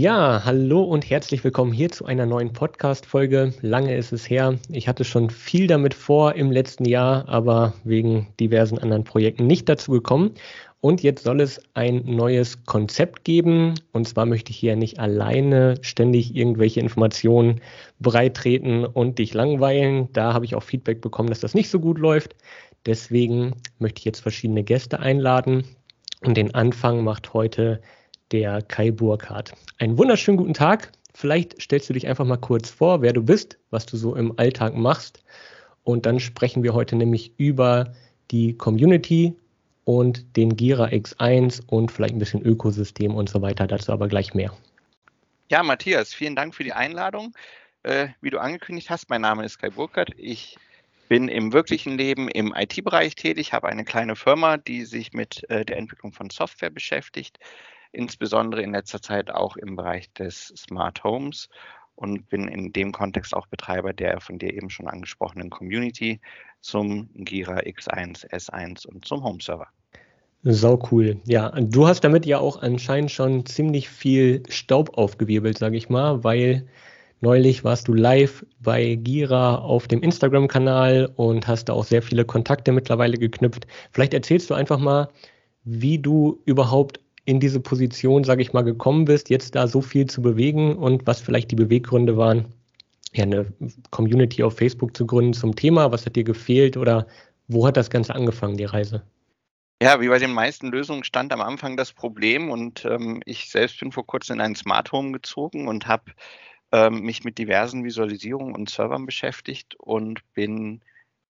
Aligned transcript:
Ja, 0.00 0.42
hallo 0.44 0.84
und 0.84 1.10
herzlich 1.10 1.42
willkommen 1.42 1.72
hier 1.72 1.88
zu 1.88 2.04
einer 2.04 2.24
neuen 2.24 2.52
Podcast-Folge. 2.52 3.52
Lange 3.62 3.96
ist 3.96 4.12
es 4.12 4.30
her. 4.30 4.56
Ich 4.70 4.86
hatte 4.86 5.04
schon 5.04 5.28
viel 5.28 5.66
damit 5.66 5.92
vor 5.92 6.36
im 6.36 6.52
letzten 6.52 6.84
Jahr, 6.84 7.28
aber 7.28 7.74
wegen 7.82 8.28
diversen 8.38 8.78
anderen 8.78 9.02
Projekten 9.02 9.48
nicht 9.48 9.68
dazu 9.68 9.90
gekommen. 9.90 10.34
Und 10.80 11.02
jetzt 11.02 11.24
soll 11.24 11.40
es 11.40 11.60
ein 11.74 12.04
neues 12.04 12.64
Konzept 12.64 13.24
geben. 13.24 13.74
Und 13.90 14.06
zwar 14.06 14.24
möchte 14.24 14.52
ich 14.52 14.58
hier 14.58 14.76
nicht 14.76 15.00
alleine 15.00 15.74
ständig 15.80 16.36
irgendwelche 16.36 16.78
Informationen 16.78 17.60
breitreten 17.98 18.84
und 18.84 19.18
dich 19.18 19.34
langweilen. 19.34 20.12
Da 20.12 20.32
habe 20.32 20.44
ich 20.44 20.54
auch 20.54 20.62
Feedback 20.62 21.00
bekommen, 21.00 21.28
dass 21.28 21.40
das 21.40 21.54
nicht 21.54 21.70
so 21.70 21.80
gut 21.80 21.98
läuft. 21.98 22.36
Deswegen 22.86 23.56
möchte 23.80 23.98
ich 23.98 24.04
jetzt 24.04 24.20
verschiedene 24.20 24.62
Gäste 24.62 25.00
einladen. 25.00 25.64
Und 26.24 26.36
den 26.36 26.54
Anfang 26.54 27.02
macht 27.02 27.34
heute 27.34 27.80
der 28.32 28.62
Kai 28.62 28.90
Burkhardt. 28.90 29.52
Einen 29.78 29.96
wunderschönen 29.98 30.36
guten 30.36 30.54
Tag. 30.54 30.92
Vielleicht 31.14 31.60
stellst 31.60 31.88
du 31.88 31.92
dich 31.92 32.06
einfach 32.06 32.24
mal 32.24 32.36
kurz 32.36 32.70
vor, 32.70 33.02
wer 33.02 33.12
du 33.12 33.22
bist, 33.22 33.58
was 33.70 33.86
du 33.86 33.96
so 33.96 34.14
im 34.14 34.38
Alltag 34.38 34.76
machst. 34.76 35.22
Und 35.84 36.06
dann 36.06 36.20
sprechen 36.20 36.62
wir 36.62 36.74
heute 36.74 36.96
nämlich 36.96 37.32
über 37.38 37.92
die 38.30 38.56
Community 38.56 39.34
und 39.84 40.36
den 40.36 40.54
Gira 40.56 40.88
X1 40.88 41.62
und 41.66 41.90
vielleicht 41.90 42.14
ein 42.14 42.18
bisschen 42.18 42.42
Ökosystem 42.42 43.14
und 43.14 43.28
so 43.28 43.40
weiter. 43.40 43.66
Dazu 43.66 43.90
aber 43.92 44.06
gleich 44.06 44.34
mehr. 44.34 44.52
Ja, 45.50 45.62
Matthias, 45.62 46.12
vielen 46.12 46.36
Dank 46.36 46.54
für 46.54 46.62
die 46.62 46.74
Einladung. 46.74 47.34
Äh, 47.84 48.08
wie 48.20 48.28
du 48.28 48.38
angekündigt 48.38 48.90
hast, 48.90 49.08
mein 49.08 49.22
Name 49.22 49.46
ist 49.46 49.58
Kai 49.58 49.70
Burkhardt. 49.70 50.10
Ich 50.18 50.58
bin 51.08 51.28
im 51.28 51.54
wirklichen 51.54 51.96
Leben 51.96 52.28
im 52.28 52.54
IT-Bereich 52.54 53.14
tätig, 53.14 53.54
habe 53.54 53.68
eine 53.68 53.84
kleine 53.84 54.14
Firma, 54.14 54.58
die 54.58 54.84
sich 54.84 55.14
mit 55.14 55.48
äh, 55.48 55.64
der 55.64 55.78
Entwicklung 55.78 56.12
von 56.12 56.28
Software 56.28 56.70
beschäftigt 56.70 57.38
insbesondere 57.92 58.62
in 58.62 58.72
letzter 58.72 59.00
Zeit 59.02 59.30
auch 59.30 59.56
im 59.56 59.76
Bereich 59.76 60.12
des 60.14 60.52
Smart 60.56 61.02
Homes 61.04 61.48
und 61.94 62.28
bin 62.28 62.48
in 62.48 62.72
dem 62.72 62.92
Kontext 62.92 63.34
auch 63.34 63.46
Betreiber 63.46 63.92
der 63.92 64.20
von 64.20 64.38
dir 64.38 64.54
eben 64.54 64.70
schon 64.70 64.86
angesprochenen 64.86 65.50
Community 65.50 66.20
zum 66.60 67.10
Gira 67.14 67.58
X1, 67.60 68.28
S1 68.30 68.86
und 68.86 69.04
zum 69.04 69.24
Home 69.24 69.38
Server. 69.40 69.68
Sau 70.44 70.80
cool. 70.92 71.16
Ja, 71.24 71.50
du 71.50 71.88
hast 71.88 72.04
damit 72.04 72.24
ja 72.24 72.38
auch 72.38 72.62
anscheinend 72.62 73.10
schon 73.10 73.44
ziemlich 73.44 73.88
viel 73.88 74.44
Staub 74.48 74.96
aufgewirbelt, 74.96 75.58
sage 75.58 75.76
ich 75.76 75.88
mal, 75.88 76.22
weil 76.22 76.68
neulich 77.20 77.64
warst 77.64 77.88
du 77.88 77.94
live 77.94 78.46
bei 78.60 78.94
Gira 78.94 79.56
auf 79.56 79.88
dem 79.88 80.00
Instagram-Kanal 80.00 81.12
und 81.16 81.48
hast 81.48 81.64
da 81.64 81.72
auch 81.72 81.84
sehr 81.84 82.02
viele 82.02 82.24
Kontakte 82.24 82.70
mittlerweile 82.70 83.18
geknüpft. 83.18 83.66
Vielleicht 83.90 84.14
erzählst 84.14 84.48
du 84.48 84.54
einfach 84.54 84.78
mal, 84.78 85.08
wie 85.64 85.98
du 85.98 86.40
überhaupt 86.44 87.00
in 87.28 87.40
diese 87.40 87.60
Position, 87.60 88.24
sage 88.24 88.40
ich 88.40 88.54
mal, 88.54 88.64
gekommen 88.64 89.04
bist, 89.04 89.28
jetzt 89.28 89.54
da 89.54 89.68
so 89.68 89.82
viel 89.82 90.06
zu 90.06 90.22
bewegen 90.22 90.74
und 90.74 91.06
was 91.06 91.20
vielleicht 91.20 91.50
die 91.50 91.56
Beweggründe 91.56 92.16
waren, 92.16 92.46
ja, 93.12 93.24
eine 93.24 93.44
Community 93.90 94.42
auf 94.42 94.56
Facebook 94.56 94.96
zu 94.96 95.06
gründen 95.06 95.34
zum 95.34 95.54
Thema? 95.54 95.92
Was 95.92 96.06
hat 96.06 96.16
dir 96.16 96.24
gefehlt 96.24 96.78
oder 96.78 97.06
wo 97.46 97.66
hat 97.66 97.76
das 97.76 97.90
Ganze 97.90 98.14
angefangen, 98.14 98.56
die 98.56 98.64
Reise? 98.64 99.02
Ja, 99.82 100.00
wie 100.00 100.08
bei 100.08 100.18
den 100.18 100.32
meisten 100.32 100.68
Lösungen 100.68 101.04
stand 101.04 101.30
am 101.34 101.42
Anfang 101.42 101.76
das 101.76 101.92
Problem 101.92 102.50
und 102.50 102.86
ähm, 102.86 103.20
ich 103.26 103.50
selbst 103.50 103.78
bin 103.78 103.92
vor 103.92 104.06
kurzem 104.06 104.36
in 104.36 104.40
ein 104.40 104.56
Smart 104.56 104.90
Home 104.92 105.12
gezogen 105.12 105.68
und 105.68 105.86
habe 105.86 106.12
ähm, 106.72 107.02
mich 107.02 107.24
mit 107.24 107.36
diversen 107.36 107.84
Visualisierungen 107.84 108.54
und 108.54 108.70
Servern 108.70 109.04
beschäftigt 109.04 109.74
und 109.74 110.20
bin 110.32 110.80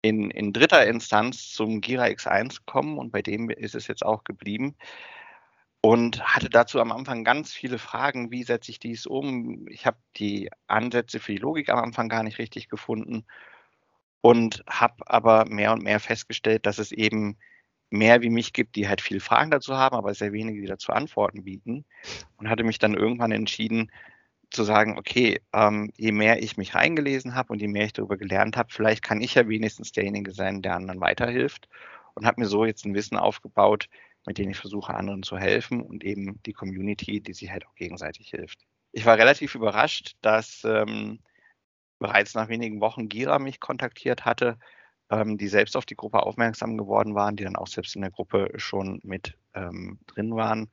in, 0.02 0.30
in 0.30 0.52
dritter 0.52 0.86
Instanz 0.86 1.54
zum 1.54 1.80
Gira 1.80 2.04
X1 2.04 2.58
gekommen 2.66 2.98
und 2.98 3.14
bei 3.14 3.22
dem 3.22 3.50
ist 3.50 3.76
es 3.76 3.88
jetzt 3.88 4.06
auch 4.06 4.26
geblieben 4.26 4.76
und 5.86 6.24
hatte 6.24 6.50
dazu 6.50 6.82
am 6.82 6.92
Anfang 6.92 7.24
ganz 7.24 7.54
viele 7.54 7.78
Fragen, 7.78 8.32
wie 8.32 8.42
setze 8.42 8.72
ich 8.72 8.80
dies 8.80 9.06
um? 9.06 9.68
Ich 9.70 9.86
habe 9.86 9.98
die 10.18 10.50
Ansätze 10.66 11.20
für 11.20 11.34
die 11.34 11.38
Logik 11.38 11.70
am 11.70 11.78
Anfang 11.78 12.10
gar 12.10 12.24
nicht 12.24 12.40
richtig 12.40 12.70
gefunden 12.70 13.24
und 14.20 14.64
habe 14.68 14.96
aber 15.06 15.46
mehr 15.46 15.74
und 15.74 15.84
mehr 15.84 16.00
festgestellt, 16.00 16.66
dass 16.66 16.80
es 16.80 16.92
eben 16.92 17.38
mehr 17.92 18.24
wie 18.24 18.32
mich 18.32 18.52
gibt, 18.52 18.76
die 18.76 18.88
halt 18.88 19.00
viele 19.00 19.20
Fragen 19.20 19.52
dazu 19.52 19.76
haben, 19.76 19.96
aber 19.96 20.16
sehr 20.16 20.34
wenige, 20.34 20.60
die 20.60 20.66
dazu 20.66 20.92
Antworten 20.92 21.44
bieten. 21.44 21.86
Und 22.38 22.50
hatte 22.50 22.64
mich 22.64 22.80
dann 22.80 22.96
irgendwann 22.96 23.32
entschieden 23.32 23.92
zu 24.50 24.64
sagen, 24.64 24.98
okay, 24.98 25.40
ähm, 25.54 25.92
je 25.98 26.12
mehr 26.12 26.42
ich 26.42 26.58
mich 26.58 26.74
reingelesen 26.74 27.36
habe 27.36 27.54
und 27.54 27.62
je 27.62 27.68
mehr 27.68 27.86
ich 27.86 27.94
darüber 27.94 28.18
gelernt 28.18 28.58
habe, 28.58 28.74
vielleicht 28.74 29.04
kann 29.04 29.22
ich 29.22 29.36
ja 29.36 29.48
wenigstens 29.48 29.92
derjenige 29.92 30.32
sein, 30.32 30.64
der 30.64 30.78
anderen 30.78 31.00
weiterhilft. 31.00 31.70
Und 32.16 32.26
habe 32.26 32.42
mir 32.42 32.48
so 32.48 32.66
jetzt 32.66 32.86
ein 32.86 32.96
Wissen 32.96 33.18
aufgebaut, 33.18 33.88
mit 34.26 34.38
denen 34.38 34.52
ich 34.52 34.58
versuche, 34.58 34.94
anderen 34.94 35.24
zu 35.24 35.38
helfen 35.38 35.82
und 35.82 36.04
eben 36.04 36.42
die 36.46 36.54
Community, 36.54 37.22
die 37.22 37.34
sich 37.34 37.50
halt 37.52 37.66
auch 37.68 37.76
gegenseitig 37.76 38.30
hilft. 38.30 38.66
Ich 38.92 39.06
war 39.06 39.18
relativ 39.18 39.56
überrascht, 39.56 40.16
dass 40.22 40.64
ähm, 40.64 41.20
bereits 42.00 42.34
nach 42.34 42.50
wenigen 42.50 42.82
Wochen 42.82 43.10
Gira 43.10 43.40
mich 43.40 43.60
kontaktiert 43.60 44.26
hatte, 44.26 44.58
ähm, 45.10 45.38
die 45.38 45.48
selbst 45.48 45.78
auf 45.78 45.86
die 45.86 45.96
Gruppe 45.96 46.24
aufmerksam 46.24 46.78
geworden 46.78 47.16
waren, 47.16 47.36
die 47.36 47.44
dann 47.44 47.56
auch 47.56 47.68
selbst 47.68 47.96
in 47.96 48.02
der 48.02 48.12
Gruppe 48.12 48.52
schon 48.58 49.00
mit 49.04 49.38
ähm, 49.54 50.00
drin 50.08 50.36
waren 50.36 50.70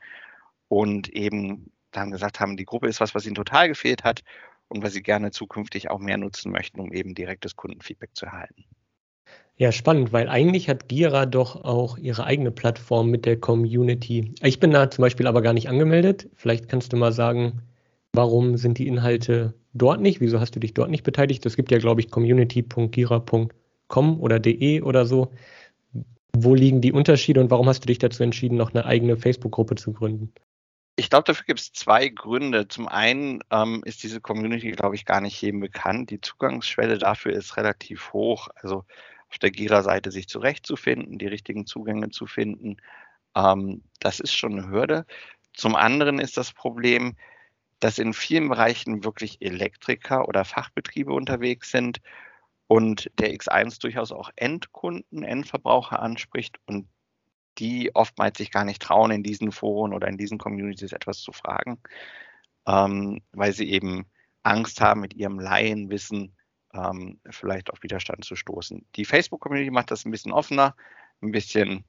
und 0.68 1.08
eben 1.08 1.70
dann 1.90 2.10
gesagt 2.10 2.40
haben, 2.40 2.56
die 2.56 2.64
Gruppe 2.64 2.88
ist 2.88 3.00
was, 3.00 3.14
was 3.14 3.26
ihnen 3.26 3.34
total 3.34 3.68
gefehlt 3.68 4.04
hat 4.04 4.22
und 4.68 4.82
was 4.82 4.94
sie 4.94 5.02
gerne 5.02 5.30
zukünftig 5.30 5.90
auch 5.90 5.98
mehr 5.98 6.16
nutzen 6.16 6.50
möchten, 6.50 6.80
um 6.80 6.92
eben 6.92 7.14
direktes 7.14 7.56
Kundenfeedback 7.56 8.10
zu 8.14 8.26
erhalten. 8.26 8.64
Ja, 9.62 9.70
spannend, 9.70 10.12
weil 10.12 10.28
eigentlich 10.28 10.68
hat 10.68 10.88
Gira 10.88 11.24
doch 11.24 11.54
auch 11.54 11.96
ihre 11.96 12.24
eigene 12.24 12.50
Plattform 12.50 13.10
mit 13.10 13.24
der 13.24 13.38
Community. 13.38 14.34
Ich 14.42 14.58
bin 14.58 14.72
da 14.72 14.90
zum 14.90 15.02
Beispiel 15.02 15.28
aber 15.28 15.40
gar 15.40 15.52
nicht 15.52 15.68
angemeldet. 15.68 16.28
Vielleicht 16.34 16.68
kannst 16.68 16.92
du 16.92 16.96
mal 16.96 17.12
sagen, 17.12 17.62
warum 18.12 18.56
sind 18.56 18.78
die 18.78 18.88
Inhalte 18.88 19.54
dort 19.72 20.00
nicht? 20.00 20.20
Wieso 20.20 20.40
hast 20.40 20.56
du 20.56 20.58
dich 20.58 20.74
dort 20.74 20.90
nicht 20.90 21.04
beteiligt? 21.04 21.46
Es 21.46 21.54
gibt 21.54 21.70
ja, 21.70 21.78
glaube 21.78 22.00
ich, 22.00 22.10
community.gira.com 22.10 24.20
oder 24.20 24.40
de 24.40 24.82
oder 24.82 25.06
so. 25.06 25.30
Wo 26.36 26.56
liegen 26.56 26.80
die 26.80 26.90
Unterschiede 26.90 27.40
und 27.40 27.52
warum 27.52 27.68
hast 27.68 27.84
du 27.84 27.86
dich 27.86 28.00
dazu 28.00 28.24
entschieden, 28.24 28.56
noch 28.56 28.74
eine 28.74 28.84
eigene 28.84 29.16
Facebook-Gruppe 29.16 29.76
zu 29.76 29.92
gründen? 29.92 30.32
Ich 30.96 31.08
glaube, 31.08 31.24
dafür 31.24 31.44
gibt 31.46 31.60
es 31.60 31.72
zwei 31.72 32.08
Gründe. 32.08 32.66
Zum 32.66 32.88
einen 32.88 33.44
ähm, 33.52 33.82
ist 33.84 34.02
diese 34.02 34.20
Community, 34.20 34.72
glaube 34.72 34.96
ich, 34.96 35.04
gar 35.04 35.20
nicht 35.20 35.40
jedem 35.40 35.60
bekannt. 35.60 36.10
Die 36.10 36.20
Zugangsschwelle 36.20 36.98
dafür 36.98 37.32
ist 37.32 37.56
relativ 37.56 38.12
hoch. 38.12 38.48
Also 38.56 38.84
auf 39.32 39.38
der 39.38 39.50
Gira-Seite 39.50 40.10
sich 40.10 40.28
zurechtzufinden, 40.28 41.18
die 41.18 41.26
richtigen 41.26 41.64
Zugänge 41.64 42.10
zu 42.10 42.26
finden. 42.26 42.76
Ähm, 43.34 43.82
das 43.98 44.20
ist 44.20 44.34
schon 44.34 44.52
eine 44.52 44.68
Hürde. 44.68 45.06
Zum 45.54 45.74
anderen 45.74 46.18
ist 46.18 46.36
das 46.36 46.52
Problem, 46.52 47.16
dass 47.80 47.98
in 47.98 48.12
vielen 48.12 48.50
Bereichen 48.50 49.04
wirklich 49.04 49.40
Elektriker 49.40 50.28
oder 50.28 50.44
Fachbetriebe 50.44 51.14
unterwegs 51.14 51.70
sind 51.70 52.02
und 52.66 53.10
der 53.18 53.34
X1 53.34 53.80
durchaus 53.80 54.12
auch 54.12 54.30
Endkunden, 54.36 55.22
Endverbraucher 55.22 56.00
anspricht 56.00 56.60
und 56.66 56.86
die 57.56 57.94
oftmals 57.94 58.36
sich 58.36 58.50
gar 58.50 58.64
nicht 58.64 58.82
trauen, 58.82 59.10
in 59.10 59.22
diesen 59.22 59.50
Foren 59.50 59.94
oder 59.94 60.08
in 60.08 60.18
diesen 60.18 60.36
Communities 60.36 60.92
etwas 60.92 61.20
zu 61.20 61.32
fragen, 61.32 61.80
ähm, 62.66 63.22
weil 63.32 63.52
sie 63.54 63.70
eben 63.70 64.04
Angst 64.42 64.82
haben, 64.82 65.00
mit 65.00 65.14
ihrem 65.14 65.38
Laienwissen 65.40 66.36
ähm, 66.74 67.18
vielleicht 67.30 67.70
auf 67.70 67.82
Widerstand 67.82 68.24
zu 68.24 68.36
stoßen. 68.36 68.84
Die 68.96 69.04
Facebook-Community 69.04 69.70
macht 69.70 69.90
das 69.90 70.04
ein 70.04 70.10
bisschen 70.10 70.32
offener, 70.32 70.74
ein 71.22 71.32
bisschen 71.32 71.84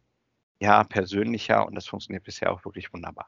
ja, 0.60 0.84
persönlicher 0.84 1.66
und 1.66 1.76
das 1.76 1.88
funktioniert 1.88 2.24
bisher 2.24 2.52
auch 2.52 2.64
wirklich 2.66 2.94
wunderbar. 2.94 3.28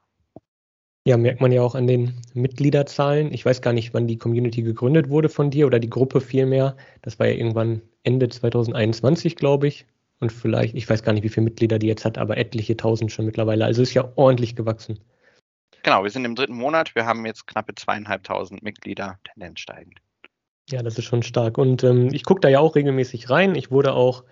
Ja, 1.07 1.17
merkt 1.17 1.39
man 1.39 1.51
ja 1.51 1.61
auch 1.61 1.75
an 1.75 1.85
den 1.85 2.19
Mitgliederzahlen. 2.33 3.31
Ich 3.31 3.45
weiß 3.45 3.61
gar 3.61 3.73
nicht, 3.73 3.93
wann 3.93 4.07
die 4.07 4.17
Community 4.17 4.63
gegründet 4.63 5.09
wurde 5.09 5.29
von 5.29 5.51
dir 5.51 5.67
oder 5.67 5.79
die 5.79 5.89
Gruppe 5.89 6.19
vielmehr. 6.19 6.75
Das 7.03 7.19
war 7.19 7.27
ja 7.27 7.35
irgendwann 7.35 7.81
Ende 8.01 8.27
2021, 8.27 9.35
glaube 9.35 9.67
ich. 9.67 9.85
Und 10.19 10.31
vielleicht, 10.31 10.73
ich 10.73 10.89
weiß 10.89 11.03
gar 11.03 11.13
nicht, 11.13 11.23
wie 11.23 11.29
viele 11.29 11.43
Mitglieder 11.43 11.77
die 11.77 11.87
jetzt 11.87 12.05
hat, 12.05 12.17
aber 12.17 12.37
etliche 12.37 12.75
tausend 12.75 13.11
schon 13.11 13.25
mittlerweile. 13.25 13.65
Also 13.65 13.83
ist 13.83 13.93
ja 13.93 14.11
ordentlich 14.15 14.55
gewachsen. 14.55 14.99
Genau, 15.83 16.03
wir 16.03 16.09
sind 16.09 16.25
im 16.25 16.33
dritten 16.33 16.55
Monat. 16.55 16.95
Wir 16.95 17.05
haben 17.05 17.23
jetzt 17.27 17.45
knappe 17.45 17.75
zweieinhalbtausend 17.75 18.63
Mitglieder, 18.63 19.19
Tendenz 19.25 19.59
steigend. 19.59 19.99
Ja, 20.71 20.81
das 20.81 20.97
ist 20.97 21.05
schon 21.05 21.21
stark. 21.23 21.57
Und 21.57 21.83
ähm, 21.83 22.09
ich 22.11 22.23
gucke 22.23 22.41
da 22.41 22.49
ja 22.49 22.59
auch 22.59 22.75
regelmäßig 22.75 23.29
rein. 23.29 23.55
Ich 23.55 23.69
wurde 23.71 23.93
auch 23.93 24.23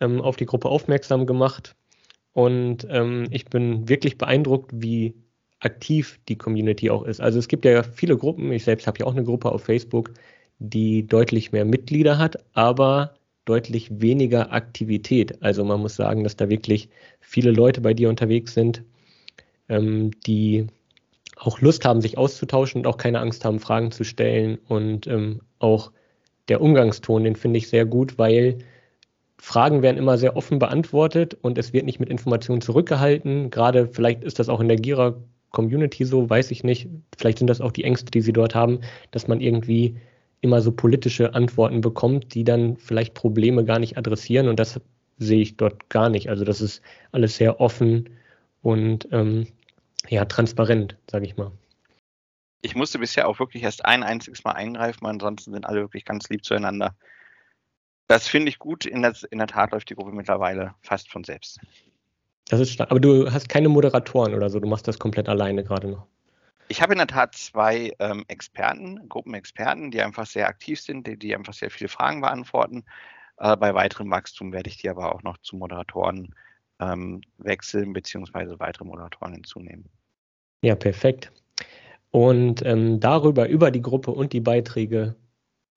ähm, 0.00 0.20
auf 0.20 0.36
die 0.36 0.44
Gruppe 0.46 0.68
aufmerksam 0.68 1.26
gemacht. 1.26 1.76
Und 2.32 2.86
ähm, 2.90 3.26
ich 3.30 3.46
bin 3.46 3.88
wirklich 3.88 4.18
beeindruckt, 4.18 4.70
wie 4.74 5.14
aktiv 5.60 6.20
die 6.28 6.36
Community 6.38 6.90
auch 6.90 7.04
ist. 7.04 7.20
Also 7.20 7.38
es 7.38 7.48
gibt 7.48 7.64
ja 7.64 7.82
viele 7.82 8.16
Gruppen, 8.16 8.52
ich 8.52 8.64
selbst 8.64 8.86
habe 8.86 8.98
ja 9.00 9.06
auch 9.06 9.12
eine 9.12 9.24
Gruppe 9.24 9.50
auf 9.52 9.64
Facebook, 9.64 10.12
die 10.58 11.06
deutlich 11.06 11.52
mehr 11.52 11.64
Mitglieder 11.64 12.18
hat, 12.18 12.38
aber 12.54 13.14
deutlich 13.44 13.88
weniger 14.00 14.52
Aktivität. 14.52 15.42
Also 15.42 15.64
man 15.64 15.80
muss 15.80 15.96
sagen, 15.96 16.24
dass 16.24 16.36
da 16.36 16.48
wirklich 16.50 16.90
viele 17.20 17.50
Leute 17.52 17.80
bei 17.80 17.94
dir 17.94 18.08
unterwegs 18.10 18.54
sind, 18.54 18.84
ähm, 19.68 20.10
die 20.26 20.66
auch 21.38 21.60
Lust 21.60 21.84
haben, 21.84 22.00
sich 22.00 22.18
auszutauschen 22.18 22.80
und 22.80 22.86
auch 22.86 22.96
keine 22.96 23.20
Angst 23.20 23.44
haben, 23.44 23.60
Fragen 23.60 23.90
zu 23.90 24.04
stellen. 24.04 24.58
Und 24.68 25.06
ähm, 25.06 25.40
auch 25.58 25.92
der 26.48 26.60
Umgangston, 26.60 27.24
den 27.24 27.36
finde 27.36 27.58
ich 27.58 27.68
sehr 27.68 27.84
gut, 27.84 28.18
weil 28.18 28.58
Fragen 29.38 29.82
werden 29.82 29.98
immer 29.98 30.18
sehr 30.18 30.36
offen 30.36 30.58
beantwortet 30.58 31.36
und 31.42 31.58
es 31.58 31.72
wird 31.72 31.86
nicht 31.86 32.00
mit 32.00 32.08
Informationen 32.08 32.60
zurückgehalten. 32.60 33.50
Gerade 33.50 33.86
vielleicht 33.86 34.24
ist 34.24 34.38
das 34.38 34.48
auch 34.48 34.60
in 34.60 34.68
der 34.68 34.78
Gira 34.78 35.16
Community 35.50 36.04
so, 36.04 36.28
weiß 36.28 36.50
ich 36.50 36.64
nicht. 36.64 36.88
Vielleicht 37.16 37.38
sind 37.38 37.46
das 37.46 37.60
auch 37.60 37.72
die 37.72 37.84
Ängste, 37.84 38.10
die 38.10 38.20
sie 38.20 38.32
dort 38.32 38.54
haben, 38.54 38.80
dass 39.12 39.28
man 39.28 39.40
irgendwie 39.40 39.96
immer 40.40 40.60
so 40.60 40.72
politische 40.72 41.34
Antworten 41.34 41.80
bekommt, 41.80 42.34
die 42.34 42.44
dann 42.44 42.76
vielleicht 42.76 43.14
Probleme 43.14 43.64
gar 43.64 43.78
nicht 43.78 43.96
adressieren. 43.96 44.48
Und 44.48 44.58
das 44.60 44.80
sehe 45.18 45.40
ich 45.40 45.56
dort 45.56 45.88
gar 45.88 46.10
nicht. 46.10 46.28
Also 46.28 46.44
das 46.44 46.60
ist 46.60 46.82
alles 47.12 47.36
sehr 47.36 47.60
offen 47.60 48.08
und 48.62 49.08
ähm, 49.12 49.46
ja, 50.10 50.24
transparent, 50.24 50.96
sage 51.10 51.26
ich 51.26 51.36
mal. 51.36 51.52
Ich 52.60 52.74
musste 52.74 52.98
bisher 52.98 53.28
auch 53.28 53.38
wirklich 53.38 53.62
erst 53.62 53.84
ein 53.84 54.02
einziges 54.02 54.42
Mal 54.44 54.52
eingreifen, 54.52 55.06
ansonsten 55.06 55.52
sind 55.52 55.64
alle 55.64 55.80
wirklich 55.80 56.04
ganz 56.04 56.28
lieb 56.28 56.44
zueinander. 56.44 56.96
Das 58.08 58.26
finde 58.26 58.48
ich 58.48 58.58
gut. 58.58 58.86
In 58.86 59.02
der, 59.02 59.14
in 59.30 59.38
der 59.38 59.46
Tat 59.46 59.72
läuft 59.72 59.90
die 59.90 59.94
Gruppe 59.94 60.12
mittlerweile 60.12 60.74
fast 60.82 61.10
von 61.10 61.24
selbst. 61.24 61.60
Das 62.48 62.58
ist 62.58 62.72
stark. 62.72 62.90
Aber 62.90 63.00
du 63.00 63.30
hast 63.30 63.48
keine 63.48 63.68
Moderatoren 63.68 64.34
oder 64.34 64.48
so, 64.48 64.58
du 64.58 64.66
machst 64.66 64.88
das 64.88 64.98
komplett 64.98 65.28
alleine 65.28 65.62
gerade 65.62 65.88
noch. 65.88 66.06
Ich 66.68 66.82
habe 66.82 66.92
in 66.92 66.98
der 66.98 67.06
Tat 67.06 67.34
zwei 67.34 67.92
ähm, 67.98 68.24
Experten, 68.28 69.08
Gruppenexperten, 69.08 69.90
die 69.90 70.02
einfach 70.02 70.26
sehr 70.26 70.48
aktiv 70.48 70.80
sind, 70.80 71.06
die, 71.06 71.18
die 71.18 71.34
einfach 71.34 71.54
sehr 71.54 71.70
viele 71.70 71.88
Fragen 71.88 72.20
beantworten. 72.20 72.84
Äh, 73.38 73.56
bei 73.56 73.74
weiterem 73.74 74.10
Wachstum 74.10 74.52
werde 74.52 74.68
ich 74.68 74.78
die 74.78 74.90
aber 74.90 75.14
auch 75.14 75.22
noch 75.22 75.38
zu 75.38 75.56
Moderatoren 75.56 76.34
ähm, 76.80 77.20
wechseln, 77.38 77.92
beziehungsweise 77.92 78.58
weitere 78.60 78.84
Moderatoren 78.84 79.34
hinzunehmen. 79.34 79.86
Ja, 80.62 80.74
perfekt. 80.74 81.32
Und 82.10 82.64
ähm, 82.64 83.00
darüber, 83.00 83.48
über 83.48 83.70
die 83.70 83.82
Gruppe 83.82 84.10
und 84.10 84.32
die 84.32 84.40
Beiträge, 84.40 85.14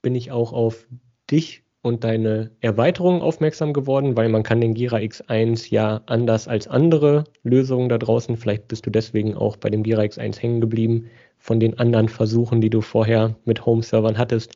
bin 0.02 0.16
ich 0.16 0.32
auch 0.32 0.54
auf 0.54 0.88
dich 1.30 1.64
und 1.84 2.04
deine 2.04 2.52
Erweiterung 2.60 3.22
aufmerksam 3.22 3.74
geworden, 3.74 4.16
weil 4.16 4.30
man 4.30 4.44
kann 4.44 4.62
den 4.62 4.74
Gira 4.74 4.98
X1 4.98 5.70
ja 5.72 6.02
anders 6.06 6.48
als 6.48 6.68
andere 6.68 7.24
Lösungen 7.44 7.90
da 7.90 7.98
draußen, 7.98 8.38
vielleicht 8.38 8.68
bist 8.68 8.86
du 8.86 8.92
deswegen 8.92 9.36
auch 9.36 9.58
bei 9.58 9.70
dem 9.70 9.84
Gira 9.84 10.02
X1 10.02 10.40
hängen 10.40 10.62
geblieben, 10.62 11.08
von 11.38 11.60
den 11.60 11.80
anderen 11.80 12.08
Versuchen, 12.08 12.62
die 12.62 12.70
du 12.70 12.82
vorher 12.82 13.36
mit 13.46 13.66
Home-Servern 13.66 14.18
hattest, 14.18 14.56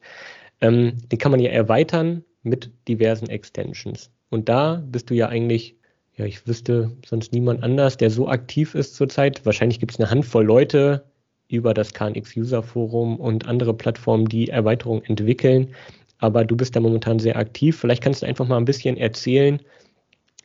ähm, 0.61 0.97
den 1.11 1.17
kann 1.17 1.31
man 1.31 1.39
ja 1.39 1.49
erweitern 1.49 2.23
mit 2.43 2.71
diversen 2.87 3.27
Extensions. 3.27 4.11
Und 4.29 4.47
da 4.47 4.83
bist 4.85 5.09
du 5.09 5.15
ja 5.15 5.27
eigentlich, 5.27 5.77
ja, 6.17 6.25
ich 6.25 6.47
wüsste 6.47 6.91
sonst 7.05 7.33
niemand 7.33 7.63
anders, 7.63 7.97
der 7.97 8.09
so 8.09 8.27
aktiv 8.27 8.75
ist 8.75 8.95
zurzeit. 8.95 9.45
Wahrscheinlich 9.45 9.79
gibt 9.79 9.93
es 9.93 9.99
eine 9.99 10.09
Handvoll 10.09 10.45
Leute 10.45 11.05
über 11.47 11.73
das 11.73 11.93
KNX 11.93 12.35
User 12.35 12.63
Forum 12.63 13.19
und 13.19 13.47
andere 13.47 13.73
Plattformen, 13.73 14.25
die 14.25 14.49
Erweiterungen 14.49 15.03
entwickeln 15.03 15.73
aber 16.19 16.45
du 16.45 16.55
bist 16.55 16.75
da 16.75 16.79
momentan 16.79 17.19
sehr 17.19 17.37
aktiv. 17.37 17.77
Vielleicht 17.77 18.03
kannst 18.03 18.21
du 18.21 18.25
einfach 18.25 18.47
mal 18.47 18.57
ein 18.57 18.65
bisschen 18.65 18.97
erzählen, 18.97 19.59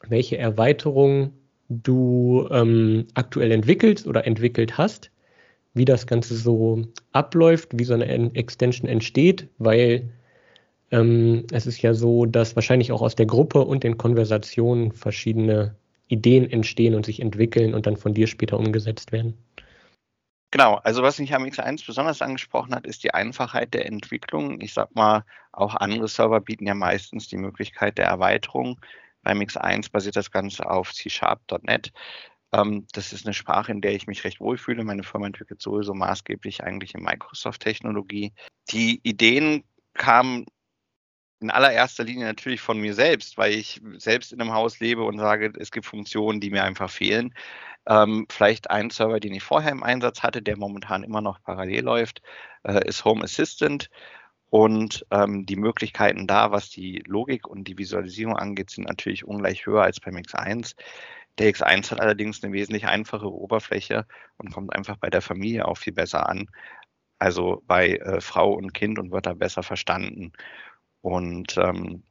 welche 0.09 0.39
Erweiterungen 0.39 1.33
du 1.69 2.49
ähm, 2.51 3.07
aktuell 3.15 3.53
entwickelst 3.53 4.07
oder 4.07 4.27
entwickelt 4.27 4.77
hast, 4.79 5.11
wie 5.75 5.85
das 5.85 6.07
Ganze 6.07 6.35
so 6.35 6.83
abläuft, 7.13 7.79
wie 7.79 7.85
so 7.85 7.95
eine 7.95 8.35
Extension 8.35 8.89
entsteht, 8.89 9.49
weil 9.59 10.11
ähm, 10.91 11.47
es 11.53 11.67
ist 11.67 11.83
ja 11.83 11.95
so, 11.95 12.27
dass 12.27 12.57
wahrscheinlich 12.57 12.93
auch 12.93 13.03
aus 13.03 13.15
der 13.15 13.27
Gruppe 13.27 13.63
und 13.63 13.85
den 13.85 13.97
Konversationen 13.97 14.93
verschiedene 14.93 15.77
Ideen 16.09 16.51
entstehen 16.51 16.95
und 16.95 17.07
sich 17.07 17.21
entwickeln 17.21 17.75
und 17.75 17.87
dann 17.87 17.97
von 17.97 18.15
dir 18.15 18.27
später 18.27 18.59
umgesetzt 18.59 19.13
werden. 19.13 19.39
Genau, 20.53 20.75
also 20.83 21.03
was 21.05 21.21
mich 21.21 21.33
am 21.33 21.45
X1 21.45 21.87
besonders 21.87 22.21
angesprochen 22.23 22.75
hat, 22.75 22.85
ist 22.85 23.05
die 23.05 23.15
Einfachheit 23.15 23.73
der 23.73 23.87
Entwicklung. 23.87 24.61
Ich 24.61 24.75
sag 24.75 24.93
mal, 24.97 25.25
auch 25.53 25.77
andere 25.77 26.09
Server 26.09 26.41
bieten 26.41 26.67
ja 26.67 26.75
meistens 26.75 27.29
die 27.29 27.37
Möglichkeit 27.37 27.99
der 27.99 28.07
Erweiterung. 28.07 28.81
Beim 29.23 29.39
X1 29.39 29.93
basiert 29.93 30.17
das 30.17 30.33
Ganze 30.33 30.69
auf 30.69 30.93
C-Sharp.net. 30.93 31.93
Ähm, 32.53 32.85
das 32.93 33.13
ist 33.13 33.27
eine 33.27 33.35
Sprache, 33.35 33.71
in 33.71 33.81
der 33.81 33.95
ich 33.95 34.09
mich 34.09 34.25
recht 34.25 34.41
wohlfühle. 34.41 34.83
Meine 34.83 35.05
Firma 35.05 35.27
entwickelt 35.27 35.63
sowieso 35.63 35.95
maßgeblich 35.95 36.65
eigentlich 36.65 36.95
in 36.95 37.05
Microsoft-Technologie. 37.05 38.33
Die 38.73 38.99
Ideen 39.05 39.63
kamen 39.95 40.47
in 41.41 41.51
allererster 41.51 42.05
Linie 42.05 42.27
natürlich 42.27 42.61
von 42.61 42.79
mir 42.79 42.95
selbst, 42.95 43.39
weil 43.39 43.53
ich 43.53 43.81
selbst 43.97 44.33
in 44.33 44.41
einem 44.41 44.53
Haus 44.53 44.79
lebe 44.81 45.03
und 45.05 45.19
sage, 45.19 45.53
es 45.59 45.71
gibt 45.71 45.87
Funktionen, 45.87 46.41
die 46.41 46.51
mir 46.51 46.65
einfach 46.65 46.91
fehlen. 46.91 47.35
Ähm, 47.87 48.27
vielleicht 48.31 48.71
ein 48.71 48.91
Server, 48.91 49.21
den 49.21 49.35
ich 49.35 49.43
vorher 49.43 49.73
im 49.73 49.83
Einsatz 49.83 50.23
hatte, 50.23 50.43
der 50.43 50.59
momentan 50.59 51.03
immer 51.03 51.23
noch 51.23 51.43
parallel 51.43 51.83
läuft, 51.85 52.23
äh, 52.65 52.87
ist 52.87 53.05
Home 53.05 53.25
Assistant. 53.25 53.91
Und 54.51 55.07
ähm, 55.13 55.47
die 55.47 55.57
Möglichkeiten 55.57 56.27
da, 56.27 56.51
was 56.51 56.71
die 56.71 57.03
Logik 57.07 57.47
und 57.47 57.65
die 57.69 57.79
Visualisierung 57.79 58.37
angeht, 58.37 58.71
sind 58.71 58.89
natürlich 58.89 59.25
ungleich 59.25 59.65
höher 59.65 59.83
als 59.83 60.01
beim 60.01 60.17
X1. 60.17 60.75
Der 61.39 61.51
X1 61.55 61.93
hat 61.93 62.01
allerdings 62.01 62.43
eine 62.43 62.53
wesentlich 62.53 62.87
einfache 62.87 63.33
Oberfläche 63.33 64.07
und 64.39 64.53
kommt 64.53 64.75
einfach 64.75 64.97
bei 64.97 65.09
der 65.09 65.23
Familie 65.23 65.67
auch 65.67 65.79
viel 65.79 65.93
besser 65.93 66.29
an. 66.29 66.51
Also 67.19 67.63
bei 67.67 67.97
äh, 67.97 68.21
Frau 68.21 68.53
und 68.53 68.75
Kind 68.75 68.99
und 68.99 69.13
wird 69.13 69.27
da 69.27 69.35
besser 69.35 69.63
verstanden. 69.63 70.33
Und 71.03 71.57
ähm, 71.57 72.03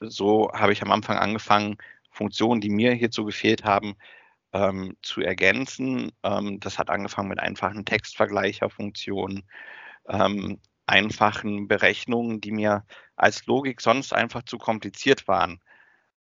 so 0.00 0.50
habe 0.52 0.72
ich 0.72 0.82
am 0.82 0.92
Anfang 0.92 1.18
angefangen, 1.18 1.76
Funktionen, 2.10 2.60
die 2.60 2.70
mir 2.70 2.92
hierzu 2.92 3.24
gefehlt 3.24 3.64
haben, 3.64 3.94
ähm, 4.52 4.96
zu 5.02 5.20
ergänzen. 5.22 6.12
Ähm, 6.22 6.60
das 6.60 6.78
hat 6.78 6.90
angefangen 6.90 7.28
mit 7.28 7.40
einfachen 7.40 7.84
Textvergleicherfunktionen, 7.84 9.44
ähm, 10.08 10.60
einfachen 10.86 11.68
Berechnungen, 11.68 12.40
die 12.40 12.52
mir 12.52 12.84
als 13.16 13.46
Logik 13.46 13.80
sonst 13.80 14.12
einfach 14.12 14.42
zu 14.42 14.58
kompliziert 14.58 15.28
waren. 15.28 15.60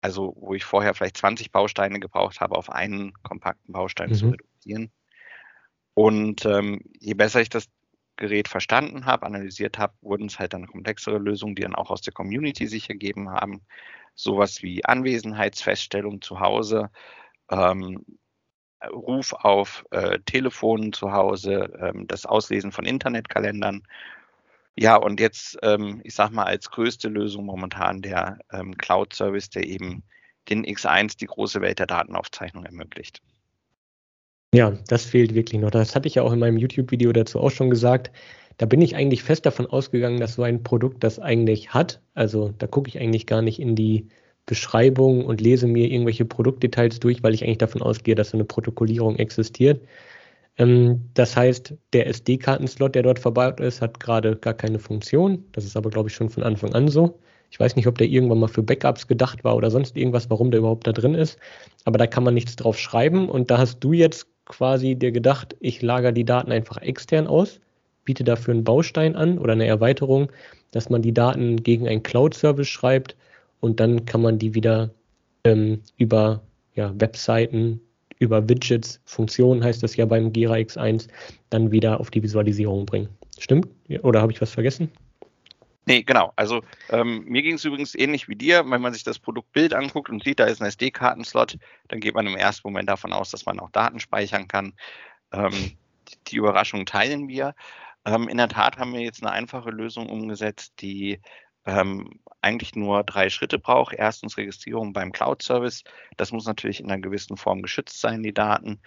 Also 0.01 0.35
wo 0.39 0.55
ich 0.55 0.65
vorher 0.65 0.95
vielleicht 0.95 1.17
20 1.17 1.51
Bausteine 1.51 2.01
gebraucht 2.01 2.41
habe, 2.41 2.57
auf 2.57 2.71
einen 2.71 3.15
kompakten 3.23 3.73
Baustein 3.73 4.11
mhm. 4.11 4.15
zu 4.15 4.27
reduzieren. 4.29 4.93
Und 5.95 6.45
ähm, 6.45 6.81
je 6.99 7.15
besser 7.15 7.41
ich 7.41 7.49
das 7.49 7.69
Gerät 8.17 8.49
verstanden 8.49 9.07
habe, 9.07 9.27
analysiert 9.27 9.79
habe, 9.79 9.95
wurden 10.01 10.27
es 10.27 10.39
halt 10.39 10.53
dann 10.53 10.67
komplexere 10.67 11.19
Lösungen, 11.19 11.55
die 11.55 11.63
dann 11.63 11.75
auch 11.75 11.91
aus 11.91 12.03
der 12.03 12.13
Community 12.13 12.67
sich 12.67 12.89
ergeben 12.89 13.31
haben. 13.31 13.63
Sowas 14.15 14.63
wie 14.63 14.85
Anwesenheitsfeststellung 14.85 16.23
zu 16.23 16.41
Hause, 16.41 16.91
ähm, 17.51 18.05
Ruf 18.93 19.33
auf 19.33 19.85
äh, 19.91 20.19
Telefonen 20.27 20.93
zu 20.93 21.13
Hause, 21.13 21.73
ähm, 21.81 22.07
das 22.07 22.27
Auslesen 22.27 22.73
von 22.73 22.85
Internetkalendern. 22.85 23.83
Ja, 24.77 24.97
und 24.97 25.21
jetzt, 25.21 25.59
ähm, 25.63 26.01
ich 26.05 26.15
sag 26.15 26.31
mal, 26.31 26.45
als 26.45 26.71
größte 26.71 27.09
Lösung 27.09 27.47
momentan 27.47 28.03
der 28.03 28.39
ähm, 28.53 28.77
Cloud-Service, 28.77 29.51
der 29.51 29.67
eben 29.67 30.03
den 30.49 30.65
X1 30.65 31.17
die 31.17 31.27
große 31.27 31.61
Welt 31.61 31.79
der 31.79 31.87
Datenaufzeichnung 31.87 32.65
ermöglicht. 32.67 33.23
Ja, 34.55 34.79
das 34.87 35.05
fehlt 35.05 35.35
wirklich 35.35 35.61
noch. 35.61 35.71
Das 35.73 35.97
hatte 35.97 36.07
ich 36.07 36.15
ja 36.15 36.23
auch 36.23 36.33
in 36.33 36.39
meinem 36.39 36.59
YouTube-Video 36.59 37.13
dazu 37.13 37.41
auch 37.41 37.51
schon 37.51 37.71
gesagt. 37.71 38.13
Da 38.57 38.67
bin 38.67 38.81
ich 38.83 38.95
eigentlich 38.95 39.25
fest 39.25 39.45
davon 39.47 39.67
ausgegangen, 39.67 40.21
dass 40.21 40.35
so 40.35 40.45
ein 40.45 40.63
Produkt 40.63 41.03
das 41.03 41.19
eigentlich 41.19 41.75
hat. 41.75 42.01
Also 42.15 42.55
da 42.59 42.69
gucke 42.69 42.89
ich 42.89 43.01
eigentlich 43.01 43.27
gar 43.27 43.43
nicht 43.43 43.59
in 43.59 43.75
die 43.75 44.07
Beschreibung 44.47 45.25
und 45.25 45.41
lese 45.41 45.67
mir 45.67 45.91
irgendwelche 45.91 46.25
Produktdetails 46.25 47.01
durch, 47.01 47.25
weil 47.25 47.35
ich 47.35 47.43
eigentlich 47.43 47.59
davon 47.59 47.83
ausgehe, 47.83 48.15
dass 48.15 48.31
so 48.31 48.37
eine 48.37 48.45
Protokollierung 48.45 49.17
existiert. 49.17 49.81
Ähm, 50.57 51.11
das 51.15 51.37
heißt, 51.37 51.75
der 51.93 52.07
SD-Kartenslot, 52.07 52.95
der 52.95 53.03
dort 53.03 53.19
verbaut 53.19 53.59
ist, 53.61 53.81
hat 53.81 53.99
gerade 53.99 54.37
gar 54.37 54.55
keine 54.55 54.79
Funktion. 54.79 55.45
Das 55.53 55.65
ist 55.65 55.77
aber, 55.77 55.91
glaube 55.91 56.11
ich, 56.11 56.15
schon 56.15 56.31
von 56.31 56.45
Anfang 56.45 56.75
an 56.75 56.87
so. 56.89 57.19
Ich 57.51 57.59
weiß 57.59 57.75
nicht, 57.77 57.89
ob 57.89 57.99
der 57.99 58.07
irgendwann 58.09 58.39
mal 58.39 58.49
für 58.49 58.63
Backups 58.63 59.09
gedacht 59.09 59.43
war 59.45 59.57
oder 59.57 59.71
sonst 59.73 59.97
irgendwas, 59.97 60.31
warum 60.31 60.51
der 60.53 60.61
überhaupt 60.61 60.87
da 60.87 60.93
drin 60.93 61.15
ist. 61.15 61.39
Aber 61.85 61.99
da 61.99 62.07
kann 62.07 62.25
man 62.25 62.35
nichts 62.35 62.57
drauf 62.57 62.79
schreiben. 62.79 63.29
Und 63.29 63.51
da 63.51 63.59
hast 63.59 63.81
du 63.81 63.93
jetzt 63.93 64.29
quasi 64.47 64.95
dir 64.95 65.13
gedacht, 65.13 65.57
ich 65.61 65.83
lagere 65.83 66.13
die 66.13 66.25
Daten 66.25 66.53
einfach 66.53 66.79
extern 66.79 67.27
aus, 67.27 67.61
biete 68.05 68.25
dafür 68.25 68.55
einen 68.55 68.65
Baustein 68.65 69.17
an 69.17 69.39
oder 69.39 69.53
eine 69.53 69.67
Erweiterung, 69.67 70.31
dass 70.71 70.91
man 70.91 71.03
die 71.03 71.15
Daten 71.15 71.63
gegen 71.63 71.89
einen 71.89 72.03
Cloud-Service 72.03 72.69
schreibt 72.69 73.17
und 73.61 73.81
dann 73.81 74.05
kann 74.05 74.23
man 74.23 74.39
die 74.39 74.55
wieder 74.55 74.91
ähm, 75.45 75.81
über 75.97 76.43
ja, 76.75 76.93
Webseiten, 76.99 77.81
über 78.19 78.49
Widgets, 78.49 79.01
Funktionen 79.05 79.63
heißt 79.63 79.83
das 79.83 79.97
ja 79.97 80.07
beim 80.07 80.33
Gira 80.33 80.55
X1, 80.55 81.09
dann 81.51 81.71
wieder 81.71 82.01
auf 82.01 82.11
die 82.11 82.23
Visualisierung 82.23 82.87
bringen. 82.87 83.09
Stimmt? 83.39 83.69
Oder 84.03 84.21
habe 84.21 84.33
ich 84.33 84.41
was 84.41 84.51
vergessen? 84.51 84.91
Nee, 85.87 86.03
genau. 86.03 86.33
Also 86.37 86.63
ähm, 86.89 87.25
mir 87.27 87.43
ging 87.43 87.57
es 87.57 87.65
übrigens 87.65 87.95
ähnlich 87.95 88.29
wie 88.29 88.37
dir. 88.37 88.65
Wenn 88.69 88.81
man 88.81 88.95
sich 88.95 89.05
das 89.05 89.19
Produktbild 89.19 89.75
anguckt 89.75 90.09
und 90.09 90.25
sieht, 90.25 90.41
da 90.41 90.45
ist 90.47 90.63
ein 90.63 90.67
SD-Kartenslot, 90.69 91.59
dann 91.89 92.01
geht 92.01 92.15
man 92.15 92.27
im 92.27 92.37
ersten 92.37 92.67
Moment 92.67 92.89
davon 92.89 93.13
aus, 93.13 93.31
dass 93.31 93.45
man 93.45 93.61
auch 93.61 93.71
Daten 93.71 94.01
speichern 94.01 94.49
kann. 94.49 94.73
Ähm, 95.33 95.77
die, 96.29 96.37
Überraschung 96.37 96.87
teilen 96.87 97.29
wir. 97.29 97.55
Ähm, 98.07 98.29
in 98.29 98.39
der 98.39 98.49
Tat 98.49 98.79
haben 98.79 98.95
wir 98.95 99.01
jetzt 99.01 99.23
eine 99.23 99.33
einfache 99.33 99.71
Lösung 99.71 100.09
umgesetzt, 100.09 100.75
die 100.81 101.21
ähm, 101.67 102.21
eigentlich 102.41 102.75
nur 102.75 103.05
drei 103.05 103.29
Schritte 103.29 103.59
braucht. 103.59 103.95
Erstens 103.95 104.39
Registrierung 104.39 104.93
beim 104.95 105.13
Cloud-Service. 105.13 105.85
Das 106.17 106.33
muss 106.33 106.47
natürlich 106.47 106.81
in 106.81 106.91
einer 106.91 107.01
gewissen 107.01 107.37
Form 107.37 107.63
geschützt 107.63 108.01
sein, 108.01 108.23
die 108.23 108.35
Daten. 108.35 108.81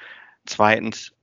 Zweitens 0.45 1.13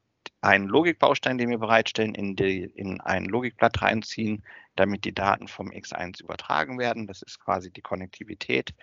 einen 0.41 0.69
Logikbaustein, 0.69 1.39
den 1.39 1.51
wir 1.51 1.59
bereitstellen, 1.59 2.15
in, 2.15 2.37
die, 2.37 2.63
in 2.63 3.01
ein 3.01 3.25
Logikblatt 3.25 3.83
reinziehen, 3.83 4.45
damit 4.77 5.05
die 5.05 5.15
Daten 5.15 5.49
vom 5.49 5.71
X1 5.71 6.23
übertragen 6.23 6.79
werden. 6.79 7.07
Das 7.07 7.23
ist 7.23 7.41
quasi 7.41 7.71
die 7.71 7.83
Konnektivität. 7.83 8.75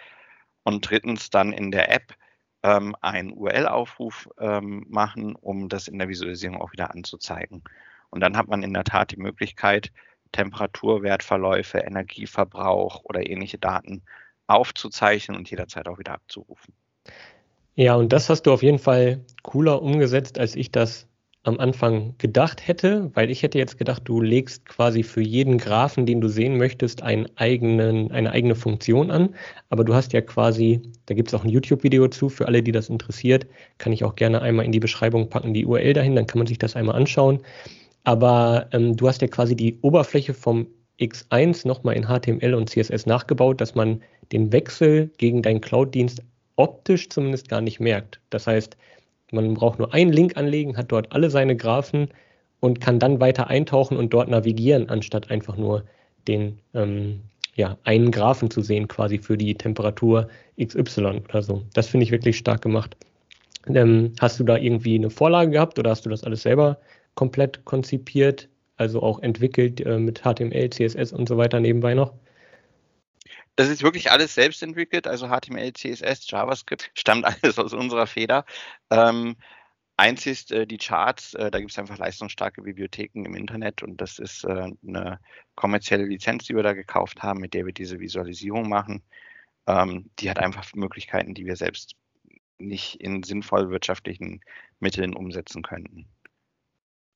Und 0.64 0.90
drittens 0.90 1.30
dann 1.30 1.54
in 1.54 1.72
der 1.72 1.92
App 1.94 2.16
ähm, 2.64 2.96
einen 3.02 3.34
URL-Aufruf 3.34 4.30
ähm, 4.40 4.86
machen, 4.90 5.36
um 5.36 5.70
das 5.70 5.88
in 5.88 5.98
der 6.00 6.10
Visualisierung 6.10 6.62
auch 6.62 6.72
wieder 6.72 6.92
anzuzeigen. 6.92 7.64
Und 8.10 8.20
dann 8.22 8.38
hat 8.38 8.48
man 8.48 8.64
in 8.64 8.74
der 8.74 8.84
Tat 8.84 9.12
die 9.12 9.18
Möglichkeit, 9.18 9.92
Temperaturwertverläufe, 10.32 11.80
Energieverbrauch 11.80 13.04
oder 13.04 13.28
ähnliche 13.30 13.58
Daten 13.58 14.04
aufzuzeichnen 14.48 15.38
und 15.38 15.50
jederzeit 15.50 15.88
auch 15.88 15.98
wieder 15.98 16.14
abzurufen. 16.14 16.74
Ja, 17.76 17.96
und 17.96 18.14
das 18.14 18.30
hast 18.30 18.44
du 18.44 18.54
auf 18.54 18.64
jeden 18.64 18.80
Fall 18.80 19.26
cooler 19.44 19.82
umgesetzt, 19.82 20.40
als 20.40 20.56
ich 20.56 20.72
das 20.72 21.08
am 21.44 21.60
Anfang 21.60 22.14
gedacht 22.20 22.68
hätte, 22.68 23.10
weil 23.16 23.32
ich 23.32 23.42
hätte 23.42 23.58
jetzt 23.58 23.80
gedacht, 23.80 24.04
du 24.06 24.22
legst 24.22 24.66
quasi 24.66 25.02
für 25.02 25.22
jeden 25.22 25.58
Graphen, 25.58 26.06
den 26.06 26.22
du 26.22 26.28
sehen 26.28 26.58
möchtest, 26.58 27.02
einen 27.02 27.28
eigenen, 27.36 28.12
eine 28.12 28.32
eigene 28.32 28.54
Funktion 28.54 29.10
an. 29.10 29.36
Aber 29.70 29.84
du 29.84 29.96
hast 29.96 30.14
ja 30.14 30.22
quasi, 30.22 30.82
da 31.08 31.16
gibt 31.16 31.30
es 31.30 31.34
auch 31.34 31.44
ein 31.44 31.50
YouTube-Video 31.50 32.08
zu, 32.10 32.30
für 32.30 32.48
alle, 32.48 32.62
die 32.62 32.72
das 32.72 32.90
interessiert, 32.90 33.48
kann 33.80 33.92
ich 33.92 34.04
auch 34.04 34.16
gerne 34.16 34.42
einmal 34.42 34.66
in 34.66 34.72
die 34.72 34.80
Beschreibung 34.80 35.30
packen, 35.30 35.54
die 35.54 35.66
URL 35.66 35.94
dahin, 35.94 36.16
dann 36.16 36.28
kann 36.28 36.38
man 36.38 36.48
sich 36.48 36.60
das 36.60 36.76
einmal 36.76 36.96
anschauen. 36.96 37.40
Aber 38.04 38.68
ähm, 38.72 38.96
du 38.96 39.08
hast 39.08 39.22
ja 39.22 39.28
quasi 39.28 39.56
die 39.56 39.80
Oberfläche 39.82 40.36
vom 40.36 40.68
X1 41.00 41.68
nochmal 41.68 41.96
in 41.96 42.06
HTML 42.06 42.54
und 42.54 42.70
CSS 42.70 43.08
nachgebaut, 43.08 43.62
dass 43.62 43.74
man 43.74 44.02
den 44.32 44.52
Wechsel 44.52 45.10
gegen 45.18 45.42
deinen 45.42 45.62
Cloud-Dienst 45.62 46.22
optisch 46.56 47.10
zumindest 47.10 47.50
gar 47.50 47.62
nicht 47.62 47.80
merkt. 47.80 48.22
Das 48.30 48.46
heißt, 48.46 48.78
man 49.32 49.54
braucht 49.54 49.80
nur 49.80 49.94
einen 49.94 50.14
Link 50.14 50.38
anlegen, 50.38 50.78
hat 50.78 50.92
dort 50.92 51.12
alle 51.12 51.30
seine 51.30 51.56
Graphen 51.56 52.10
und 52.60 52.80
kann 52.82 53.00
dann 53.00 53.20
weiter 53.20 53.48
eintauchen 53.48 53.98
und 53.98 54.14
dort 54.14 54.30
navigieren, 54.30 54.90
anstatt 54.90 55.32
einfach 55.32 55.58
nur 55.58 55.84
den 56.28 56.60
ähm, 56.74 57.22
ja, 57.56 57.78
einen 57.84 58.12
Graphen 58.12 58.50
zu 58.50 58.62
sehen, 58.62 58.88
quasi 58.88 59.18
für 59.18 59.38
die 59.38 59.56
Temperatur 59.56 60.28
XY 60.60 61.22
oder 61.28 61.42
so. 61.42 61.64
Das 61.74 61.88
finde 61.88 62.06
ich 62.06 62.12
wirklich 62.12 62.38
stark 62.38 62.62
gemacht. 62.62 62.96
Ähm, 63.68 64.14
hast 64.20 64.40
du 64.40 64.44
da 64.44 64.58
irgendwie 64.58 64.96
eine 64.96 65.10
Vorlage 65.10 65.52
gehabt 65.52 65.78
oder 65.78 65.92
hast 65.92 66.06
du 66.06 66.10
das 66.10 66.24
alles 66.24 66.44
selber 66.44 66.80
komplett 67.16 67.64
konzipiert, 67.66 68.48
also 68.78 69.02
auch 69.02 69.20
entwickelt 69.22 69.82
äh, 69.82 69.98
mit 69.98 70.22
HTML, 70.22 70.70
CSS 70.70 71.12
und 71.14 71.28
so 71.28 71.38
weiter 71.38 71.60
nebenbei 71.60 71.94
noch? 71.94 72.14
Das 73.56 73.70
ist 73.70 73.84
wirklich 73.84 74.12
alles 74.12 74.34
selbst 74.34 74.64
entwickelt, 74.64 75.08
also 75.08 75.28
HTML, 75.28 75.74
CSS, 75.74 76.30
JavaScript, 76.30 76.92
stammt 76.96 77.26
alles 77.44 77.60
aus 77.60 77.74
unserer 77.74 78.08
Feder. 78.08 78.46
Ähm, 78.90 79.36
einzig 79.98 80.50
äh, 80.52 80.66
die 80.66 80.78
Charts, 80.78 81.34
äh, 81.36 81.52
da 81.52 81.60
gibt 81.60 81.72
es 81.72 81.78
einfach 81.78 81.98
leistungsstarke 81.98 82.62
Bibliotheken 82.62 83.26
im 83.26 83.36
Internet 83.36 83.84
und 83.84 84.02
das 84.02 84.20
ist 84.20 84.44
äh, 84.46 84.72
eine 84.88 85.20
kommerzielle 85.56 86.06
Lizenz, 86.06 86.46
die 86.46 86.56
wir 86.56 86.64
da 86.64 86.74
gekauft 86.74 87.22
haben, 87.22 87.40
mit 87.40 87.54
der 87.54 87.66
wir 87.66 87.74
diese 87.74 88.00
Visualisierung 88.00 88.68
machen. 88.68 89.04
Ähm, 89.68 90.10
die 90.20 90.30
hat 90.30 90.40
einfach 90.40 90.74
Möglichkeiten, 90.74 91.34
die 91.34 91.46
wir 91.46 91.56
selbst 91.56 91.96
nicht 92.58 93.02
in 93.02 93.24
sinnvoll 93.24 93.70
wirtschaftlichen 93.70 94.42
Mitteln 94.80 95.14
umsetzen 95.14 95.62
könnten. 95.62 96.08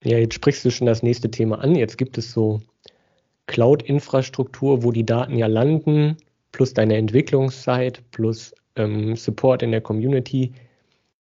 Ja, 0.04 0.18
jetzt 0.18 0.36
sprichst 0.36 0.64
du 0.66 0.72
schon 0.72 0.88
das 0.88 1.02
nächste 1.02 1.32
Thema 1.32 1.60
an. 1.60 1.76
Jetzt 1.76 1.98
gibt 1.98 2.18
es 2.18 2.32
so 2.32 2.62
Cloud-Infrastruktur, 3.48 4.84
wo 4.84 4.92
die 4.92 5.06
Daten 5.06 5.38
ja 5.38 5.48
landen, 5.48 6.18
plus 6.52 6.74
deine 6.74 6.98
Entwicklungszeit, 6.98 8.02
plus 8.12 8.54
ähm, 8.76 9.16
Support 9.16 9.64
in 9.64 9.72
der 9.72 9.82
Community. 9.82 10.54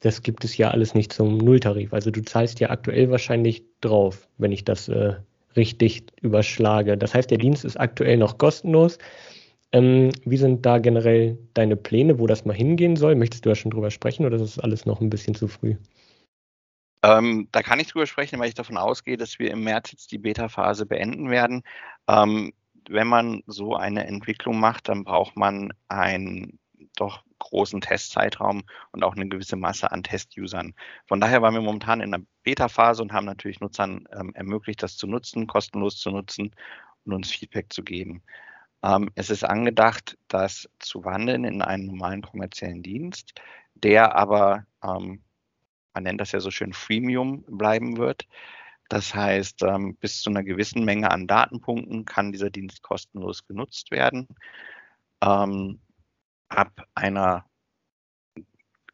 Das 0.01 0.23
gibt 0.23 0.45
es 0.45 0.57
ja 0.57 0.71
alles 0.71 0.95
nicht 0.95 1.13
zum 1.13 1.39
Nulltarif. 1.39 1.93
Also 1.93 2.11
du 2.11 2.23
zahlst 2.23 2.61
ja 2.61 2.71
aktuell 2.71 3.11
wahrscheinlich 3.11 3.65
drauf, 3.81 4.29
wenn 4.39 4.53
ich 4.53 4.65
das 4.65 4.89
äh, 4.89 5.15
richtig 5.57 6.05
überschlage. 6.23 6.97
Das 6.97 7.15
heißt, 7.15 7.31
der 7.31 7.39
Dienst 7.39 7.65
ist 7.65 7.79
aktuell 7.79 8.17
noch 8.17 8.39
kostenlos. 8.39 8.99
Ähm, 9.73 10.11
wie 10.25 10.37
sind 10.37 10.65
da 10.65 10.79
generell 10.79 11.39
deine 11.55 11.77
Pläne, 11.77 12.19
wo 12.19 12.27
das 12.27 12.45
mal 12.45 12.55
hingehen 12.55 12.97
soll? 12.97 13.17
Möchtest 13.17 13.45
du 13.45 13.51
da 13.51 13.55
schon 13.55 13.71
drüber 13.71 13.91
sprechen 13.91 14.25
oder 14.25 14.37
ist 14.37 14.57
das 14.57 14.65
alles 14.65 14.87
noch 14.87 15.01
ein 15.01 15.11
bisschen 15.11 15.35
zu 15.35 15.49
früh? 15.49 15.77
Ähm, 17.05 17.49
da 17.53 17.63
kann 17.63 17.79
ich 17.79 17.89
drüber 17.89 18.07
sprechen, 18.07 18.39
weil 18.41 18.49
ich 18.49 18.55
davon 18.55 18.77
ausgehe, 18.77 19.17
dass 19.17 19.39
wir 19.39 19.51
im 19.51 19.63
März 19.63 19.93
jetzt 19.93 20.11
die 20.11 20.19
Beta-Phase 20.19 20.87
beenden 20.87 21.31
werden. 21.31 21.63
Ähm, 22.09 22.53
wenn 22.89 23.07
man 23.07 23.43
so 23.47 23.77
eine 23.77 24.07
Entwicklung 24.07 24.59
macht, 24.61 24.89
dann 24.89 25.05
braucht 25.05 25.37
man 25.37 25.73
einen 25.89 26.59
doch 26.97 27.23
großen 27.39 27.81
Testzeitraum 27.81 28.65
und 28.93 29.05
auch 29.05 29.15
eine 29.15 29.29
gewisse 29.29 29.57
Masse 29.57 29.93
an 29.93 30.03
Test-Usern. 30.03 30.75
Von 31.07 31.21
daher 31.21 31.43
waren 31.43 31.55
wir 31.55 31.61
momentan 31.61 32.01
in 32.01 32.11
der 32.11 32.23
Beta-Phase 32.43 33.03
und 33.03 33.13
haben 33.13 33.27
natürlich 33.27 33.61
Nutzern 33.61 34.09
ähm, 34.13 34.35
ermöglicht, 34.35 34.83
das 34.83 34.97
zu 34.97 35.07
nutzen, 35.07 35.47
kostenlos 35.47 35.99
zu 35.99 36.11
nutzen 36.11 36.55
und 37.05 37.13
uns 37.13 37.31
Feedback 37.31 37.73
zu 37.73 37.85
geben. 37.85 38.23
Ähm, 38.83 39.11
es 39.15 39.31
ist 39.31 39.45
angedacht, 39.45 40.19
das 40.29 40.69
zu 40.79 41.05
wandeln 41.05 41.45
in 41.45 41.63
einen 41.63 41.87
normalen 41.87 42.23
kommerziellen 42.23 42.83
Dienst, 42.83 43.35
der 43.75 44.17
aber 44.17 44.67
ähm, 44.83 45.23
man 45.95 46.05
nennt 46.05 46.21
das 46.21 46.33
ja 46.33 46.41
so 46.41 46.51
schön 46.51 46.73
Freemium 46.73 47.45
bleiben 47.49 47.97
wird. 47.97 48.27
Das 48.89 49.15
heißt, 49.15 49.63
ähm, 49.65 49.97
bis 49.97 50.23
zu 50.23 50.31
einer 50.31 50.43
gewissen 50.43 50.85
Menge 50.85 51.11
an 51.11 51.27
Datenpunkten 51.27 52.05
kann 52.05 52.33
dieser 52.33 52.51
Dienst 52.51 52.83
kostenlos 52.83 53.47
genutzt 53.47 53.91
werden. 53.91 54.27
Ähm, 55.23 55.81
ab 56.49 56.87
einer 56.95 57.45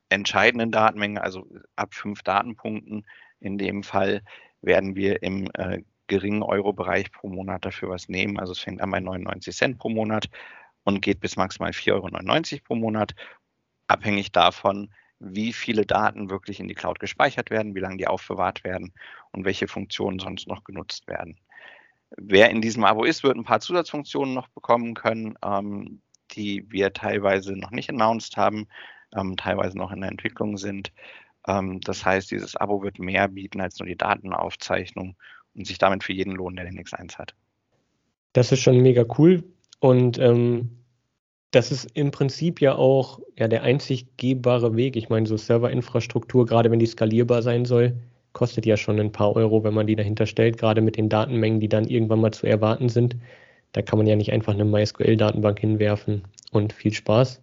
entscheidenden 0.08 0.72
Datenmenge, 0.72 1.22
also 1.22 1.46
ab 1.76 1.94
fünf 1.94 2.22
Datenpunkten 2.22 3.06
in 3.40 3.58
dem 3.58 3.82
Fall, 3.82 4.22
werden 4.62 4.96
wir 4.96 5.22
im 5.22 5.48
äh, 5.54 5.82
geringen 6.06 6.42
Euro-Bereich 6.42 7.12
pro 7.12 7.28
Monat 7.28 7.64
dafür 7.64 7.90
was 7.90 8.08
nehmen. 8.08 8.38
Also 8.38 8.52
es 8.52 8.60
fängt 8.60 8.80
an 8.80 8.90
bei 8.90 9.00
99 9.00 9.54
Cent 9.54 9.78
pro 9.78 9.88
Monat 9.88 10.28
und 10.84 11.00
geht 11.02 11.20
bis 11.20 11.36
maximal 11.36 11.70
4,99 11.70 12.52
Euro 12.52 12.62
pro 12.64 12.74
Monat, 12.74 13.14
abhängig 13.86 14.32
davon, 14.32 14.92
wie 15.24 15.52
viele 15.52 15.86
Daten 15.86 16.30
wirklich 16.30 16.60
in 16.60 16.68
die 16.68 16.74
Cloud 16.74 17.00
gespeichert 17.00 17.50
werden, 17.50 17.74
wie 17.74 17.80
lange 17.80 17.96
die 17.96 18.06
aufbewahrt 18.06 18.62
werden 18.64 18.92
und 19.32 19.44
welche 19.44 19.68
Funktionen 19.68 20.18
sonst 20.18 20.46
noch 20.46 20.64
genutzt 20.64 21.06
werden. 21.06 21.38
Wer 22.16 22.50
in 22.50 22.60
diesem 22.60 22.84
Abo 22.84 23.04
ist, 23.04 23.24
wird 23.24 23.36
ein 23.36 23.44
paar 23.44 23.60
Zusatzfunktionen 23.60 24.34
noch 24.34 24.48
bekommen 24.48 24.94
können, 24.94 25.36
ähm, 25.44 26.00
die 26.32 26.70
wir 26.70 26.92
teilweise 26.92 27.56
noch 27.56 27.70
nicht 27.70 27.90
announced 27.90 28.36
haben, 28.36 28.68
ähm, 29.14 29.36
teilweise 29.36 29.78
noch 29.78 29.90
in 29.92 30.00
der 30.00 30.10
Entwicklung 30.10 30.56
sind. 30.56 30.92
Ähm, 31.48 31.80
das 31.80 32.04
heißt, 32.04 32.30
dieses 32.30 32.56
Abo 32.56 32.82
wird 32.82 32.98
mehr 32.98 33.28
bieten 33.28 33.60
als 33.60 33.78
nur 33.78 33.86
die 33.86 33.96
Datenaufzeichnung 33.96 35.16
und 35.54 35.66
sich 35.66 35.78
damit 35.78 36.04
für 36.04 36.12
jeden 36.12 36.32
lohnen, 36.32 36.56
der 36.56 36.66
den 36.66 36.78
X1 36.78 37.18
hat. 37.18 37.34
Das 38.32 38.52
ist 38.52 38.60
schon 38.60 38.80
mega 38.80 39.04
cool. 39.18 39.44
Und 39.80 40.18
ähm, 40.18 40.83
das 41.54 41.70
ist 41.70 41.90
im 41.94 42.10
Prinzip 42.10 42.60
ja 42.60 42.74
auch 42.74 43.20
ja, 43.36 43.48
der 43.48 43.62
einzig 43.62 44.06
gehbare 44.16 44.76
Weg. 44.76 44.96
Ich 44.96 45.08
meine, 45.08 45.26
so 45.26 45.36
Serverinfrastruktur, 45.36 46.46
gerade 46.46 46.70
wenn 46.70 46.78
die 46.78 46.86
skalierbar 46.86 47.42
sein 47.42 47.64
soll, 47.64 47.94
kostet 48.32 48.66
ja 48.66 48.76
schon 48.76 48.98
ein 48.98 49.12
paar 49.12 49.36
Euro, 49.36 49.62
wenn 49.62 49.74
man 49.74 49.86
die 49.86 49.96
dahinter 49.96 50.26
stellt, 50.26 50.58
gerade 50.58 50.80
mit 50.80 50.96
den 50.96 51.08
Datenmengen, 51.08 51.60
die 51.60 51.68
dann 51.68 51.84
irgendwann 51.84 52.20
mal 52.20 52.32
zu 52.32 52.46
erwarten 52.46 52.88
sind. 52.88 53.16
Da 53.72 53.82
kann 53.82 53.98
man 53.98 54.06
ja 54.06 54.16
nicht 54.16 54.32
einfach 54.32 54.54
eine 54.54 54.64
MySQL-Datenbank 54.64 55.60
hinwerfen 55.60 56.24
und 56.50 56.72
viel 56.72 56.92
Spaß, 56.92 57.40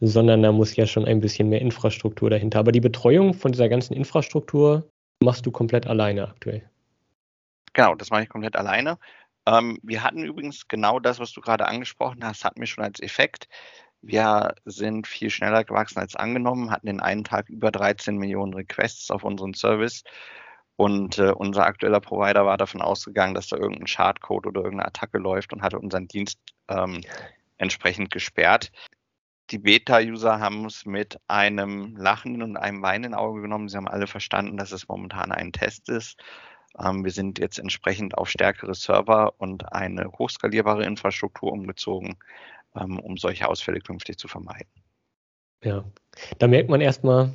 sondern 0.00 0.42
da 0.42 0.52
muss 0.52 0.76
ja 0.76 0.86
schon 0.86 1.04
ein 1.04 1.20
bisschen 1.20 1.48
mehr 1.48 1.60
Infrastruktur 1.60 2.30
dahinter. 2.30 2.60
Aber 2.60 2.72
die 2.72 2.80
Betreuung 2.80 3.34
von 3.34 3.52
dieser 3.52 3.68
ganzen 3.68 3.94
Infrastruktur 3.94 4.88
machst 5.22 5.46
du 5.46 5.50
komplett 5.50 5.86
alleine 5.86 6.28
aktuell. 6.28 6.62
Genau, 7.74 7.94
das 7.94 8.10
mache 8.10 8.24
ich 8.24 8.28
komplett 8.28 8.56
alleine. 8.56 8.98
Ähm, 9.46 9.78
wir 9.82 10.02
hatten 10.02 10.24
übrigens 10.24 10.68
genau 10.68 11.00
das, 11.00 11.18
was 11.18 11.32
du 11.32 11.40
gerade 11.40 11.66
angesprochen 11.66 12.24
hast, 12.24 12.44
hatten 12.44 12.60
wir 12.60 12.66
schon 12.66 12.84
als 12.84 13.00
Effekt. 13.00 13.48
Wir 14.00 14.54
sind 14.64 15.06
viel 15.06 15.30
schneller 15.30 15.64
gewachsen 15.64 15.98
als 16.00 16.16
angenommen, 16.16 16.70
hatten 16.70 16.88
in 16.88 17.00
einem 17.00 17.24
Tag 17.24 17.48
über 17.48 17.70
13 17.70 18.16
Millionen 18.16 18.54
Requests 18.54 19.10
auf 19.10 19.24
unseren 19.24 19.54
Service. 19.54 20.02
Und 20.76 21.18
äh, 21.18 21.32
unser 21.32 21.66
aktueller 21.66 22.00
Provider 22.00 22.44
war 22.46 22.56
davon 22.56 22.82
ausgegangen, 22.82 23.34
dass 23.34 23.48
da 23.48 23.56
irgendein 23.56 23.86
Schadcode 23.86 24.46
oder 24.46 24.62
irgendeine 24.62 24.88
Attacke 24.88 25.18
läuft 25.18 25.52
und 25.52 25.62
hatte 25.62 25.78
unseren 25.78 26.08
Dienst 26.08 26.38
ähm, 26.68 27.02
entsprechend 27.58 28.10
gesperrt. 28.10 28.72
Die 29.50 29.58
Beta-User 29.58 30.40
haben 30.40 30.64
es 30.64 30.86
mit 30.86 31.18
einem 31.28 31.94
lachenden 31.96 32.42
und 32.42 32.56
einem 32.56 32.82
weinenden 32.82 33.14
Auge 33.14 33.42
genommen. 33.42 33.68
Sie 33.68 33.76
haben 33.76 33.88
alle 33.88 34.06
verstanden, 34.06 34.56
dass 34.56 34.72
es 34.72 34.88
momentan 34.88 35.30
ein 35.30 35.52
Test 35.52 35.88
ist. 35.88 36.18
Ähm, 36.78 37.04
wir 37.04 37.10
sind 37.10 37.38
jetzt 37.38 37.58
entsprechend 37.58 38.16
auf 38.16 38.28
stärkere 38.28 38.74
Server 38.74 39.34
und 39.38 39.72
eine 39.72 40.10
hochskalierbare 40.12 40.84
Infrastruktur 40.84 41.52
umgezogen, 41.52 42.16
ähm, 42.76 42.98
um 42.98 43.16
solche 43.16 43.48
Ausfälle 43.48 43.80
künftig 43.80 44.18
zu 44.18 44.28
vermeiden. 44.28 44.68
Ja, 45.64 45.84
da 46.38 46.48
merkt 46.48 46.68
man 46.68 46.80
erstmal, 46.80 47.32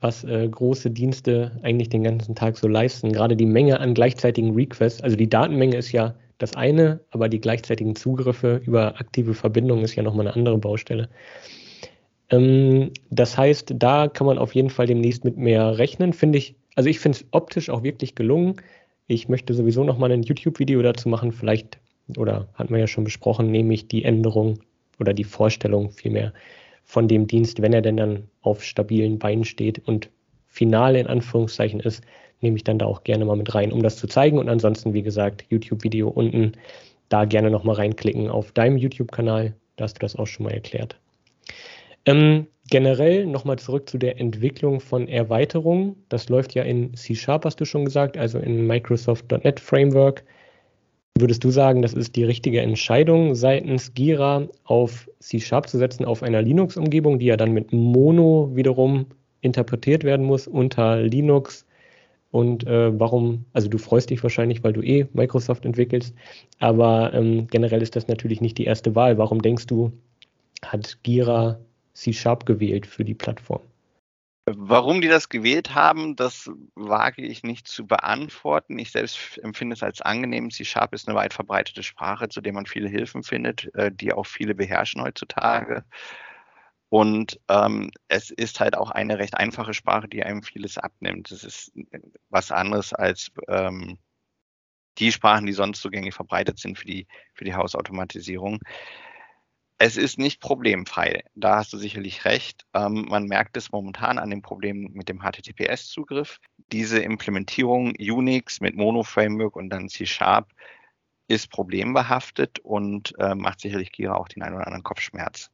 was 0.00 0.24
äh, 0.24 0.48
große 0.48 0.90
Dienste 0.90 1.58
eigentlich 1.62 1.88
den 1.88 2.04
ganzen 2.04 2.34
Tag 2.34 2.56
so 2.56 2.68
leisten. 2.68 3.12
Gerade 3.12 3.36
die 3.36 3.46
Menge 3.46 3.80
an 3.80 3.94
gleichzeitigen 3.94 4.54
Requests, 4.54 5.02
also 5.02 5.16
die 5.16 5.28
Datenmenge 5.28 5.76
ist 5.76 5.92
ja 5.92 6.14
das 6.38 6.54
eine, 6.54 7.00
aber 7.10 7.28
die 7.28 7.40
gleichzeitigen 7.40 7.96
Zugriffe 7.96 8.62
über 8.64 9.00
aktive 9.00 9.34
Verbindungen 9.34 9.84
ist 9.84 9.96
ja 9.96 10.02
nochmal 10.02 10.26
eine 10.26 10.36
andere 10.36 10.58
Baustelle. 10.58 11.08
Ähm, 12.30 12.92
das 13.10 13.36
heißt, 13.36 13.74
da 13.76 14.08
kann 14.08 14.26
man 14.26 14.38
auf 14.38 14.54
jeden 14.54 14.70
Fall 14.70 14.86
demnächst 14.86 15.24
mit 15.24 15.36
mehr 15.36 15.78
rechnen, 15.78 16.12
finde 16.12 16.38
ich. 16.38 16.54
Also 16.76 16.88
ich 16.88 17.00
finde 17.00 17.18
es 17.18 17.26
optisch 17.32 17.70
auch 17.70 17.82
wirklich 17.82 18.14
gelungen. 18.14 18.60
Ich 19.10 19.28
möchte 19.28 19.54
sowieso 19.54 19.84
noch 19.84 19.96
mal 19.96 20.12
ein 20.12 20.22
YouTube-Video 20.22 20.82
dazu 20.82 21.08
machen. 21.08 21.32
Vielleicht, 21.32 21.78
oder 22.18 22.46
hatten 22.54 22.74
wir 22.74 22.78
ja 22.78 22.86
schon 22.86 23.04
besprochen, 23.04 23.50
nehme 23.50 23.72
ich 23.72 23.88
die 23.88 24.04
Änderung 24.04 24.60
oder 25.00 25.14
die 25.14 25.24
Vorstellung 25.24 25.90
vielmehr 25.90 26.34
von 26.84 27.08
dem 27.08 27.26
Dienst, 27.26 27.62
wenn 27.62 27.72
er 27.72 27.80
denn 27.80 27.96
dann 27.96 28.28
auf 28.42 28.62
stabilen 28.62 29.18
Beinen 29.18 29.44
steht 29.44 29.86
und 29.88 30.10
final 30.46 30.94
in 30.94 31.06
Anführungszeichen 31.06 31.80
ist, 31.80 32.04
nehme 32.42 32.56
ich 32.56 32.64
dann 32.64 32.78
da 32.78 32.84
auch 32.84 33.02
gerne 33.02 33.24
mal 33.24 33.36
mit 33.36 33.54
rein, 33.54 33.72
um 33.72 33.82
das 33.82 33.96
zu 33.96 34.06
zeigen. 34.06 34.38
Und 34.38 34.50
ansonsten, 34.50 34.92
wie 34.92 35.02
gesagt, 35.02 35.46
YouTube-Video 35.48 36.08
unten, 36.08 36.52
da 37.08 37.24
gerne 37.24 37.50
nochmal 37.50 37.76
reinklicken 37.76 38.28
auf 38.28 38.52
deinem 38.52 38.76
YouTube-Kanal. 38.76 39.54
Da 39.76 39.84
hast 39.84 39.94
du 39.94 40.00
das 40.00 40.16
auch 40.16 40.26
schon 40.26 40.44
mal 40.44 40.52
erklärt. 40.52 40.98
Ähm, 42.04 42.46
generell 42.70 43.26
nochmal 43.26 43.58
zurück 43.58 43.88
zu 43.88 43.98
der 43.98 44.20
Entwicklung 44.20 44.80
von 44.80 45.08
Erweiterungen. 45.08 45.96
Das 46.08 46.28
läuft 46.28 46.54
ja 46.54 46.62
in 46.62 46.94
C-Sharp, 46.94 47.44
hast 47.44 47.60
du 47.60 47.64
schon 47.64 47.84
gesagt, 47.84 48.16
also 48.16 48.38
in 48.38 48.66
Microsoft.NET 48.66 49.60
Framework. 49.60 50.24
Würdest 51.18 51.42
du 51.42 51.50
sagen, 51.50 51.82
das 51.82 51.94
ist 51.94 52.14
die 52.14 52.24
richtige 52.24 52.60
Entscheidung 52.60 53.34
seitens 53.34 53.94
Gira 53.94 54.48
auf 54.64 55.08
C-Sharp 55.18 55.68
zu 55.68 55.78
setzen, 55.78 56.04
auf 56.04 56.22
einer 56.22 56.42
Linux-Umgebung, 56.42 57.18
die 57.18 57.26
ja 57.26 57.36
dann 57.36 57.52
mit 57.52 57.72
Mono 57.72 58.50
wiederum 58.54 59.06
interpretiert 59.40 60.04
werden 60.04 60.26
muss 60.26 60.46
unter 60.46 61.02
Linux? 61.02 61.66
Und 62.30 62.66
äh, 62.66 62.98
warum, 63.00 63.46
also 63.54 63.68
du 63.68 63.78
freust 63.78 64.10
dich 64.10 64.22
wahrscheinlich, 64.22 64.62
weil 64.62 64.74
du 64.74 64.82
eh 64.82 65.06
Microsoft 65.14 65.64
entwickelst, 65.64 66.14
aber 66.58 67.14
ähm, 67.14 67.46
generell 67.48 67.80
ist 67.80 67.96
das 67.96 68.06
natürlich 68.06 68.42
nicht 68.42 68.58
die 68.58 68.64
erste 68.64 68.94
Wahl. 68.94 69.16
Warum 69.16 69.40
denkst 69.40 69.66
du, 69.66 69.92
hat 70.62 70.98
Gira 71.02 71.58
C-Sharp 71.98 72.46
gewählt 72.46 72.86
für 72.86 73.04
die 73.04 73.14
Plattform? 73.14 73.62
Warum 74.46 75.02
die 75.02 75.08
das 75.08 75.28
gewählt 75.28 75.74
haben, 75.74 76.16
das 76.16 76.50
wage 76.74 77.22
ich 77.22 77.42
nicht 77.42 77.68
zu 77.68 77.86
beantworten. 77.86 78.78
Ich 78.78 78.92
selbst 78.92 79.36
empfinde 79.42 79.74
es 79.74 79.82
als 79.82 80.00
angenehm. 80.00 80.50
C-Sharp 80.50 80.94
ist 80.94 81.06
eine 81.06 81.18
weit 81.18 81.34
verbreitete 81.34 81.82
Sprache, 81.82 82.28
zu 82.30 82.40
der 82.40 82.54
man 82.54 82.64
viele 82.64 82.88
Hilfen 82.88 83.22
findet, 83.22 83.74
äh, 83.74 83.92
die 83.92 84.12
auch 84.12 84.26
viele 84.26 84.54
beherrschen 84.54 85.02
heutzutage. 85.02 85.84
Und 86.88 87.38
ähm, 87.48 87.90
es 88.06 88.30
ist 88.30 88.60
halt 88.60 88.74
auch 88.74 88.90
eine 88.90 89.18
recht 89.18 89.36
einfache 89.36 89.74
Sprache, 89.74 90.08
die 90.08 90.24
einem 90.24 90.42
vieles 90.42 90.78
abnimmt. 90.78 91.30
Es 91.30 91.44
ist 91.44 91.72
was 92.30 92.50
anderes 92.50 92.94
als 92.94 93.30
ähm, 93.48 93.98
die 94.96 95.12
Sprachen, 95.12 95.44
die 95.44 95.52
sonst 95.52 95.82
zugänglich 95.82 96.14
verbreitet 96.14 96.58
sind 96.58 96.78
für 96.78 96.86
die, 96.86 97.06
für 97.34 97.44
die 97.44 97.54
Hausautomatisierung. 97.54 98.60
Es 99.80 99.96
ist 99.96 100.18
nicht 100.18 100.40
problemfrei. 100.40 101.22
Da 101.36 101.56
hast 101.56 101.72
du 101.72 101.78
sicherlich 101.78 102.24
recht. 102.24 102.66
Ähm, 102.74 103.06
man 103.08 103.26
merkt 103.26 103.56
es 103.56 103.70
momentan 103.70 104.18
an 104.18 104.30
dem 104.30 104.42
Problem 104.42 104.90
mit 104.92 105.08
dem 105.08 105.20
HTTPS-Zugriff. 105.20 106.40
Diese 106.72 106.98
Implementierung 106.98 107.94
Unix 107.96 108.60
mit 108.60 108.74
Mono-Framework 108.74 109.54
und 109.54 109.70
dann 109.70 109.88
C-Sharp 109.88 110.48
ist 111.28 111.50
problembehaftet 111.50 112.58
und 112.58 113.14
äh, 113.18 113.36
macht 113.36 113.60
sicherlich 113.60 113.92
Gira 113.92 114.16
auch 114.16 114.28
den 114.28 114.42
einen 114.42 114.56
oder 114.56 114.66
anderen 114.66 114.82
Kopfschmerz. 114.82 115.50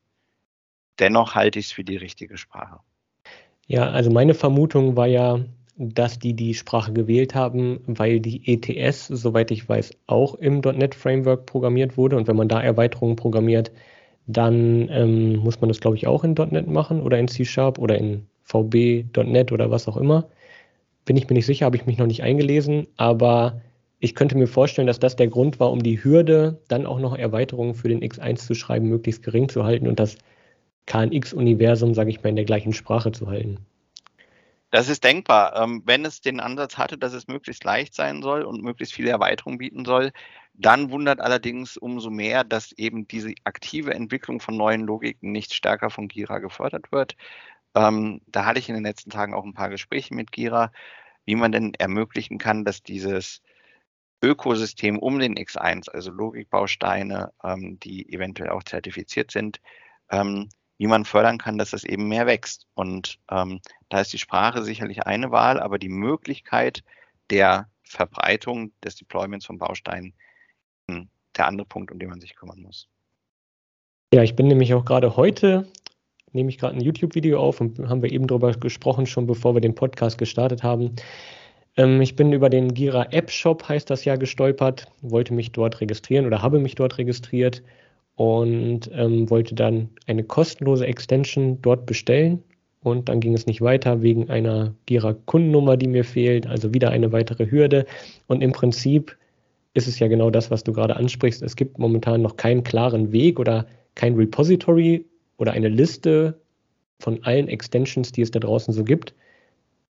Dennoch 0.99 1.35
halte 1.35 1.59
ich 1.59 1.66
es 1.66 1.73
für 1.73 1.85
die 1.85 1.97
richtige 1.97 2.38
Sprache. 2.38 2.81
Ja, 3.66 3.90
also 3.90 4.11
meine 4.11 4.35
Vermutung 4.35 4.97
war 4.97 5.07
ja, 5.07 5.40
dass 5.76 6.19
die 6.19 6.35
die 6.35 6.54
Sprache 6.54 6.93
gewählt 6.93 7.35
haben, 7.35 7.81
weil 7.87 8.21
die 8.21 8.47
ETS, 8.47 9.09
soweit 9.09 9.50
ich 9.50 9.69
weiß, 9.69 9.90
auch 10.07 10.35
im 10.37 10.61
.NET 10.61 10.95
Framework 10.95 11.47
programmiert 11.47 11.97
wurde. 11.97 12.16
Und 12.16 12.28
wenn 12.28 12.37
man 12.37 12.49
da 12.49 12.62
Erweiterungen 12.62 13.16
programmiert, 13.16 13.73
dann 14.26 14.88
ähm, 14.90 15.37
muss 15.37 15.61
man 15.61 15.69
das, 15.69 15.81
glaube 15.81 15.97
ich, 15.97 16.07
auch 16.07 16.25
in 16.25 16.35
.NET 16.35 16.66
machen 16.66 17.00
oder 17.00 17.19
in 17.19 17.28
C-Sharp 17.28 17.78
oder 17.78 17.99
in 17.99 18.26
VB.NET 18.45 19.52
oder 19.52 19.71
was 19.71 19.88
auch 19.88 19.97
immer. 19.97 20.28
Bin 21.04 21.16
ich 21.16 21.28
mir 21.28 21.35
nicht 21.35 21.47
sicher, 21.47 21.66
habe 21.66 21.76
ich 21.76 21.87
mich 21.87 21.99
noch 21.99 22.07
nicht 22.07 22.23
eingelesen, 22.23 22.87
aber 22.97 23.61
ich 24.00 24.14
könnte 24.14 24.37
mir 24.37 24.47
vorstellen, 24.47 24.87
dass 24.87 24.99
das 24.99 25.16
der 25.16 25.28
Grund 25.28 25.61
war, 25.61 25.71
um 25.71 25.83
die 25.83 26.02
Hürde, 26.02 26.61
dann 26.69 26.87
auch 26.87 26.99
noch 26.99 27.16
Erweiterungen 27.16 27.75
für 27.75 27.88
den 27.88 28.02
X1 28.02 28.37
zu 28.37 28.54
schreiben, 28.54 28.88
möglichst 28.88 29.23
gering 29.23 29.49
zu 29.49 29.64
halten 29.64 29.87
und 29.87 29.99
das 29.99 30.16
KNX-Universum, 30.87 31.95
sage 31.95 32.11
ich 32.11 32.23
mal, 32.23 32.31
in 32.31 32.37
der 32.37 32.45
gleichen 32.45 32.73
Sprache 32.73 33.12
zu 33.12 33.28
halten. 33.28 33.59
Das 34.71 34.88
ist 34.88 35.04
denkbar. 35.04 35.54
Ähm, 35.57 35.83
wenn 35.87 36.04
es 36.04 36.21
den 36.21 36.40
Ansatz 36.40 36.76
hatte, 36.76 36.99
dass 36.99 37.12
es 37.12 37.28
möglichst 37.28 37.64
leicht 37.64 37.95
sein 37.95 38.23
soll 38.23 38.43
und 38.43 38.62
möglichst 38.62 38.93
viele 38.93 39.11
Erweiterungen 39.11 39.59
bieten 39.59 39.85
soll, 39.85 40.11
dann 40.54 40.90
wundert 40.90 41.20
allerdings 41.20 41.76
umso 41.76 42.11
mehr, 42.11 42.44
dass 42.44 42.73
eben 42.73 43.08
diese 43.08 43.34
aktive 43.45 43.93
Entwicklung 43.93 44.40
von 44.40 44.56
neuen 44.56 44.82
Logiken 44.82 45.32
nicht 45.32 45.52
stärker 45.52 45.90
von 45.90 46.08
Gira 46.08 46.38
gefördert 46.38 46.93
wird. 46.93 47.17
Ähm, 47.75 48.21
da 48.26 48.45
hatte 48.45 48.60
ich 48.60 48.69
in 48.69 48.75
den 48.76 48.84
letzten 48.84 49.10
Tagen 49.10 49.34
auch 49.34 49.45
ein 49.45 49.54
paar 49.54 49.69
Gespräche 49.69 50.14
mit 50.14 50.30
Gira, 50.32 50.71
wie 51.25 51.34
man 51.34 51.52
denn 51.52 51.75
ermöglichen 51.75 52.38
kann, 52.38 52.64
dass 52.64 52.82
dieses 52.82 53.43
Ökosystem 54.23 54.99
um 54.99 55.19
den 55.19 55.34
X1, 55.34 55.90
also 55.90 56.10
Logikbausteine, 56.12 57.32
ähm, 57.43 57.78
die 57.80 58.12
eventuell 58.12 58.50
auch 58.50 58.62
zertifiziert 58.62 59.30
sind, 59.30 59.60
wie 60.78 60.86
man 60.86 61.04
fördern 61.04 61.38
kann, 61.38 61.56
dass 61.58 61.73
es 61.73 61.82
eben 61.82 62.08
mehr 62.08 62.26
wächst. 62.26 62.67
Und 62.75 63.19
ähm, 63.30 63.60
da 63.88 64.00
ist 64.00 64.12
die 64.12 64.19
Sprache 64.19 64.62
sicherlich 64.62 65.06
eine 65.06 65.30
Wahl, 65.30 65.58
aber 65.58 65.78
die 65.78 65.88
Möglichkeit 65.88 66.84
der 67.30 67.71
Verbreitung 67.82 68.73
des 68.82 68.97
Deployments 68.97 69.47
von 69.47 69.58
Bausteinen 69.58 70.14
der 71.36 71.49
andere 71.49 71.66
Punkt, 71.66 71.90
um 71.92 71.99
den 71.99 72.08
man 72.08 72.20
sich 72.20 72.36
kümmern 72.36 72.60
muss. 72.60 72.88
Ja, 74.12 74.23
ich 74.23 74.36
bin 74.36 74.47
nämlich 74.47 74.75
auch 74.75 74.84
gerade 74.84 75.16
heute, 75.16 75.66
nehme 76.32 76.49
ich 76.49 76.58
gerade 76.58 76.76
ein 76.76 76.80
YouTube-Video 76.80 77.40
auf 77.40 77.60
und 77.60 77.78
haben 77.88 78.02
wir 78.02 78.12
eben 78.12 78.26
darüber 78.26 78.52
gesprochen, 78.52 79.06
schon 79.06 79.26
bevor 79.26 79.54
wir 79.54 79.60
den 79.60 79.75
Podcast 79.75 80.18
gestartet 80.18 80.62
haben. 80.62 80.94
Ähm, 81.76 82.00
ich 82.00 82.14
bin 82.14 82.32
über 82.32 82.49
den 82.49 82.75
Gira 82.75 83.06
App 83.10 83.30
Shop, 83.30 83.68
heißt 83.68 83.90
das 83.90 84.04
ja, 84.04 84.16
gestolpert, 84.16 84.86
wollte 85.02 85.34
mich 85.34 85.52
dort 85.52 85.80
registrieren 85.80 86.26
oder 86.26 86.42
habe 86.42 86.60
mich 86.60 86.76
dort 86.76 86.99
registriert 86.99 87.62
und 88.14 88.88
ähm, 88.92 89.28
wollte 89.30 89.56
dann 89.56 89.90
eine 90.06 90.23
kostenlose 90.23 90.86
Extension 90.86 91.60
dort 91.62 91.86
bestellen. 91.86 92.42
Und 92.80 93.08
dann 93.08 93.18
ging 93.18 93.32
es 93.32 93.47
nicht 93.47 93.62
weiter 93.62 94.02
wegen 94.02 94.28
einer 94.28 94.75
Gira-Kundennummer, 94.84 95.78
die 95.78 95.88
mir 95.88 96.04
fehlt, 96.04 96.47
also 96.47 96.75
wieder 96.75 96.90
eine 96.90 97.12
weitere 97.12 97.50
Hürde. 97.50 97.86
Und 98.26 98.42
im 98.42 98.52
Prinzip 98.52 99.16
ist 99.75 99.89
es 99.89 99.99
ja 99.99 100.08
genau 100.08 100.30
das, 100.30 100.50
was 100.50 100.65
du 100.65 100.73
gerade 100.73 100.97
ansprichst. 100.97 101.43
Es 101.43 101.56
gibt 101.56 101.78
momentan 101.78 102.23
noch 102.23 102.37
keinen 102.37 102.63
klaren 102.63 103.13
Weg 103.13 103.39
oder 103.39 103.67
kein 103.95 104.15
Repository 104.15 105.04
oder 105.37 105.52
eine 105.52 105.69
Liste 105.69 106.41
von 107.00 107.23
allen 107.25 107.49
Extensions, 107.49 108.13
die 108.13 108.23
es 108.23 108.30
da 108.30 108.39
draußen 108.39 108.73
so 108.73 108.84
gibt. 108.84 109.15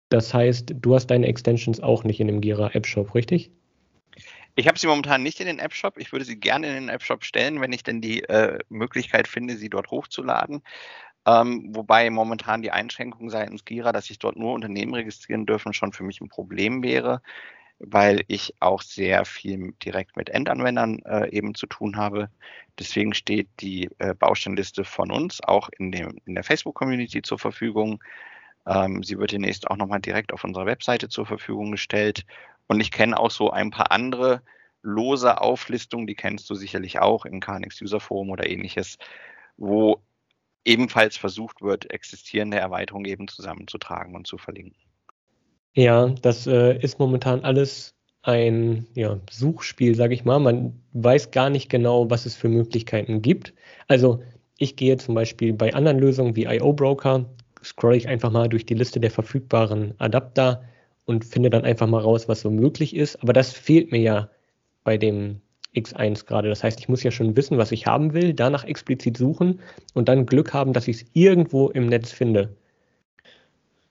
Das 0.10 0.34
heißt, 0.34 0.76
du 0.80 0.96
hast 0.96 1.08
deine 1.08 1.28
Extensions 1.28 1.82
auch 1.82 2.04
nicht 2.04 2.20
in 2.20 2.28
dem 2.28 2.40
Gira 2.40 2.72
App 2.74 2.86
Shop, 2.86 3.14
richtig? 3.14 3.52
Ich 4.56 4.68
habe 4.68 4.78
sie 4.78 4.88
momentan 4.88 5.24
nicht 5.24 5.40
in 5.40 5.48
den 5.48 5.60
App 5.60 5.74
Shop. 5.74 5.98
Ich 5.98 6.12
würde 6.12 6.26
sie 6.26 6.40
gerne 6.40 6.68
in 6.68 6.74
den 6.76 6.90
App 6.90 7.04
Shop 7.04 7.24
stellen, 7.24 7.60
wenn 7.60 7.74
ich 7.74 7.84
denn 7.84 8.02
die 8.02 8.24
äh, 8.24 8.60
Möglichkeit 8.70 9.28
finde, 9.28 9.58
sie 9.58 9.70
dort 9.70 9.90
hochzuladen. 9.92 10.62
Ähm, 11.26 11.70
wobei 11.74 12.10
momentan 12.10 12.62
die 12.62 12.72
Einschränkung 12.72 13.30
seitens 13.30 13.66
Gira, 13.66 13.92
dass 13.92 14.06
sich 14.06 14.20
dort 14.20 14.38
nur 14.38 14.54
Unternehmen 14.54 14.94
registrieren 14.94 15.46
dürfen, 15.46 15.74
schon 15.74 15.94
für 15.94 16.04
mich 16.04 16.22
ein 16.22 16.30
Problem 16.30 16.84
wäre, 16.84 17.22
weil 17.86 18.24
ich 18.28 18.54
auch 18.60 18.82
sehr 18.82 19.26
viel 19.26 19.74
direkt 19.84 20.16
mit 20.16 20.30
Endanwendern 20.30 21.00
äh, 21.06 21.30
eben 21.30 21.56
zu 21.56 21.68
tun 21.68 21.98
habe. 21.98 22.30
Deswegen 22.80 23.14
steht 23.14 23.50
die 23.60 23.90
äh, 24.00 24.14
Bausteinliste 24.16 24.84
von 24.84 25.12
uns 25.12 25.42
auch 25.44 25.70
in, 25.78 25.92
dem, 25.92 26.18
in 26.26 26.36
der 26.36 26.44
Facebook-Community 26.44 27.22
zur 27.22 27.40
Verfügung. 27.40 28.04
Ähm, 28.66 29.04
sie 29.04 29.18
wird 29.18 29.32
demnächst 29.32 29.70
auch 29.70 29.78
nochmal 29.78 30.00
direkt 30.00 30.34
auf 30.34 30.44
unserer 30.44 30.66
Webseite 30.66 31.10
zur 31.10 31.26
Verfügung 31.26 31.72
gestellt. 31.72 32.26
Und 32.68 32.80
ich 32.80 32.92
kenne 32.92 33.20
auch 33.20 33.32
so 33.32 33.52
ein 33.52 33.72
paar 33.72 33.92
andere 33.92 34.42
lose 34.82 35.40
Auflistungen, 35.42 36.08
die 36.08 36.16
kennst 36.16 36.50
du 36.50 36.56
sicherlich 36.56 37.00
auch 37.00 37.26
im 37.26 37.40
KNX 37.40 37.82
User 37.82 38.00
Forum 38.00 38.30
oder 38.32 38.50
ähnliches, 38.50 38.98
wo 39.58 40.02
ebenfalls 40.66 41.18
versucht 41.18 41.62
wird, 41.62 41.92
existierende 41.92 42.58
Erweiterungen 42.58 43.06
eben 43.06 43.28
zusammenzutragen 43.28 44.16
und 44.16 44.28
zu 44.28 44.38
verlinken. 44.38 44.83
Ja, 45.76 46.10
das 46.22 46.46
äh, 46.48 46.78
ist 46.80 47.00
momentan 47.00 47.44
alles 47.44 47.96
ein 48.22 48.88
ja, 48.96 49.20
Suchspiel, 49.30 49.96
sage 49.96 50.14
ich 50.14 50.24
mal. 50.24 50.40
Man 50.40 50.82
weiß 50.94 51.32
gar 51.32 51.50
nicht 51.50 51.70
genau, 51.70 52.10
was 52.10 52.26
es 52.26 52.36
für 52.36 52.48
Möglichkeiten 52.50 53.22
gibt. 53.22 53.54
Also 53.88 54.22
ich 54.58 54.76
gehe 54.76 54.98
zum 54.98 55.16
Beispiel 55.16 55.54
bei 55.54 55.74
anderen 55.74 56.00
Lösungen 56.00 56.36
wie 56.36 56.46
IO 56.46 56.74
Broker, 56.74 57.26
scrolle 57.64 57.98
ich 57.98 58.08
einfach 58.08 58.32
mal 58.32 58.50
durch 58.50 58.66
die 58.66 58.76
Liste 58.76 59.00
der 59.00 59.12
verfügbaren 59.12 59.94
Adapter 60.00 60.64
und 61.06 61.26
finde 61.26 61.50
dann 61.50 61.66
einfach 61.66 61.88
mal 61.88 62.02
raus, 62.02 62.28
was 62.30 62.42
so 62.42 62.52
möglich 62.52 62.96
ist. 62.96 63.22
Aber 63.22 63.34
das 63.34 63.52
fehlt 63.52 63.92
mir 63.92 64.00
ja 64.02 64.30
bei 64.84 64.98
dem 64.98 65.42
X1 65.76 66.26
gerade. 66.28 66.50
Das 66.50 66.64
heißt, 66.64 66.80
ich 66.80 66.88
muss 66.88 67.04
ja 67.04 67.12
schon 67.12 67.36
wissen, 67.36 67.58
was 67.58 67.72
ich 67.72 67.88
haben 67.88 68.14
will, 68.14 68.34
danach 68.34 68.64
explizit 68.64 69.18
suchen 69.18 69.60
und 69.94 70.08
dann 70.08 70.28
Glück 70.28 70.54
haben, 70.54 70.74
dass 70.74 70.88
ich 70.88 70.98
es 71.02 71.06
irgendwo 71.14 71.70
im 71.70 71.88
Netz 71.88 72.12
finde. 72.12 72.56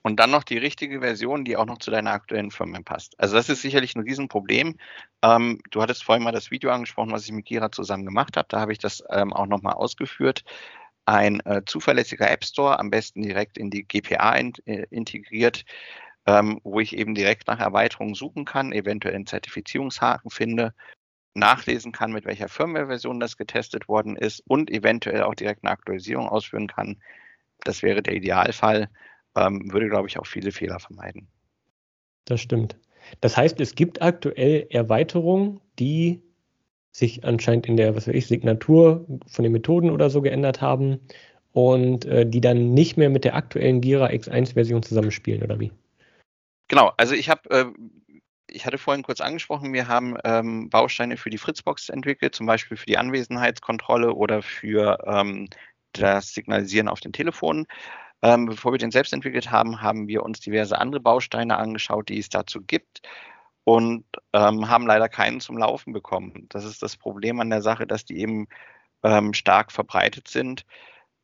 Und 0.02 0.18
dann 0.18 0.32
noch 0.32 0.42
die 0.42 0.58
richtige 0.58 1.00
Version, 1.00 1.44
die 1.44 1.56
auch 1.56 1.64
noch 1.64 1.78
zu 1.78 1.90
deiner 1.92 2.10
aktuellen 2.10 2.50
Firma 2.50 2.80
passt. 2.84 3.18
Also 3.20 3.36
das 3.36 3.48
ist 3.48 3.62
sicherlich 3.62 3.94
ein 3.94 4.02
Riesenproblem. 4.02 4.76
Ähm, 5.22 5.60
du 5.70 5.80
hattest 5.80 6.02
vorhin 6.02 6.24
mal 6.24 6.32
das 6.32 6.50
Video 6.50 6.70
angesprochen, 6.70 7.12
was 7.12 7.24
ich 7.24 7.32
mit 7.32 7.46
Kira 7.46 7.70
zusammen 7.70 8.04
gemacht 8.04 8.36
habe. 8.36 8.48
Da 8.48 8.60
habe 8.60 8.72
ich 8.72 8.78
das 8.78 9.02
ähm, 9.10 9.32
auch 9.32 9.46
nochmal 9.46 9.74
ausgeführt. 9.74 10.42
Ein 11.06 11.40
äh, 11.46 11.62
zuverlässiger 11.64 12.30
App 12.30 12.44
Store, 12.44 12.78
am 12.80 12.90
besten 12.90 13.22
direkt 13.22 13.58
in 13.58 13.70
die 13.70 13.86
GPA 13.86 14.34
in, 14.34 14.52
äh, 14.66 14.86
integriert, 14.90 15.64
ähm, 16.26 16.60
wo 16.64 16.80
ich 16.80 16.96
eben 16.96 17.14
direkt 17.14 17.46
nach 17.46 17.60
Erweiterungen 17.60 18.14
suchen 18.14 18.44
kann, 18.44 18.72
eventuell 18.72 19.14
einen 19.14 19.26
Zertifizierungshaken 19.26 20.30
finde, 20.30 20.74
nachlesen 21.34 21.92
kann, 21.92 22.12
mit 22.12 22.24
welcher 22.24 22.48
Firmware-Version 22.48 23.20
das 23.20 23.36
getestet 23.36 23.88
worden 23.88 24.16
ist 24.16 24.42
und 24.46 24.70
eventuell 24.70 25.22
auch 25.22 25.34
direkt 25.34 25.64
eine 25.64 25.72
Aktualisierung 25.72 26.28
ausführen 26.28 26.66
kann, 26.66 27.00
das 27.64 27.82
wäre 27.82 28.02
der 28.02 28.14
Idealfall, 28.14 28.88
ähm, 29.37 29.73
würde, 29.73 29.88
glaube 29.88 30.09
ich, 30.09 30.18
auch 30.18 30.27
viele 30.27 30.53
Fehler 30.53 30.79
vermeiden. 30.79 31.29
Das 32.25 32.40
stimmt. 32.40 32.77
Das 33.21 33.37
heißt, 33.37 33.61
es 33.61 33.75
gibt 33.75 34.01
aktuell 34.01 34.66
Erweiterungen, 34.71 35.61
die 35.79 36.23
sich 36.92 37.25
anscheinend 37.25 37.66
in 37.66 37.77
der, 37.77 37.97
was 37.97 38.07
weiß 38.07 38.14
ich, 38.14 38.27
Signatur 38.27 39.07
von 39.27 39.42
den 39.42 39.53
Methoden 39.53 39.90
oder 39.90 40.11
so 40.11 40.21
geändert 40.21 40.61
haben 40.61 41.01
und 41.53 42.05
äh, 42.05 42.27
die 42.27 42.40
dann 42.40 42.75
nicht 42.75 42.97
mehr 42.97 43.11
mit 43.11 43.25
der 43.25 43.35
aktuellen 43.35 43.81
Gira 43.81 44.09
X1-Version 44.09 44.83
zusammenspielen, 44.83 45.42
oder 45.42 45.59
wie? 45.59 45.73
Genau, 46.68 46.92
also 46.97 47.14
ich 47.14 47.29
habe, 47.29 47.51
äh, 47.51 47.64
ich 48.47 48.66
hatte 48.66 48.79
vorhin 48.79 49.03
kurz 49.03 49.21
angesprochen, 49.21 49.73
wir 49.73 49.88
haben 49.88 50.16
ähm, 50.25 50.68
Bausteine 50.68 51.16
für 51.16 51.31
die 51.31 51.38
Fritzbox 51.38 51.88
entwickelt, 51.88 52.35
zum 52.35 52.47
Beispiel 52.47 52.77
für 52.77 52.87
die 52.87 52.99
Anwesenheitskontrolle 52.99 54.12
oder 54.12 54.42
für 54.42 54.99
ähm, 55.07 55.49
das 55.92 56.33
Signalisieren 56.35 56.88
auf 56.88 57.01
den 57.01 57.12
Telefonen. 57.12 57.66
Ähm, 58.22 58.46
bevor 58.46 58.72
wir 58.72 58.78
den 58.78 58.92
selbst 58.92 59.12
entwickelt 59.12 59.50
haben, 59.50 59.82
haben 59.82 60.06
wir 60.08 60.22
uns 60.22 60.40
diverse 60.40 60.78
andere 60.78 61.00
Bausteine 61.00 61.56
angeschaut, 61.58 62.08
die 62.08 62.18
es 62.18 62.28
dazu 62.28 62.61
gibt 62.62 63.02
und 63.64 64.04
ähm, 64.32 64.68
haben 64.68 64.87
leider 64.87 65.08
keinen 65.08 65.40
zum 65.40 65.58
Laufen 65.58 65.92
bekommen. 65.92 66.46
Das 66.48 66.64
ist 66.64 66.82
das 66.82 66.96
Problem 66.96 67.40
an 67.40 67.50
der 67.50 67.62
Sache, 67.62 67.87
dass 67.87 68.04
die 68.04 68.18
eben 68.18 68.46
ähm, 69.02 69.35
stark 69.35 69.72
verbreitet 69.72 70.28
sind. 70.28 70.64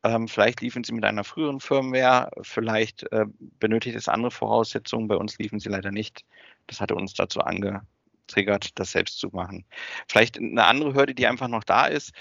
Ähm, 0.03 0.27
vielleicht 0.27 0.61
liefen 0.61 0.83
sie 0.83 0.93
mit 0.93 1.03
einer 1.03 1.23
früheren 1.25 1.59
Firmware, 1.59 2.31
vielleicht 2.41 3.03
äh, 3.11 3.25
benötigt 3.59 3.95
es 3.97 4.07
andere 4.07 4.31
Voraussetzungen. 4.31 5.07
Bei 5.07 5.15
uns 5.15 5.37
liefen 5.37 5.59
sie 5.59 5.69
leider 5.69 5.91
nicht. 5.91 6.25
Das 6.67 6.79
hatte 6.79 6.95
uns 6.95 7.13
dazu 7.13 7.41
angetriggert, 7.41 8.79
das 8.79 8.91
selbst 8.91 9.19
zu 9.19 9.29
machen. 9.29 9.65
Vielleicht 10.07 10.37
eine 10.37 10.65
andere 10.65 10.93
Hürde, 10.93 11.15
die 11.15 11.27
einfach 11.27 11.49
noch 11.49 11.65
da 11.65 11.85
ist. 11.87 12.13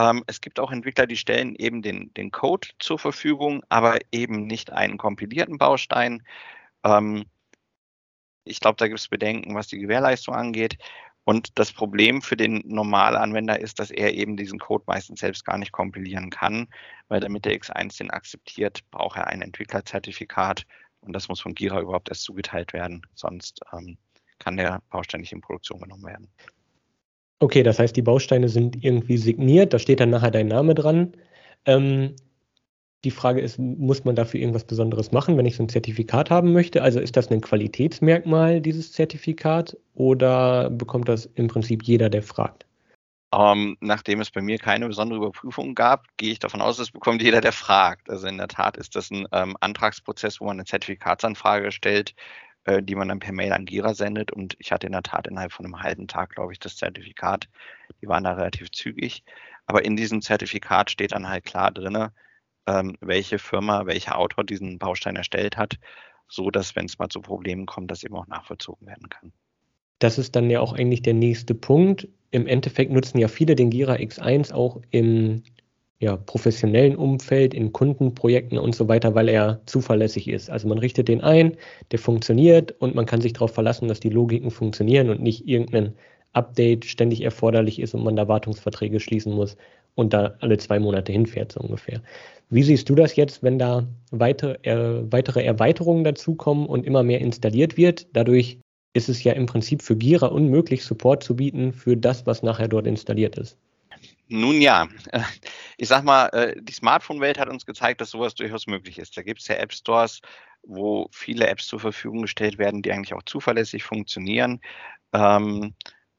Ähm, 0.00 0.24
es 0.26 0.40
gibt 0.40 0.58
auch 0.58 0.72
Entwickler, 0.72 1.06
die 1.06 1.16
stellen 1.16 1.54
eben 1.56 1.82
den, 1.82 2.12
den 2.14 2.30
Code 2.30 2.68
zur 2.78 2.98
Verfügung, 2.98 3.62
aber 3.68 3.98
eben 4.12 4.46
nicht 4.46 4.72
einen 4.72 4.96
kompilierten 4.96 5.58
Baustein. 5.58 6.22
Ähm, 6.84 7.26
ich 8.44 8.60
glaube, 8.60 8.76
da 8.78 8.88
gibt 8.88 8.98
es 8.98 9.08
Bedenken, 9.08 9.54
was 9.54 9.68
die 9.68 9.78
Gewährleistung 9.78 10.34
angeht. 10.34 10.78
Und 11.24 11.58
das 11.58 11.70
Problem 11.72 12.22
für 12.22 12.36
den 12.36 12.62
Normalanwender 12.64 13.60
ist, 13.60 13.78
dass 13.78 13.90
er 13.90 14.14
eben 14.14 14.38
diesen 14.38 14.58
Code 14.58 14.84
meistens 14.86 15.20
selbst 15.20 15.44
gar 15.44 15.58
nicht 15.58 15.72
kompilieren 15.72 16.30
kann, 16.30 16.68
weil 17.08 17.20
damit 17.20 17.44
der 17.44 17.52
X1 17.60 17.98
den 17.98 18.10
akzeptiert, 18.10 18.80
braucht 18.90 19.18
er 19.18 19.26
ein 19.26 19.42
Entwicklerzertifikat 19.42 20.64
und 21.02 21.12
das 21.12 21.28
muss 21.28 21.40
von 21.40 21.54
Gira 21.54 21.78
überhaupt 21.78 22.08
erst 22.08 22.22
zugeteilt 22.22 22.72
werden. 22.72 23.02
Sonst 23.14 23.60
ähm, 23.74 23.98
kann 24.38 24.56
der 24.56 24.80
Baustein 24.88 25.20
nicht 25.20 25.32
in 25.32 25.42
Produktion 25.42 25.80
genommen 25.80 26.04
werden. 26.04 26.32
Okay, 27.40 27.62
das 27.62 27.78
heißt, 27.78 27.96
die 27.96 28.02
Bausteine 28.02 28.48
sind 28.48 28.84
irgendwie 28.84 29.16
signiert, 29.16 29.72
da 29.72 29.78
steht 29.78 30.00
dann 30.00 30.10
nachher 30.10 30.30
dein 30.30 30.48
Name 30.48 30.74
dran. 30.74 31.12
Ähm, 31.64 32.14
die 33.04 33.10
Frage 33.10 33.40
ist, 33.40 33.58
muss 33.58 34.04
man 34.04 34.14
dafür 34.14 34.40
irgendwas 34.40 34.64
Besonderes 34.64 35.10
machen, 35.10 35.38
wenn 35.38 35.46
ich 35.46 35.56
so 35.56 35.62
ein 35.62 35.70
Zertifikat 35.70 36.28
haben 36.28 36.52
möchte? 36.52 36.82
Also 36.82 37.00
ist 37.00 37.16
das 37.16 37.30
ein 37.30 37.40
Qualitätsmerkmal, 37.40 38.60
dieses 38.60 38.92
Zertifikat, 38.92 39.74
oder 39.94 40.68
bekommt 40.68 41.08
das 41.08 41.26
im 41.34 41.48
Prinzip 41.48 41.82
jeder, 41.82 42.10
der 42.10 42.22
fragt? 42.22 42.66
Ähm, 43.32 43.78
nachdem 43.80 44.20
es 44.20 44.30
bei 44.30 44.42
mir 44.42 44.58
keine 44.58 44.88
besondere 44.88 45.18
Überprüfung 45.18 45.74
gab, 45.74 46.04
gehe 46.18 46.32
ich 46.32 46.40
davon 46.40 46.60
aus, 46.60 46.78
es 46.78 46.90
bekommt 46.90 47.22
jeder, 47.22 47.40
der 47.40 47.52
fragt. 47.52 48.10
Also 48.10 48.26
in 48.26 48.36
der 48.36 48.48
Tat 48.48 48.76
ist 48.76 48.96
das 48.96 49.10
ein 49.10 49.26
ähm, 49.32 49.56
Antragsprozess, 49.60 50.40
wo 50.40 50.46
man 50.46 50.56
eine 50.56 50.64
Zertifikatsanfrage 50.64 51.72
stellt, 51.72 52.14
äh, 52.70 52.82
die 52.82 52.94
man 52.94 53.08
dann 53.08 53.18
per 53.18 53.32
Mail 53.32 53.52
an 53.52 53.64
Gira 53.64 53.94
sendet. 53.94 54.30
Und 54.30 54.54
ich 54.58 54.70
hatte 54.70 54.86
in 54.86 54.92
der 54.92 55.02
Tat 55.02 55.26
innerhalb 55.26 55.52
von 55.52 55.64
einem 55.64 55.82
halben 55.82 56.06
Tag, 56.06 56.30
glaube 56.30 56.52
ich, 56.52 56.58
das 56.58 56.76
Zertifikat. 56.76 57.48
Die 58.00 58.06
waren 58.06 58.24
da 58.24 58.32
relativ 58.32 58.70
zügig. 58.70 59.24
Aber 59.66 59.84
in 59.84 59.96
diesem 59.96 60.22
Zertifikat 60.22 60.90
steht 60.90 61.12
dann 61.12 61.28
halt 61.28 61.44
klar 61.44 61.70
drin, 61.72 62.08
ähm, 62.66 62.96
welche 63.00 63.38
Firma, 63.38 63.86
welcher 63.86 64.18
Autor 64.18 64.44
diesen 64.44 64.78
Baustein 64.78 65.16
erstellt 65.16 65.56
hat, 65.56 65.78
so 66.28 66.50
dass, 66.50 66.76
wenn 66.76 66.86
es 66.86 66.98
mal 66.98 67.08
zu 67.08 67.20
Problemen 67.20 67.66
kommt, 67.66 67.90
das 67.90 68.04
eben 68.04 68.14
auch 68.14 68.26
nachvollzogen 68.28 68.86
werden 68.86 69.08
kann. 69.08 69.32
Das 69.98 70.18
ist 70.18 70.36
dann 70.36 70.48
ja 70.48 70.60
auch 70.60 70.72
eigentlich 70.72 71.02
der 71.02 71.14
nächste 71.14 71.54
Punkt. 71.54 72.08
Im 72.30 72.46
Endeffekt 72.46 72.92
nutzen 72.92 73.18
ja 73.18 73.28
viele 73.28 73.56
den 73.56 73.70
Gira 73.70 73.94
X1 73.94 74.52
auch 74.52 74.80
im 74.90 75.42
ja, 76.00 76.16
professionellen 76.16 76.96
Umfeld, 76.96 77.52
in 77.52 77.72
Kundenprojekten 77.72 78.58
und 78.58 78.74
so 78.74 78.88
weiter, 78.88 79.14
weil 79.14 79.28
er 79.28 79.60
zuverlässig 79.66 80.28
ist. 80.28 80.48
Also 80.50 80.66
man 80.66 80.78
richtet 80.78 81.08
den 81.08 81.20
ein, 81.20 81.56
der 81.92 81.98
funktioniert 81.98 82.72
und 82.80 82.94
man 82.94 83.04
kann 83.04 83.20
sich 83.20 83.34
darauf 83.34 83.52
verlassen, 83.52 83.86
dass 83.86 84.00
die 84.00 84.08
Logiken 84.08 84.50
funktionieren 84.50 85.10
und 85.10 85.20
nicht 85.20 85.46
irgendein 85.46 85.94
Update 86.32 86.86
ständig 86.86 87.20
erforderlich 87.20 87.78
ist 87.80 87.94
und 87.94 88.02
man 88.02 88.16
da 88.16 88.28
Wartungsverträge 88.28 88.98
schließen 88.98 89.34
muss 89.34 89.56
und 89.94 90.14
da 90.14 90.36
alle 90.40 90.56
zwei 90.56 90.78
Monate 90.78 91.12
hinfährt, 91.12 91.52
so 91.52 91.60
ungefähr. 91.60 92.02
Wie 92.48 92.62
siehst 92.62 92.88
du 92.88 92.94
das 92.94 93.16
jetzt, 93.16 93.42
wenn 93.42 93.58
da 93.58 93.86
weitere, 94.10 94.54
äh, 94.62 95.04
weitere 95.12 95.44
Erweiterungen 95.44 96.04
dazukommen 96.04 96.66
und 96.66 96.86
immer 96.86 97.02
mehr 97.02 97.20
installiert 97.20 97.76
wird? 97.76 98.06
Dadurch 98.14 98.58
ist 98.94 99.08
es 99.10 99.22
ja 99.22 99.32
im 99.34 99.46
Prinzip 99.46 99.82
für 99.82 99.96
Gira 99.96 100.28
unmöglich, 100.28 100.82
Support 100.84 101.22
zu 101.22 101.36
bieten 101.36 101.72
für 101.72 101.96
das, 101.96 102.26
was 102.26 102.42
nachher 102.42 102.68
dort 102.68 102.86
installiert 102.86 103.36
ist. 103.36 103.58
Nun 104.32 104.60
ja, 104.60 104.86
ich 105.76 105.88
sag 105.88 106.04
mal, 106.04 106.28
äh, 106.28 106.54
die 106.62 106.72
Smartphone-Welt 106.72 107.36
hat 107.36 107.48
uns 107.48 107.66
gezeigt, 107.66 108.00
dass 108.00 108.10
sowas 108.10 108.36
durchaus 108.36 108.68
möglich 108.68 108.98
ist. 109.00 109.16
Da 109.16 109.22
gibt 109.22 109.40
es 109.40 109.48
ja 109.48 109.56
App 109.56 109.72
Stores, 109.72 110.20
wo 110.62 111.08
viele 111.10 111.48
Apps 111.48 111.66
zur 111.66 111.80
Verfügung 111.80 112.22
gestellt 112.22 112.56
werden, 112.56 112.82
die 112.82 112.92
eigentlich 112.92 113.12
auch 113.12 113.24
zuverlässig 113.24 113.82
funktionieren 113.82 114.60
ähm, 115.12 115.74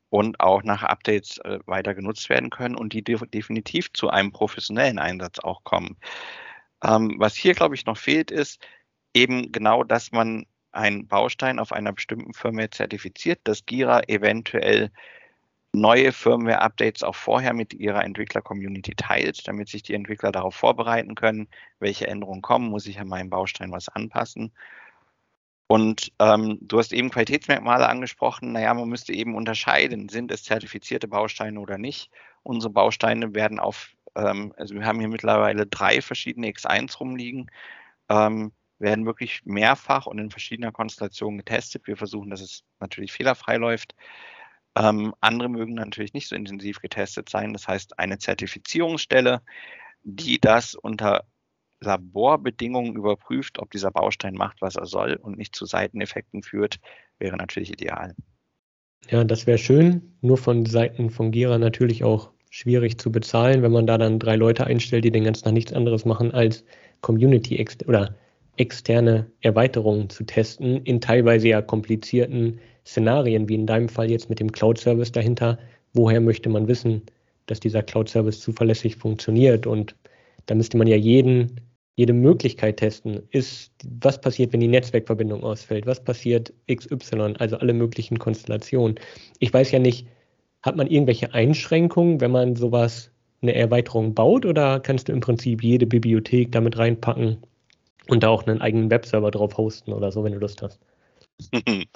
und 0.09 0.41
auch 0.41 0.61
nach 0.63 0.83
Updates 0.83 1.37
äh, 1.39 1.59
weiter 1.67 1.93
genutzt 1.93 2.27
werden 2.29 2.49
können 2.49 2.75
und 2.75 2.91
die 2.91 3.01
definitiv 3.03 3.93
zu 3.93 4.09
einem 4.09 4.33
professionellen 4.33 4.99
Einsatz 4.99 5.39
auch 5.39 5.63
kommen. 5.63 5.97
Ähm, 6.83 7.15
was 7.17 7.35
hier, 7.35 7.53
glaube 7.53 7.75
ich, 7.75 7.85
noch 7.85 7.97
fehlt, 7.97 8.29
ist 8.29 8.61
eben 9.13 9.53
genau, 9.53 9.85
dass 9.85 10.11
man 10.11 10.45
einen 10.73 11.07
Baustein 11.07 11.59
auf 11.59 11.71
einer 11.71 11.93
bestimmten 11.93 12.33
Firmware 12.33 12.71
zertifiziert, 12.71 13.39
dass 13.45 13.65
Gira 13.65 14.01
eventuell 14.09 14.91
neue 15.73 16.11
Firmware-Updates 16.11 17.03
auch 17.03 17.15
vorher 17.15 17.53
mit 17.53 17.73
ihrer 17.73 18.03
Entwickler-Community 18.03 18.93
teilt, 18.95 19.47
damit 19.47 19.69
sich 19.69 19.83
die 19.83 19.93
Entwickler 19.93 20.31
darauf 20.31 20.55
vorbereiten 20.55 21.15
können, 21.15 21.47
welche 21.79 22.07
Änderungen 22.07 22.41
kommen, 22.41 22.69
muss 22.69 22.87
ich 22.87 22.99
an 22.99 23.07
meinem 23.07 23.29
Baustein 23.29 23.71
was 23.71 23.87
anpassen. 23.89 24.51
Und 25.71 26.11
ähm, 26.19 26.57
du 26.59 26.79
hast 26.79 26.91
eben 26.91 27.09
Qualitätsmerkmale 27.09 27.87
angesprochen. 27.87 28.51
Naja, 28.51 28.73
man 28.73 28.89
müsste 28.89 29.13
eben 29.13 29.35
unterscheiden, 29.35 30.09
sind 30.09 30.29
es 30.29 30.43
zertifizierte 30.43 31.07
Bausteine 31.07 31.57
oder 31.61 31.77
nicht. 31.77 32.11
Unsere 32.43 32.73
Bausteine 32.73 33.33
werden 33.35 33.57
auf, 33.57 33.91
ähm, 34.15 34.53
also 34.57 34.75
wir 34.75 34.85
haben 34.85 34.99
hier 34.99 35.07
mittlerweile 35.07 35.65
drei 35.65 36.01
verschiedene 36.01 36.47
X1 36.47 36.97
rumliegen, 36.97 37.49
ähm, 38.09 38.51
werden 38.79 39.05
wirklich 39.05 39.45
mehrfach 39.45 40.07
und 40.07 40.19
in 40.19 40.29
verschiedener 40.29 40.73
Konstellation 40.73 41.37
getestet. 41.37 41.87
Wir 41.87 41.95
versuchen, 41.95 42.29
dass 42.29 42.41
es 42.41 42.65
natürlich 42.81 43.13
fehlerfrei 43.13 43.55
läuft. 43.55 43.95
Ähm, 44.75 45.13
andere 45.19 45.49
mögen 45.49 45.73
natürlich 45.73 46.13
nicht 46.13 46.27
so 46.27 46.35
intensiv 46.35 46.79
getestet 46.79 47.29
sein. 47.29 47.53
Das 47.53 47.67
heißt, 47.67 47.99
eine 47.99 48.17
Zertifizierungsstelle, 48.19 49.41
die 50.03 50.39
das 50.39 50.75
unter 50.75 51.25
Laborbedingungen 51.81 52.95
überprüft, 52.95 53.59
ob 53.59 53.71
dieser 53.71 53.91
Baustein 53.91 54.35
macht, 54.35 54.61
was 54.61 54.75
er 54.75 54.85
soll 54.85 55.15
und 55.15 55.37
nicht 55.37 55.55
zu 55.55 55.65
Seiteneffekten 55.65 56.43
führt, 56.43 56.79
wäre 57.19 57.35
natürlich 57.37 57.71
ideal. 57.71 58.15
Ja, 59.09 59.23
das 59.23 59.47
wäre 59.47 59.57
schön. 59.57 60.15
Nur 60.21 60.37
von 60.37 60.65
Seiten 60.65 61.09
von 61.09 61.31
Gira 61.31 61.57
natürlich 61.57 62.03
auch 62.03 62.31
schwierig 62.51 62.99
zu 62.99 63.11
bezahlen, 63.11 63.63
wenn 63.63 63.71
man 63.71 63.87
da 63.87 63.97
dann 63.97 64.19
drei 64.19 64.35
Leute 64.35 64.67
einstellt, 64.67 65.05
die 65.05 65.11
den 65.11 65.23
ganzen 65.23 65.45
Tag 65.45 65.53
nichts 65.53 65.73
anderes 65.73 66.05
machen 66.05 66.31
als 66.31 66.63
Community 67.01 67.65
oder 67.87 68.15
externe 68.57 69.31
Erweiterungen 69.39 70.09
zu 70.09 70.23
testen 70.23 70.83
in 70.83 71.01
teilweise 71.01 71.47
ja 71.47 71.61
komplizierten 71.61 72.59
Szenarien, 72.85 73.47
wie 73.49 73.55
in 73.55 73.67
deinem 73.67 73.89
Fall 73.89 74.09
jetzt 74.09 74.29
mit 74.29 74.39
dem 74.39 74.51
Cloud-Service 74.51 75.11
dahinter. 75.11 75.57
Woher 75.93 76.21
möchte 76.21 76.49
man 76.49 76.67
wissen, 76.67 77.03
dass 77.45 77.59
dieser 77.59 77.83
Cloud-Service 77.83 78.39
zuverlässig 78.39 78.95
funktioniert? 78.95 79.67
Und 79.67 79.95
da 80.45 80.55
müsste 80.55 80.77
man 80.77 80.87
ja 80.87 80.95
jeden, 80.95 81.61
jede 81.95 82.13
Möglichkeit 82.13 82.77
testen. 82.77 83.21
Ist, 83.29 83.71
was 84.01 84.19
passiert, 84.19 84.53
wenn 84.53 84.59
die 84.59 84.67
Netzwerkverbindung 84.67 85.43
ausfällt? 85.43 85.85
Was 85.85 86.03
passiert 86.03 86.53
XY? 86.71 87.35
Also 87.39 87.57
alle 87.57 87.73
möglichen 87.73 88.19
Konstellationen. 88.19 88.99
Ich 89.39 89.53
weiß 89.53 89.71
ja 89.71 89.79
nicht, 89.79 90.07
hat 90.63 90.75
man 90.75 90.87
irgendwelche 90.87 91.33
Einschränkungen, 91.33 92.21
wenn 92.21 92.31
man 92.31 92.55
sowas, 92.55 93.11
eine 93.41 93.55
Erweiterung 93.55 94.13
baut, 94.13 94.45
oder 94.45 94.79
kannst 94.79 95.07
du 95.07 95.13
im 95.13 95.19
Prinzip 95.19 95.63
jede 95.63 95.87
Bibliothek 95.87 96.51
damit 96.51 96.77
reinpacken 96.77 97.37
und 98.07 98.21
da 98.21 98.29
auch 98.29 98.45
einen 98.45 98.61
eigenen 98.61 98.91
Webserver 98.91 99.31
drauf 99.31 99.57
hosten 99.57 99.93
oder 99.93 100.11
so, 100.11 100.23
wenn 100.23 100.33
du 100.33 100.39
Lust 100.39 100.61
hast. 100.61 100.79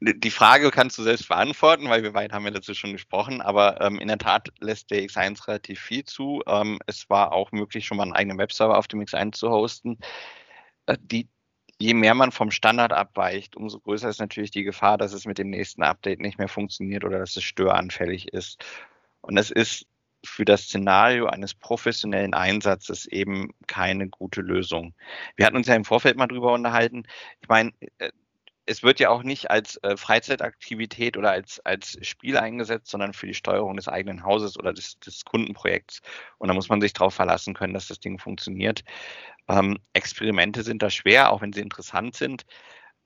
Die 0.00 0.30
Frage 0.30 0.70
kannst 0.70 0.96
du 0.96 1.02
selbst 1.02 1.28
beantworten, 1.28 1.90
weil 1.90 2.02
wir 2.02 2.12
beide 2.12 2.34
haben 2.34 2.44
ja 2.46 2.50
dazu 2.50 2.72
schon 2.72 2.92
gesprochen, 2.92 3.42
aber 3.42 3.80
ähm, 3.82 3.98
in 3.98 4.08
der 4.08 4.16
Tat 4.16 4.48
lässt 4.60 4.90
der 4.90 5.02
X1 5.02 5.46
relativ 5.46 5.78
viel 5.78 6.04
zu. 6.04 6.42
Ähm, 6.46 6.78
es 6.86 7.08
war 7.10 7.32
auch 7.32 7.52
möglich, 7.52 7.84
schon 7.84 7.98
mal 7.98 8.04
einen 8.04 8.14
eigenen 8.14 8.38
Webserver 8.38 8.78
auf 8.78 8.88
dem 8.88 9.00
X1 9.00 9.32
zu 9.32 9.50
hosten. 9.50 9.98
Äh, 10.86 10.96
die, 11.00 11.28
je 11.78 11.94
mehr 11.94 12.14
man 12.14 12.32
vom 12.32 12.50
Standard 12.50 12.92
abweicht, 12.92 13.56
umso 13.56 13.78
größer 13.80 14.08
ist 14.08 14.20
natürlich 14.20 14.50
die 14.50 14.64
Gefahr, 14.64 14.96
dass 14.96 15.12
es 15.12 15.26
mit 15.26 15.38
dem 15.38 15.50
nächsten 15.50 15.82
Update 15.82 16.20
nicht 16.20 16.38
mehr 16.38 16.48
funktioniert 16.48 17.04
oder 17.04 17.18
dass 17.18 17.36
es 17.36 17.44
störanfällig 17.44 18.32
ist. 18.32 18.64
Und 19.20 19.36
es 19.36 19.50
ist 19.50 19.86
für 20.24 20.44
das 20.44 20.62
Szenario 20.62 21.26
eines 21.26 21.54
professionellen 21.54 22.34
Einsatzes 22.34 23.06
eben 23.06 23.50
keine 23.66 24.08
gute 24.08 24.40
Lösung. 24.40 24.94
Wir 25.36 25.46
hatten 25.46 25.56
uns 25.56 25.68
ja 25.68 25.74
im 25.74 25.84
Vorfeld 25.84 26.16
mal 26.16 26.26
drüber 26.26 26.52
unterhalten. 26.52 27.04
Ich 27.40 27.48
meine, 27.48 27.72
äh, 27.98 28.10
es 28.68 28.82
wird 28.82 29.00
ja 29.00 29.08
auch 29.08 29.22
nicht 29.22 29.50
als 29.50 29.76
äh, 29.82 29.96
Freizeitaktivität 29.96 31.16
oder 31.16 31.30
als, 31.30 31.58
als 31.64 31.98
Spiel 32.06 32.36
eingesetzt, 32.36 32.90
sondern 32.90 33.14
für 33.14 33.26
die 33.26 33.34
Steuerung 33.34 33.76
des 33.76 33.88
eigenen 33.88 34.24
Hauses 34.24 34.58
oder 34.58 34.74
des, 34.74 34.98
des 35.00 35.24
Kundenprojekts. 35.24 36.02
Und 36.36 36.48
da 36.48 36.54
muss 36.54 36.68
man 36.68 36.80
sich 36.82 36.92
darauf 36.92 37.14
verlassen 37.14 37.54
können, 37.54 37.72
dass 37.72 37.88
das 37.88 38.00
Ding 38.00 38.18
funktioniert. 38.18 38.84
Ähm, 39.48 39.78
Experimente 39.94 40.62
sind 40.62 40.82
da 40.82 40.90
schwer, 40.90 41.32
auch 41.32 41.40
wenn 41.40 41.54
sie 41.54 41.62
interessant 41.62 42.14
sind. 42.14 42.44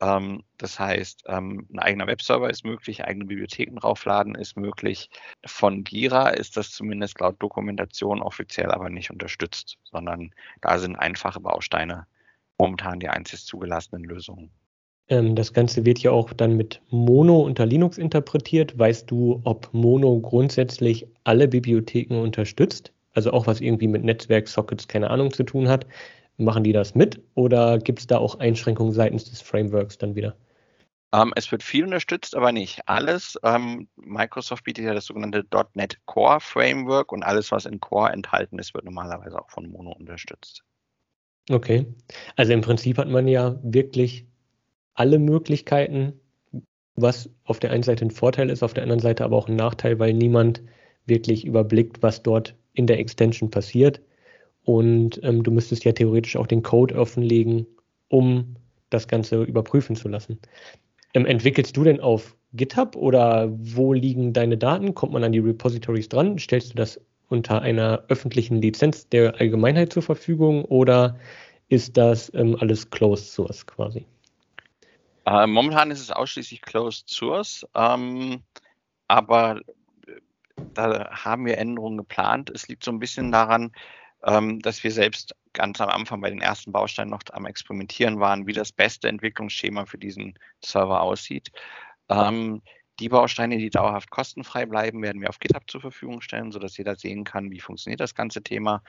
Ähm, 0.01 0.43
das 0.59 0.81
heißt, 0.81 1.25
ähm, 1.29 1.69
ein 1.73 1.79
eigener 1.79 2.09
Webserver 2.09 2.51
ist 2.51 2.65
möglich, 2.65 3.05
eigene 3.05 3.27
Bibliotheken 3.27 3.77
draufladen 3.77 4.35
ist 4.35 4.57
möglich. 4.57 5.11
Von 5.47 5.85
Gira 5.85 6.31
ist 6.31 6.57
das 6.57 6.73
zumindest 6.73 7.21
laut 7.21 7.41
Dokumentation 7.41 8.21
offiziell 8.21 8.73
aber 8.73 8.91
nicht 8.91 9.13
unterstützt, 9.13 9.79
sondern 9.85 10.35
da 10.61 10.79
sind 10.81 10.97
einfache 10.97 11.41
Bausteine 11.41 12.07
momentan 12.59 12.99
die 13.01 13.09
einzig 13.09 13.45
zugelassenen 13.47 14.05
Lösungen. 14.05 14.51
Ähm, 15.13 15.37
das 15.37 15.53
Ganze 15.53 15.85
wird 15.85 15.99
ja 15.99 16.11
auch 16.11 16.33
dann 16.33 16.57
mit 16.57 16.81
Mono 16.89 17.43
unter 17.43 17.67
Linux 17.67 17.99
interpretiert. 17.99 18.79
Weißt 18.79 19.11
du, 19.11 19.43
ob 19.45 19.69
Mono 19.75 20.19
grundsätzlich 20.21 21.07
alle 21.25 21.49
Bibliotheken 21.49 22.23
unterstützt? 22.23 22.93
Also 23.13 23.31
auch 23.33 23.47
was 23.47 23.61
irgendwie 23.61 23.89
mit 23.89 24.05
Netzwerk-Sockets, 24.05 24.89
keine 24.89 25.11
Ahnung, 25.11 25.31
zu 25.31 25.43
tun 25.43 25.69
hat. 25.69 25.87
Machen 26.39 26.65
die 26.65 26.73
das 26.73 26.95
mit 26.95 27.21
oder 27.35 27.79
gibt 27.79 27.99
es 27.99 28.07
da 28.07 28.17
auch 28.17 28.39
Einschränkungen 28.39 28.95
seitens 28.95 29.29
des 29.29 29.43
Frameworks 29.43 29.99
dann 29.99 30.15
wieder? 30.15 30.35
Ähm, 31.13 31.35
es 31.37 31.53
wird 31.53 31.63
viel 31.63 31.85
unterstützt, 31.85 32.35
aber 32.35 32.51
nicht 32.51 32.81
alles. 32.87 33.39
Ähm, 33.43 33.89
Microsoft 33.97 34.65
bietet 34.65 34.87
ja 34.87 34.95
das 34.95 35.05
sogenannte 35.05 35.45
.NET 35.75 35.99
Core 36.07 36.41
Framework 36.41 37.13
und 37.13 37.23
alles, 37.23 37.53
was 37.53 37.67
in 37.67 37.81
Core 37.81 38.13
enthalten 38.13 38.59
ist, 38.59 38.73
wird 38.73 38.87
normalerweise 38.87 39.39
auch 39.39 39.51
von 39.51 39.71
Mono 39.71 39.93
unterstützt. 39.93 40.65
Okay. 41.51 41.85
Also 42.37 42.55
im 42.55 42.63
Prinzip 42.63 42.97
hat 42.97 43.09
man 43.09 43.29
ja 43.29 43.59
wirklich 43.63 44.27
alle 44.95 45.19
Möglichkeiten, 45.19 46.21
was 46.95 47.31
auf 47.45 47.59
der 47.59 47.71
einen 47.71 47.83
Seite 47.83 48.05
ein 48.05 48.11
Vorteil 48.11 48.51
ist, 48.51 48.63
auf 48.63 48.75
der 48.75 48.83
anderen 48.83 49.01
Seite 49.01 49.25
aber 49.25 49.37
auch 49.37 49.49
ein 49.49 49.57
Nachteil, 49.57 49.99
weil 49.99 50.13
niemand 50.13 50.63
wirklich 51.07 51.45
überblickt, 51.45 52.03
was 52.03 52.23
dort 52.23 52.55
in 52.75 52.87
der 52.87 52.99
Extension 52.99 53.51
passiert. 53.51 54.01
Und 54.65 55.21
ähm, 55.25 55.43
du 55.43 55.51
müsstest 55.51 55.85
ja 55.85 55.93
theoretisch 55.93 56.37
auch 56.37 56.47
den 56.47 56.63
Code 56.63 56.95
offenlegen, 56.95 57.67
um 58.09 58.57
das 58.91 59.09
Ganze 59.09 59.43
überprüfen 59.43 59.97
zu 59.97 60.09
lassen. 60.09 60.39
Ähm, 61.15 61.27
entwickelst 61.27 61.77
du 61.77 61.85
denn 61.85 62.01
auf 62.01 62.37
GitHub 62.53 62.97
oder 62.97 63.51
wo 63.53 63.93
liegen 63.93 64.33
deine 64.33 64.59
Daten? 64.59 64.95
Kommt 64.95 65.13
man 65.13 65.25
an 65.25 65.33
die 65.33 65.39
Repositories 65.39 66.09
dran? 66.09 66.39
Stellst 66.39 66.71
du 66.71 66.77
das 66.77 67.01
unter 67.29 67.63
einer 67.63 68.05
öffentlichen 68.09 68.61
Lizenz 68.61 69.09
der 69.09 69.41
Allgemeinheit 69.41 69.93
zur 69.93 70.03
Verfügung 70.03 70.65
oder 70.67 71.19
ist 71.69 71.97
das 71.97 72.31
ähm, 72.35 72.57
alles 72.61 72.91
Closed 72.91 73.33
Source 73.33 73.67
quasi? 73.67 74.05
Äh, 75.27 75.47
momentan 75.47 75.91
ist 75.91 76.01
es 76.01 76.11
ausschließlich 76.11 76.63
Closed 76.63 77.09
Source, 77.09 77.67
ähm, 77.75 78.43
aber 79.09 79.61
äh, 80.07 80.21
da 80.75 81.11
haben 81.11 81.47
wir 81.47 81.59
Änderungen 81.59 81.99
geplant. 81.99 82.51
Es 82.51 82.69
liegt 82.69 82.85
so 82.85 82.91
ein 82.91 82.99
bisschen 82.99 83.31
daran, 83.31 83.73
ähm, 84.25 84.61
dass 84.61 84.83
wir 84.85 84.91
selbst 84.91 85.35
ganz 85.53 85.81
am 85.81 85.89
Anfang 85.91 86.21
bei 86.21 86.31
den 86.31 86.41
ersten 86.41 86.73
Bausteinen 86.73 87.11
noch 87.11 87.23
am 87.33 87.47
Experimentieren 87.47 88.21
waren, 88.21 88.47
wie 88.47 88.53
das 88.53 88.73
beste 88.73 89.09
Entwicklungsschema 89.09 89.87
für 89.87 89.99
diesen 89.99 90.39
Server 90.65 91.03
aussieht. 91.03 91.51
Ähm, 92.09 92.63
die 93.01 93.09
Bausteine, 93.09 93.59
die 93.59 93.71
dauerhaft 93.71 94.11
kostenfrei 94.11 94.67
bleiben, 94.67 95.03
werden 95.03 95.21
wir 95.21 95.29
auf 95.29 95.39
GitHub 95.39 95.69
zur 95.71 95.81
Verfügung 95.81 96.21
stellen, 96.21 96.53
sodass 96.53 96.77
jeder 96.77 96.97
sehen 96.97 97.25
kann, 97.25 97.51
wie 97.51 97.61
funktioniert 97.61 98.01
das 98.01 98.15
ganze 98.15 98.43
Thema. 98.43 98.83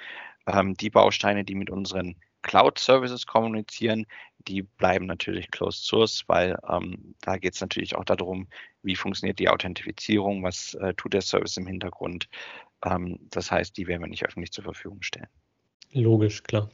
Ähm, 0.48 0.76
die 0.76 0.90
Bausteine, 0.90 1.44
die 1.44 1.56
mit 1.56 1.70
unseren 1.70 2.16
Cloud-Services 2.44 3.26
kommunizieren, 3.26 4.06
die 4.48 4.62
bleiben 4.62 5.06
natürlich 5.06 5.50
closed 5.50 5.86
source, 5.86 6.24
weil 6.28 6.58
ähm, 6.70 7.16
da 7.22 7.38
geht 7.38 7.56
es 7.56 7.62
natürlich 7.62 7.96
auch 7.96 8.06
darum, 8.06 8.48
wie 8.84 8.96
funktioniert 8.96 9.40
die 9.40 9.50
Authentifizierung, 9.50 10.44
was 10.44 10.76
äh, 10.76 10.94
tut 10.94 11.14
der 11.14 11.22
Service 11.22 11.58
im 11.58 11.66
Hintergrund. 11.66 12.28
Ähm, 12.86 13.20
das 13.32 13.52
heißt, 13.52 13.78
die 13.78 13.88
werden 13.88 14.02
wir 14.02 14.10
nicht 14.10 14.26
öffentlich 14.26 14.52
zur 14.52 14.66
Verfügung 14.66 15.02
stellen. 15.02 15.30
Logisch, 15.94 16.44
klar. 16.44 16.70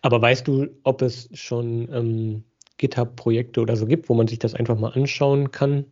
Aber 0.00 0.20
weißt 0.20 0.46
du, 0.48 0.68
ob 0.82 1.02
es 1.02 1.28
schon 1.32 1.88
ähm, 1.92 2.44
GitHub-Projekte 2.78 3.60
oder 3.60 3.76
so 3.76 3.86
gibt, 3.86 4.08
wo 4.08 4.14
man 4.14 4.26
sich 4.26 4.38
das 4.38 4.54
einfach 4.54 4.78
mal 4.78 4.92
anschauen 4.92 5.50
kann, 5.50 5.84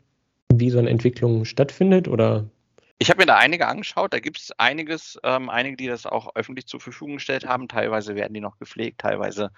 wie 0.53 0.71
so 0.71 0.79
eine 0.79 0.91
Entwicklung 0.91 1.45
stattfindet? 1.45 2.09
Oder 2.09 2.51
ich 3.01 3.09
habe 3.09 3.23
mir 3.23 3.27
da 3.27 3.39
einige 3.39 3.67
angeschaut, 3.67 4.13
da 4.13 4.21
gibt 4.21 4.39
es 4.39 4.53
einiges, 4.59 5.19
ähm, 5.25 5.49
einige, 5.49 5.77
die 5.79 5.87
das 5.87 6.05
auch 6.05 6.37
öffentlich 6.37 6.67
zur 6.67 6.81
Verfügung 6.81 7.15
gestellt 7.15 7.47
haben. 7.47 7.67
Teilweise 7.67 8.15
werden 8.15 8.35
die 8.35 8.43
noch 8.43 8.59
gepflegt, 8.59 9.01
teilweise 9.01 9.53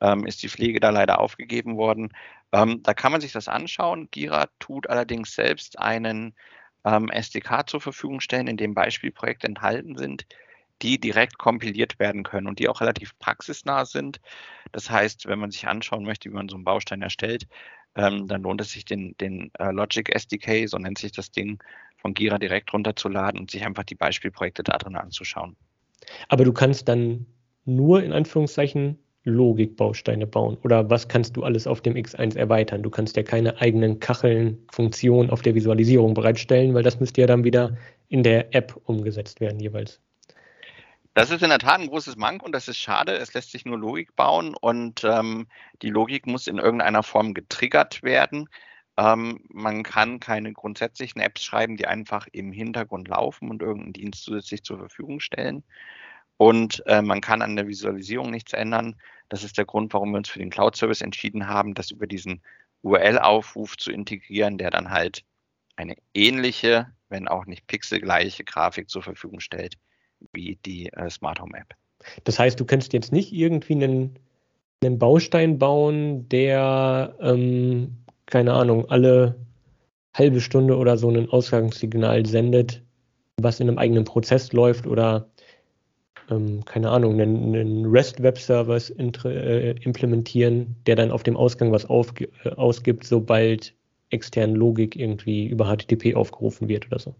ähm, 0.00 0.26
ist 0.26 0.42
die 0.42 0.48
Pflege 0.48 0.80
da 0.80 0.90
leider 0.90 1.20
aufgegeben 1.20 1.76
worden. 1.76 2.12
Ähm, 2.50 2.82
da 2.82 2.94
kann 2.94 3.12
man 3.12 3.20
sich 3.20 3.30
das 3.30 3.46
anschauen. 3.46 4.08
Gira 4.10 4.48
tut 4.58 4.90
allerdings 4.90 5.32
selbst 5.32 5.78
einen 5.78 6.34
ähm, 6.84 7.08
SDK 7.08 7.68
zur 7.68 7.80
Verfügung 7.80 8.20
stellen, 8.20 8.48
in 8.48 8.56
dem 8.56 8.74
Beispielprojekte 8.74 9.46
enthalten 9.46 9.96
sind, 9.96 10.26
die 10.82 10.98
direkt 10.98 11.38
kompiliert 11.38 12.00
werden 12.00 12.24
können 12.24 12.48
und 12.48 12.58
die 12.58 12.68
auch 12.68 12.80
relativ 12.80 13.16
praxisnah 13.20 13.84
sind. 13.84 14.20
Das 14.72 14.90
heißt, 14.90 15.26
wenn 15.26 15.38
man 15.38 15.52
sich 15.52 15.68
anschauen 15.68 16.04
möchte, 16.04 16.30
wie 16.30 16.34
man 16.34 16.48
so 16.48 16.56
einen 16.56 16.64
Baustein 16.64 17.02
erstellt, 17.02 17.46
ähm, 17.94 18.28
dann 18.28 18.42
lohnt 18.42 18.60
es 18.60 18.72
sich, 18.72 18.84
den, 18.84 19.16
den 19.18 19.50
äh, 19.58 19.70
Logic 19.70 20.08
SDK, 20.14 20.68
so 20.68 20.78
nennt 20.78 20.98
sich 20.98 21.12
das 21.12 21.30
Ding, 21.30 21.62
von 21.98 22.14
Gira 22.14 22.38
direkt 22.38 22.72
runterzuladen 22.72 23.38
und 23.38 23.50
sich 23.50 23.64
einfach 23.64 23.84
die 23.84 23.94
Beispielprojekte 23.94 24.62
da 24.62 24.78
drin 24.78 24.96
anzuschauen. 24.96 25.56
Aber 26.28 26.44
du 26.44 26.52
kannst 26.52 26.88
dann 26.88 27.26
nur 27.64 28.02
in 28.02 28.12
Anführungszeichen 28.12 28.98
Logikbausteine 29.28 30.26
bauen? 30.26 30.56
Oder 30.64 30.88
was 30.90 31.08
kannst 31.08 31.36
du 31.36 31.44
alles 31.44 31.66
auf 31.66 31.80
dem 31.80 31.94
X1 31.94 32.36
erweitern? 32.36 32.82
Du 32.82 32.90
kannst 32.90 33.16
ja 33.16 33.22
keine 33.22 33.60
eigenen 33.60 34.00
Kacheln, 34.00 34.58
Funktionen 34.72 35.30
auf 35.30 35.42
der 35.42 35.54
Visualisierung 35.54 36.14
bereitstellen, 36.14 36.74
weil 36.74 36.82
das 36.82 36.98
müsste 36.98 37.20
ja 37.20 37.26
dann 37.26 37.44
wieder 37.44 37.76
in 38.08 38.22
der 38.22 38.54
App 38.54 38.80
umgesetzt 38.84 39.40
werden 39.40 39.60
jeweils. 39.60 40.00
Das 41.14 41.30
ist 41.30 41.42
in 41.42 41.50
der 41.50 41.58
Tat 41.58 41.80
ein 41.80 41.88
großes 41.88 42.16
Mank 42.16 42.42
und 42.42 42.52
das 42.52 42.68
ist 42.68 42.78
schade. 42.78 43.12
Es 43.12 43.34
lässt 43.34 43.50
sich 43.50 43.64
nur 43.64 43.78
Logik 43.78 44.14
bauen 44.14 44.54
und 44.54 45.02
ähm, 45.04 45.48
die 45.82 45.90
Logik 45.90 46.26
muss 46.26 46.46
in 46.46 46.58
irgendeiner 46.58 47.02
Form 47.02 47.34
getriggert 47.34 48.02
werden. 48.02 48.48
Ähm, 48.98 49.40
man 49.48 49.84
kann 49.84 50.18
keine 50.18 50.52
grundsätzlichen 50.52 51.20
Apps 51.20 51.44
schreiben, 51.44 51.76
die 51.76 51.86
einfach 51.86 52.26
im 52.32 52.50
Hintergrund 52.50 53.06
laufen 53.06 53.48
und 53.48 53.62
irgendeinen 53.62 53.92
Dienst 53.92 54.24
zusätzlich 54.24 54.64
zur 54.64 54.78
Verfügung 54.78 55.20
stellen. 55.20 55.62
Und 56.36 56.82
äh, 56.86 57.00
man 57.00 57.20
kann 57.20 57.40
an 57.40 57.54
der 57.54 57.68
Visualisierung 57.68 58.30
nichts 58.30 58.52
ändern. 58.52 58.96
Das 59.28 59.44
ist 59.44 59.56
der 59.56 59.66
Grund, 59.66 59.94
warum 59.94 60.10
wir 60.10 60.18
uns 60.18 60.28
für 60.28 60.40
den 60.40 60.50
Cloud-Service 60.50 61.00
entschieden 61.00 61.46
haben, 61.46 61.74
das 61.74 61.92
über 61.92 62.08
diesen 62.08 62.42
URL-Aufruf 62.82 63.76
zu 63.76 63.92
integrieren, 63.92 64.58
der 64.58 64.70
dann 64.70 64.90
halt 64.90 65.24
eine 65.76 65.94
ähnliche, 66.12 66.90
wenn 67.08 67.28
auch 67.28 67.46
nicht 67.46 67.68
pixelgleiche 67.68 68.42
Grafik 68.42 68.90
zur 68.90 69.02
Verfügung 69.04 69.38
stellt 69.38 69.76
wie 70.32 70.58
die 70.66 70.92
äh, 70.92 71.08
Smart 71.08 71.40
Home 71.40 71.56
App. 71.56 71.74
Das 72.24 72.40
heißt, 72.40 72.58
du 72.58 72.64
kannst 72.64 72.92
jetzt 72.92 73.12
nicht 73.12 73.32
irgendwie 73.32 73.74
einen, 73.74 74.18
einen 74.82 74.98
Baustein 74.98 75.60
bauen, 75.60 76.28
der 76.28 77.14
ähm, 77.20 77.98
keine 78.28 78.52
Ahnung, 78.52 78.88
alle 78.90 79.34
halbe 80.14 80.40
Stunde 80.40 80.76
oder 80.76 80.96
so 80.96 81.08
ein 81.10 81.28
Ausgangssignal 81.30 82.26
sendet, 82.26 82.82
was 83.40 83.60
in 83.60 83.68
einem 83.68 83.78
eigenen 83.78 84.04
Prozess 84.04 84.52
läuft 84.52 84.86
oder 84.86 85.28
ähm, 86.30 86.64
keine 86.64 86.90
Ahnung, 86.90 87.14
einen, 87.20 87.54
einen 87.54 87.86
REST-Web-Service 87.86 88.90
äh, 88.90 89.70
implementieren, 89.82 90.76
der 90.86 90.96
dann 90.96 91.10
auf 91.10 91.22
dem 91.22 91.36
Ausgang 91.36 91.72
was 91.72 91.86
auf, 91.86 92.12
äh, 92.20 92.50
ausgibt, 92.50 93.04
sobald 93.04 93.74
externe 94.10 94.54
Logik 94.54 94.96
irgendwie 94.96 95.46
über 95.46 95.66
HTTP 95.66 96.14
aufgerufen 96.14 96.68
wird 96.68 96.86
oder 96.86 96.98
so. 96.98 97.14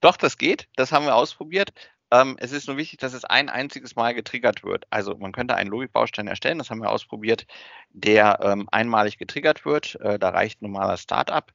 Doch, 0.00 0.16
das 0.16 0.38
geht. 0.38 0.66
Das 0.74 0.90
haben 0.90 1.06
wir 1.06 1.14
ausprobiert. 1.14 1.70
Ähm, 2.12 2.36
es 2.40 2.52
ist 2.52 2.68
nur 2.68 2.76
wichtig, 2.76 2.98
dass 3.00 3.14
es 3.14 3.24
ein 3.24 3.48
einziges 3.48 3.96
Mal 3.96 4.14
getriggert 4.14 4.62
wird. 4.64 4.86
Also 4.90 5.16
man 5.16 5.32
könnte 5.32 5.54
einen 5.56 5.70
Logikbaustein 5.70 6.28
erstellen, 6.28 6.58
das 6.58 6.68
haben 6.70 6.82
wir 6.82 6.90
ausprobiert, 6.90 7.46
der 7.90 8.38
ähm, 8.42 8.68
einmalig 8.70 9.16
getriggert 9.18 9.64
wird. 9.64 9.96
Äh, 10.00 10.18
da 10.18 10.28
reicht 10.28 10.60
ein 10.60 10.66
normaler 10.66 10.98
Startup. 10.98 11.50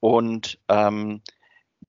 Und 0.00 0.60
ähm, 0.68 1.22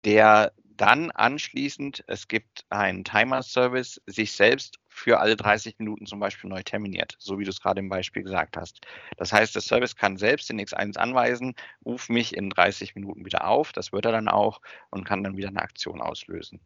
der 0.06 0.54
dann 0.78 1.12
anschließend, 1.12 2.04
es 2.08 2.28
gibt 2.28 2.66
einen 2.72 3.04
Timer-Service, 3.04 4.02
sich 4.08 4.32
selbst 4.34 4.80
für 4.88 5.20
alle 5.20 5.36
30 5.36 5.78
Minuten 5.78 6.08
zum 6.08 6.20
Beispiel 6.20 6.50
neu 6.50 6.64
terminiert, 6.64 7.16
so 7.20 7.38
wie 7.38 7.44
du 7.44 7.52
es 7.52 7.62
gerade 7.62 7.82
im 7.82 7.90
Beispiel 7.90 8.24
gesagt 8.24 8.58
hast. 8.58 8.82
Das 9.18 9.32
heißt, 9.32 9.54
der 9.54 9.62
Service 9.62 9.96
kann 9.96 10.18
selbst 10.18 10.50
den 10.50 10.60
X1 10.60 10.98
anweisen, 10.98 11.54
ruf 11.86 12.10
mich 12.10 12.36
in 12.36 12.50
30 12.50 12.96
Minuten 12.96 13.26
wieder 13.26 13.48
auf, 13.48 13.74
das 13.74 13.92
wird 13.94 14.06
er 14.06 14.12
dann 14.12 14.28
auch 14.28 14.60
und 14.90 15.06
kann 15.06 15.24
dann 15.24 15.38
wieder 15.38 15.50
eine 15.50 15.62
Aktion 15.62 16.02
auslösen. 16.02 16.60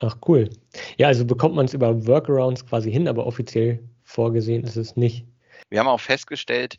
Ach 0.00 0.16
cool. 0.28 0.48
Ja, 0.96 1.08
also 1.08 1.24
bekommt 1.24 1.56
man 1.56 1.66
es 1.66 1.74
über 1.74 2.06
Workarounds 2.06 2.66
quasi 2.66 2.90
hin, 2.90 3.08
aber 3.08 3.26
offiziell 3.26 3.82
vorgesehen 4.04 4.64
ist 4.64 4.76
es 4.76 4.96
nicht. 4.96 5.26
Wir 5.70 5.80
haben 5.80 5.88
auch 5.88 6.00
festgestellt, 6.00 6.78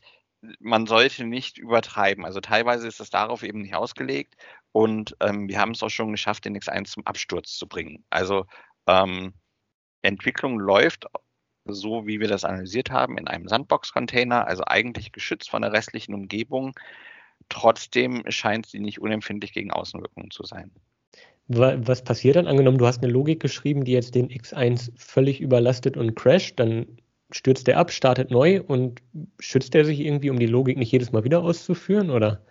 man 0.59 0.85
sollte 0.85 1.25
nicht 1.25 1.57
übertreiben. 1.57 2.25
Also 2.25 2.39
teilweise 2.39 2.87
ist 2.87 3.01
es 3.01 3.09
darauf 3.09 3.43
eben 3.43 3.61
nicht 3.61 3.75
ausgelegt 3.75 4.35
und 4.71 5.15
ähm, 5.19 5.49
wir 5.49 5.59
haben 5.59 5.71
es 5.71 5.83
auch 5.83 5.89
schon 5.89 6.11
geschafft, 6.11 6.45
den 6.45 6.57
X1 6.57 6.85
zum 6.85 7.05
Absturz 7.05 7.57
zu 7.57 7.67
bringen. 7.67 8.05
Also 8.09 8.45
ähm, 8.87 9.33
Entwicklung 10.01 10.57
läuft 10.59 11.05
so, 11.65 12.07
wie 12.07 12.19
wir 12.19 12.27
das 12.29 12.45
analysiert 12.45 12.89
haben, 12.89 13.17
in 13.17 13.27
einem 13.27 13.47
Sandbox-Container, 13.47 14.47
also 14.47 14.63
eigentlich 14.65 15.11
geschützt 15.11 15.49
von 15.49 15.61
der 15.61 15.73
restlichen 15.73 16.13
Umgebung. 16.13 16.73
Trotzdem 17.49 18.23
scheint 18.29 18.65
sie 18.67 18.79
nicht 18.79 18.99
unempfindlich 18.99 19.53
gegen 19.53 19.71
Außenwirkungen 19.71 20.31
zu 20.31 20.43
sein. 20.45 20.71
Was 21.51 22.03
passiert 22.03 22.35
dann? 22.35 22.45
Angenommen, 22.45 22.77
du 22.77 22.85
hast 22.85 23.01
eine 23.01 23.11
Logik 23.11 23.39
geschrieben, 23.39 23.83
die 23.83 23.93
jetzt 23.93 24.13
den 24.13 24.29
X1 24.29 24.91
völlig 24.95 25.41
überlastet 25.41 25.97
und 25.97 26.15
crasht, 26.15 26.59
dann 26.59 26.85
stürzt 27.31 27.65
der 27.65 27.79
ab, 27.79 27.91
startet 27.91 28.29
neu 28.29 28.61
und 28.61 29.01
schützt 29.39 29.73
er 29.73 29.83
sich 29.83 29.99
irgendwie, 29.99 30.29
um 30.29 30.37
die 30.37 30.45
Logik 30.45 30.77
nicht 30.77 30.91
jedes 30.91 31.11
Mal 31.11 31.23
wieder 31.23 31.41
auszuführen, 31.41 32.11
oder? 32.11 32.43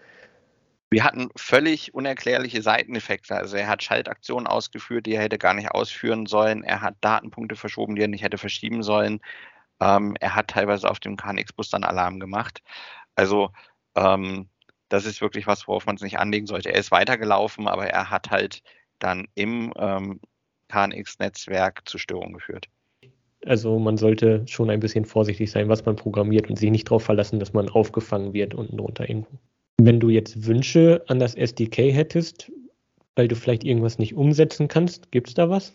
Wir 0.90 1.04
hatten 1.04 1.28
völlig 1.36 1.94
unerklärliche 1.94 2.60
Seiteneffekte. 2.60 3.36
Also 3.36 3.56
er 3.56 3.68
hat 3.68 3.84
Schaltaktionen 3.84 4.48
ausgeführt, 4.48 5.06
die 5.06 5.12
er 5.12 5.22
hätte 5.22 5.38
gar 5.38 5.54
nicht 5.54 5.70
ausführen 5.70 6.26
sollen. 6.26 6.64
Er 6.64 6.80
hat 6.80 6.96
Datenpunkte 7.00 7.56
verschoben, 7.56 7.94
die 7.94 8.02
er 8.02 8.08
nicht 8.08 8.24
hätte 8.24 8.38
verschieben 8.38 8.82
sollen. 8.82 9.20
Ähm, 9.80 10.16
er 10.18 10.34
hat 10.34 10.48
teilweise 10.48 10.90
auf 10.90 10.98
dem 10.98 11.16
KNX-Bus 11.16 11.70
dann 11.70 11.84
Alarm 11.84 12.18
gemacht. 12.18 12.62
Also 13.14 13.50
ähm, 13.94 14.48
das 14.88 15.04
ist 15.04 15.20
wirklich 15.20 15.46
was, 15.46 15.68
worauf 15.68 15.86
man 15.86 15.96
es 15.96 16.02
nicht 16.02 16.18
anlegen 16.18 16.46
sollte. 16.46 16.70
Er 16.72 16.80
ist 16.80 16.90
weitergelaufen, 16.90 17.68
aber 17.68 17.86
er 17.86 18.10
hat 18.10 18.30
halt 18.30 18.62
dann 18.98 19.26
im 19.34 19.72
ähm, 19.78 20.20
KNX-Netzwerk 20.68 21.82
zu 21.88 21.98
Störungen 21.98 22.34
geführt. 22.34 22.68
Also 23.46 23.78
man 23.78 23.96
sollte 23.96 24.42
schon 24.46 24.68
ein 24.70 24.80
bisschen 24.80 25.04
vorsichtig 25.04 25.50
sein, 25.50 25.68
was 25.68 25.84
man 25.84 25.96
programmiert 25.96 26.50
und 26.50 26.56
sich 26.56 26.70
nicht 26.70 26.88
darauf 26.88 27.04
verlassen, 27.04 27.38
dass 27.38 27.52
man 27.52 27.68
aufgefangen 27.68 28.32
wird 28.32 28.54
unten 28.54 28.76
drunter 28.76 29.08
irgendwo. 29.08 29.38
Wenn 29.80 30.00
du 30.00 30.08
jetzt 30.08 30.46
Wünsche 30.46 31.04
an 31.06 31.20
das 31.20 31.34
SDK 31.36 31.92
hättest, 31.92 32.50
weil 33.14 33.28
du 33.28 33.36
vielleicht 33.36 33.64
irgendwas 33.64 33.98
nicht 33.98 34.14
umsetzen 34.14 34.68
kannst, 34.68 35.12
gibt 35.12 35.28
es 35.28 35.34
da 35.34 35.48
was? 35.48 35.72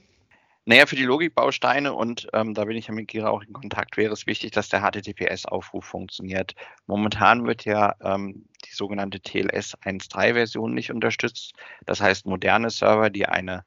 Naja, 0.65 0.85
für 0.85 0.95
die 0.95 1.03
Logikbausteine 1.03 1.93
und 1.93 2.29
ähm, 2.31 2.53
da 2.53 2.63
bin 2.63 2.77
ich 2.77 2.87
ja 2.87 2.93
mit 2.93 3.09
Gira 3.09 3.29
auch 3.29 3.41
in 3.41 3.51
Kontakt, 3.51 3.97
wäre 3.97 4.13
es 4.13 4.27
wichtig, 4.27 4.51
dass 4.51 4.69
der 4.69 4.79
HTTPS-Aufruf 4.81 5.83
funktioniert. 5.83 6.55
Momentan 6.87 7.45
wird 7.45 7.65
ja 7.65 7.95
ähm, 8.01 8.47
die 8.63 8.71
sogenannte 8.73 9.19
TLS 9.19 9.77
1.3-Version 9.79 10.73
nicht 10.73 10.91
unterstützt. 10.91 11.53
Das 11.85 11.99
heißt, 11.99 12.25
moderne 12.25 12.69
Server, 12.69 13.09
die 13.09 13.25
eine 13.25 13.65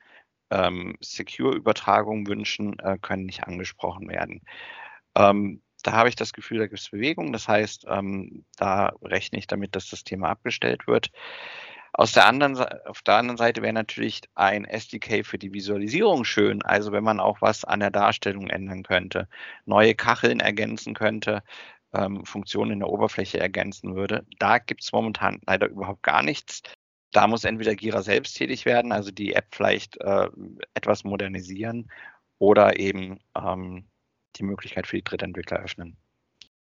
ähm, 0.51 0.97
Secure-Übertragung 1.01 2.27
wünschen, 2.29 2.79
äh, 2.79 2.97
können 2.99 3.27
nicht 3.27 3.45
angesprochen 3.45 4.09
werden. 4.09 4.41
Ähm, 5.17 5.63
da 5.83 5.93
habe 5.93 6.09
ich 6.09 6.17
das 6.17 6.33
Gefühl, 6.33 6.59
da 6.59 6.67
gibt 6.67 6.81
es 6.81 6.91
Bewegung. 6.91 7.33
Das 7.33 7.47
heißt, 7.47 7.85
ähm, 7.89 8.45
da 8.57 8.93
rechne 9.03 9.39
ich 9.39 9.47
damit, 9.47 9.77
dass 9.77 9.91
das 9.91 10.03
Thema 10.03 10.31
abgestellt 10.31 10.87
wird. 10.87 11.11
Aus 11.93 12.13
der 12.13 12.27
anderen, 12.27 12.57
auf 12.87 13.03
der 13.03 13.17
anderen 13.17 13.39
Seite 13.39 13.63
wäre 13.63 13.73
natürlich 13.73 14.21
ein 14.35 14.65
SDK 14.65 15.25
für 15.25 15.39
die 15.39 15.53
Visualisierung 15.53 16.25
schön. 16.25 16.63
Also 16.63 16.93
wenn 16.93 17.05
man 17.05 17.21
auch 17.21 17.41
was 17.41 17.65
an 17.65 17.81
der 17.81 17.91
Darstellung 17.91 18.49
ändern 18.49 18.83
könnte, 18.83 19.29
neue 19.65 19.95
Kacheln 19.95 20.41
ergänzen 20.41 20.95
könnte, 20.95 21.43
ähm, 21.95 22.25
Funktionen 22.25 22.73
in 22.73 22.79
der 22.81 22.89
Oberfläche 22.89 23.41
ergänzen 23.41 23.95
würde. 23.97 24.27
Da 24.39 24.59
gibt 24.59 24.83
es 24.83 24.93
momentan 24.93 25.41
leider 25.47 25.69
überhaupt 25.69 26.03
gar 26.03 26.23
nichts. 26.23 26.63
Da 27.13 27.27
muss 27.27 27.45
entweder 27.45 27.75
Gira 27.75 28.03
selbst 28.03 28.37
tätig 28.37 28.67
werden, 28.67 28.93
also 28.93 29.11
die 29.11 29.33
App 29.35 29.47
vielleicht 29.55 29.99
äh, 30.01 30.29
etwas 30.75 31.05
modernisieren 31.05 31.91
oder 32.39 32.79
eben 32.79 33.21
ähm, 33.37 33.89
die 34.37 34.43
Möglichkeit 34.45 34.87
für 34.87 34.97
die 34.97 35.05
Drittentwickler 35.05 35.61
öffnen. 35.61 35.97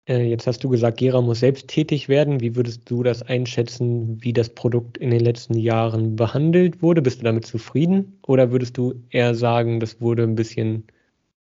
Äh, 0.07 0.23
jetzt 0.23 0.47
hast 0.47 0.63
du 0.63 0.69
gesagt, 0.69 0.97
Gera 0.97 1.21
muss 1.21 1.39
selbst 1.39 1.67
tätig 1.67 2.09
werden. 2.09 2.41
Wie 2.41 2.55
würdest 2.55 2.89
du 2.89 3.03
das 3.03 3.21
einschätzen, 3.21 4.17
wie 4.21 4.33
das 4.33 4.49
Produkt 4.49 4.97
in 4.97 5.11
den 5.11 5.19
letzten 5.21 5.57
Jahren 5.57 6.15
behandelt 6.15 6.81
wurde? 6.81 7.01
Bist 7.01 7.21
du 7.21 7.25
damit 7.25 7.45
zufrieden? 7.45 8.19
Oder 8.25 8.51
würdest 8.51 8.77
du 8.77 8.95
eher 9.09 9.35
sagen, 9.35 9.79
das 9.79 10.01
wurde 10.01 10.23
ein 10.23 10.35
bisschen 10.35 10.85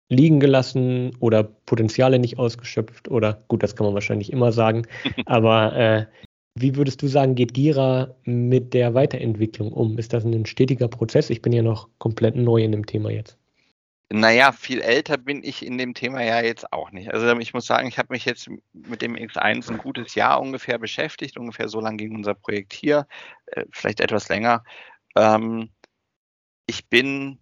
liegen 0.09 0.39
gelassen 0.39 1.11
oder 1.19 1.43
Potenziale 1.43 2.19
nicht 2.19 2.39
ausgeschöpft? 2.39 3.09
Oder 3.09 3.43
gut, 3.49 3.63
das 3.63 3.75
kann 3.75 3.85
man 3.85 3.93
wahrscheinlich 3.93 4.31
immer 4.31 4.51
sagen. 4.51 4.83
Aber 5.25 5.75
äh, 5.75 6.05
wie 6.55 6.75
würdest 6.75 7.01
du 7.01 7.07
sagen, 7.07 7.35
geht 7.35 7.53
Gira 7.53 8.15
mit 8.23 8.73
der 8.73 8.93
Weiterentwicklung 8.93 9.71
um? 9.73 9.97
Ist 9.97 10.13
das 10.13 10.25
ein 10.25 10.45
stetiger 10.45 10.87
Prozess? 10.87 11.29
Ich 11.29 11.41
bin 11.41 11.53
ja 11.53 11.61
noch 11.61 11.89
komplett 11.99 12.35
neu 12.35 12.63
in 12.63 12.71
dem 12.71 12.85
Thema 12.85 13.11
jetzt. 13.11 13.37
Naja, 14.09 14.53
viel 14.53 14.79
älter 14.81 15.17
bin 15.17 15.43
ich 15.43 15.65
in 15.65 15.77
dem 15.77 15.93
Thema 15.93 16.23
ja 16.23 16.41
jetzt 16.41 16.71
auch 16.71 16.91
nicht. 16.91 17.13
Also 17.13 17.37
ich 17.39 17.53
muss 17.53 17.65
sagen, 17.65 17.87
ich 17.89 17.97
habe 17.99 18.13
mich 18.13 18.23
jetzt 18.23 18.49
mit 18.71 19.01
dem 19.01 19.15
X1 19.15 19.69
ein 19.69 19.77
gutes 19.79 20.15
Jahr 20.15 20.39
ungefähr 20.39 20.79
beschäftigt. 20.79 21.37
Ungefähr 21.37 21.67
so 21.67 21.81
lange 21.81 21.97
ging 21.97 22.15
unser 22.15 22.33
Projekt 22.33 22.71
hier, 22.71 23.05
äh, 23.47 23.65
vielleicht 23.71 23.99
etwas 23.99 24.29
länger. 24.29 24.63
Ähm, 25.15 25.71
ich 26.67 26.87
bin 26.89 27.39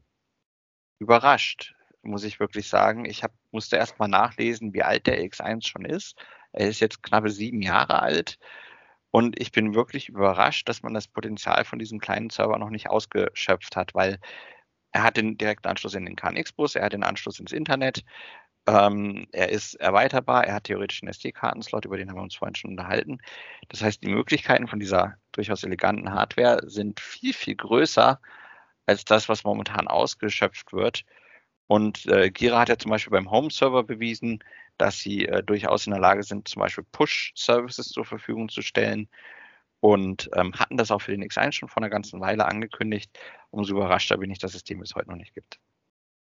überrascht, 0.99 1.75
muss 2.01 2.23
ich 2.23 2.39
wirklich 2.39 2.67
sagen. 2.67 3.05
Ich 3.05 3.23
hab, 3.23 3.31
musste 3.51 3.77
erst 3.77 3.99
mal 3.99 4.07
nachlesen, 4.07 4.73
wie 4.73 4.83
alt 4.83 5.05
der 5.07 5.23
X1 5.23 5.67
schon 5.67 5.85
ist. 5.85 6.15
Er 6.51 6.69
ist 6.69 6.79
jetzt 6.79 7.03
knappe 7.03 7.29
sieben 7.29 7.61
Jahre 7.61 8.01
alt. 8.01 8.39
Und 9.11 9.39
ich 9.39 9.51
bin 9.51 9.75
wirklich 9.75 10.09
überrascht, 10.09 10.67
dass 10.67 10.83
man 10.83 10.93
das 10.93 11.07
Potenzial 11.07 11.63
von 11.65 11.79
diesem 11.79 11.99
kleinen 11.99 12.29
Server 12.31 12.57
noch 12.57 12.69
nicht 12.69 12.89
ausgeschöpft 12.89 13.75
hat, 13.75 13.93
weil 13.93 14.19
er 14.95 15.03
hat 15.03 15.17
den 15.17 15.37
direkten 15.37 15.67
Anschluss 15.67 15.93
in 15.93 16.05
den 16.05 16.15
KNX-Bus, 16.15 16.75
er 16.75 16.85
hat 16.85 16.93
den 16.93 17.03
Anschluss 17.03 17.41
ins 17.41 17.51
Internet, 17.51 18.05
ähm, 18.65 19.27
er 19.33 19.49
ist 19.49 19.75
erweiterbar, 19.75 20.45
er 20.45 20.55
hat 20.55 20.63
theoretisch 20.63 21.03
einen 21.03 21.09
SD-Kartenslot, 21.09 21.83
über 21.83 21.97
den 21.97 22.09
haben 22.09 22.15
wir 22.15 22.23
uns 22.23 22.35
vorhin 22.35 22.55
schon 22.55 22.71
unterhalten. 22.71 23.19
Das 23.67 23.83
heißt, 23.83 24.01
die 24.01 24.07
Möglichkeiten 24.07 24.69
von 24.69 24.79
dieser 24.79 25.17
durchaus 25.33 25.63
eleganten 25.63 26.13
Hardware 26.13 26.61
sind 26.69 27.01
viel, 27.01 27.33
viel 27.33 27.55
größer 27.55 28.21
als 28.85 29.03
das, 29.03 29.27
was 29.27 29.43
momentan 29.43 29.89
ausgeschöpft 29.89 30.71
wird. 30.71 31.03
Und 31.67 32.05
äh, 32.05 32.31
Gira 32.31 32.59
hat 32.59 32.69
ja 32.69 32.77
zum 32.77 32.91
Beispiel 32.91 33.11
beim 33.11 33.29
Home-Server 33.29 33.83
bewiesen, 33.83 34.41
dass 34.77 34.99
sie 34.99 35.27
äh, 35.27 35.43
durchaus 35.43 35.87
in 35.87 35.91
der 35.91 35.99
Lage 35.99 36.23
sind, 36.23 36.47
zum 36.47 36.61
Beispiel 36.61 36.85
Push-Services 36.93 37.89
zur 37.89 38.05
Verfügung 38.05 38.47
zu 38.47 38.61
stellen 38.61 39.09
und 39.85 40.31
ähm, 40.33 40.51
hatten 40.55 40.77
das 40.77 40.89
auch 40.89 41.03
für 41.03 41.11
den 41.11 41.23
X1 41.23 41.51
schon 41.51 41.69
vor 41.69 41.77
einer 41.77 41.91
ganzen 41.91 42.19
Weile 42.19 42.47
angekündigt. 42.47 43.19
Umso 43.51 43.75
überraschter 43.75 44.17
bin 44.17 44.31
ich, 44.31 44.39
dass 44.39 44.55
es 44.55 44.63
den 44.63 44.79
bis 44.79 44.95
heute 44.95 45.11
noch 45.11 45.17
nicht 45.17 45.35
gibt. 45.35 45.59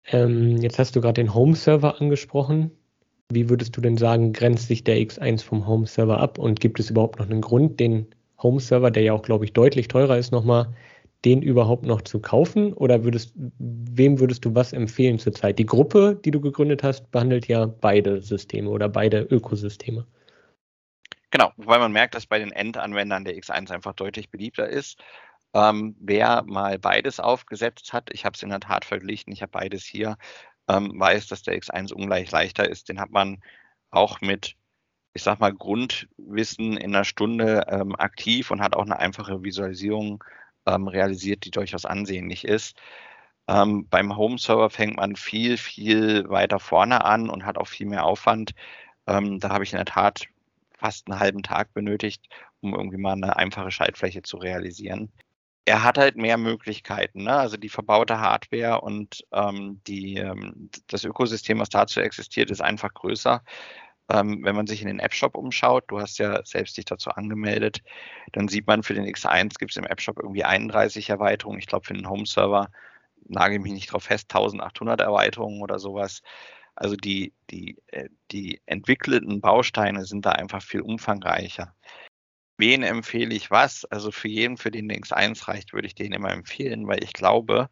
Ähm, 0.08 0.58
jetzt 0.58 0.80
hast 0.80 0.98
du 0.98 1.00
gerade 1.00 1.14
den 1.14 1.34
Home-Server 1.34 2.02
angesprochen. 2.02 2.72
Wie 3.30 3.50
würdest 3.50 3.78
du 3.78 3.80
denn 3.80 3.96
sagen, 3.96 4.34
grenzt 4.34 4.68
sich 4.68 4.84
der 4.84 4.98
X1 4.98 5.46
vom 5.46 5.66
Home-Server 5.66 6.20
ab 6.20 6.40
und 6.40 6.60
gibt 6.60 6.78
es 6.82 6.90
überhaupt 6.90 7.20
noch 7.20 7.30
einen 7.30 7.40
Grund, 7.40 7.80
den 7.80 8.08
Home-Server, 8.42 8.92
der 8.92 9.04
ja 9.04 9.14
auch, 9.14 9.22
glaube 9.22 9.46
ich, 9.46 9.54
deutlich 9.54 9.88
teurer 9.88 10.18
ist, 10.18 10.34
nochmal, 10.34 10.68
den 11.24 11.42
überhaupt 11.42 11.86
noch 11.86 12.02
zu 12.02 12.20
kaufen? 12.20 12.74
Oder 12.74 13.06
würdest, 13.06 13.34
wem 13.60 14.20
würdest 14.20 14.44
du 14.44 14.54
was 14.54 14.74
empfehlen 14.74 15.20
zurzeit? 15.20 15.58
Die 15.58 15.66
Gruppe, 15.66 16.20
die 16.26 16.32
du 16.32 16.42
gegründet 16.42 16.84
hast, 16.84 17.12
behandelt 17.12 17.48
ja 17.48 17.66
beide 17.66 18.22
Systeme 18.22 18.70
oder 18.70 18.90
beide 18.90 19.22
Ökosysteme. 19.22 20.06
Genau, 21.34 21.52
weil 21.58 21.80
man 21.80 21.92
merkt, 21.92 22.14
dass 22.14 22.28
bei 22.28 22.38
den 22.38 22.52
Endanwendern 22.52 23.26
der 23.26 23.36
X1 23.36 23.72
einfach 23.72 23.94
deutlich 23.94 24.30
beliebter 24.30 24.70
ist. 24.70 25.02
Ähm, 25.56 25.96
wer 26.00 26.44
mal 26.44 26.78
beides 26.78 27.20
aufgesetzt 27.20 27.92
hat, 27.92 28.12
ich 28.14 28.24
habe 28.24 28.36
es 28.36 28.44
in 28.44 28.50
der 28.50 28.60
Tat 28.60 28.86
verglichen, 28.86 29.34
ich 29.34 29.42
habe 29.42 29.52
beides 29.52 29.84
hier, 29.84 30.18
ähm, 30.68 30.92
weiß, 31.00 31.26
dass 31.28 31.42
der 31.42 31.56
X1 31.58 31.92
ungleich 31.92 32.30
leichter 32.30 32.70
ist. 32.70 32.88
Den 32.88 33.00
hat 33.00 33.10
man 33.10 33.42
auch 33.90 34.22
mit, 34.22 34.56
ich 35.14 35.24
sag 35.24 35.40
mal, 35.40 35.52
Grundwissen 35.54 36.78
in 36.78 36.96
einer 36.96 37.04
Stunde 37.04 37.66
ähm, 37.68 37.96
aktiv 37.96 38.52
und 38.52 38.62
hat 38.62 38.76
auch 38.76 38.86
eine 38.86 39.00
einfache 39.00 39.44
Visualisierung 39.44 40.24
ähm, 40.68 40.88
realisiert, 40.88 41.46
die 41.46 41.52
durchaus 41.52 41.86
ansehnlich 41.86 42.46
ist. 42.46 42.78
Ähm, 43.48 43.88
beim 43.90 44.16
Home-Server 44.18 44.70
fängt 44.70 44.98
man 44.98 45.16
viel, 45.16 45.58
viel 45.58 46.30
weiter 46.30 46.60
vorne 46.60 47.06
an 47.06 47.30
und 47.32 47.46
hat 47.46 47.58
auch 47.58 47.68
viel 47.68 47.88
mehr 47.88 48.06
Aufwand. 48.06 48.52
Ähm, 49.08 49.40
da 49.40 49.50
habe 49.50 49.64
ich 49.64 49.74
in 49.74 49.78
der 49.78 49.86
Tat 49.86 50.28
fast 50.84 51.10
einen 51.10 51.20
halben 51.22 51.44
Tag 51.44 51.74
benötigt, 51.74 52.28
um 52.60 52.76
irgendwie 52.76 52.98
mal 52.98 53.14
eine 53.14 53.38
einfache 53.38 53.72
Schaltfläche 53.72 54.22
zu 54.22 54.36
realisieren. 54.36 55.14
Er 55.64 55.82
hat 55.82 55.98
halt 55.98 56.18
mehr 56.18 56.38
Möglichkeiten, 56.38 57.24
ne? 57.24 57.38
also 57.38 57.56
die 57.56 57.70
verbaute 57.70 58.20
Hardware 58.20 58.82
und 58.82 59.24
ähm, 59.32 59.80
die, 59.88 60.18
ähm, 60.18 60.70
das 60.88 61.06
Ökosystem, 61.06 61.60
was 61.60 61.70
dazu 61.70 62.02
existiert, 62.02 62.52
ist 62.52 62.62
einfach 62.62 62.94
größer. 62.94 63.42
Ähm, 64.10 64.44
wenn 64.44 64.58
man 64.58 64.68
sich 64.68 64.82
in 64.82 64.90
den 64.90 65.00
App-Shop 65.00 65.36
umschaut, 65.36 65.86
du 65.88 66.02
hast 66.02 66.18
ja 66.18 66.44
selbst 66.44 66.76
dich 66.76 66.84
dazu 66.84 67.12
angemeldet, 67.12 67.82
dann 68.34 68.50
sieht 68.50 68.68
man, 68.68 68.84
für 68.84 68.94
den 68.94 69.06
X1 69.06 69.58
gibt 69.58 69.72
es 69.72 69.78
im 69.78 69.86
App-Shop 69.86 70.20
irgendwie 70.20 70.44
31 70.44 71.10
Erweiterungen. 71.10 71.60
Ich 71.60 71.68
glaube, 71.68 71.86
für 71.86 71.94
den 71.94 72.10
Home-Server 72.10 72.68
nagel 73.30 73.60
mich 73.60 73.72
nicht 73.72 73.94
drauf 73.94 74.04
fest, 74.04 74.26
1800 74.34 75.00
Erweiterungen 75.00 75.62
oder 75.62 75.80
sowas. 75.80 76.22
Also 76.76 76.96
die, 76.96 77.34
die, 77.50 77.78
äh, 77.88 78.10
die 78.32 78.62
entwickelten 78.66 79.42
Bausteine 79.42 80.06
sind 80.06 80.26
da 80.26 80.32
einfach 80.32 80.62
viel 80.62 80.82
umfangreicher. 80.82 81.76
Wen 82.58 82.84
empfehle 82.84 83.34
ich 83.34 83.52
was? 83.52 83.86
Also 83.86 84.12
für 84.12 84.28
jeden, 84.28 84.58
für 84.58 84.72
den 84.72 84.92
X1 84.92 85.48
reicht, 85.48 85.74
würde 85.74 85.88
ich 85.88 85.96
den 85.96 86.14
immer 86.14 86.32
empfehlen, 86.32 86.88
weil 86.88 87.04
ich 87.04 87.14
glaube, 87.14 87.70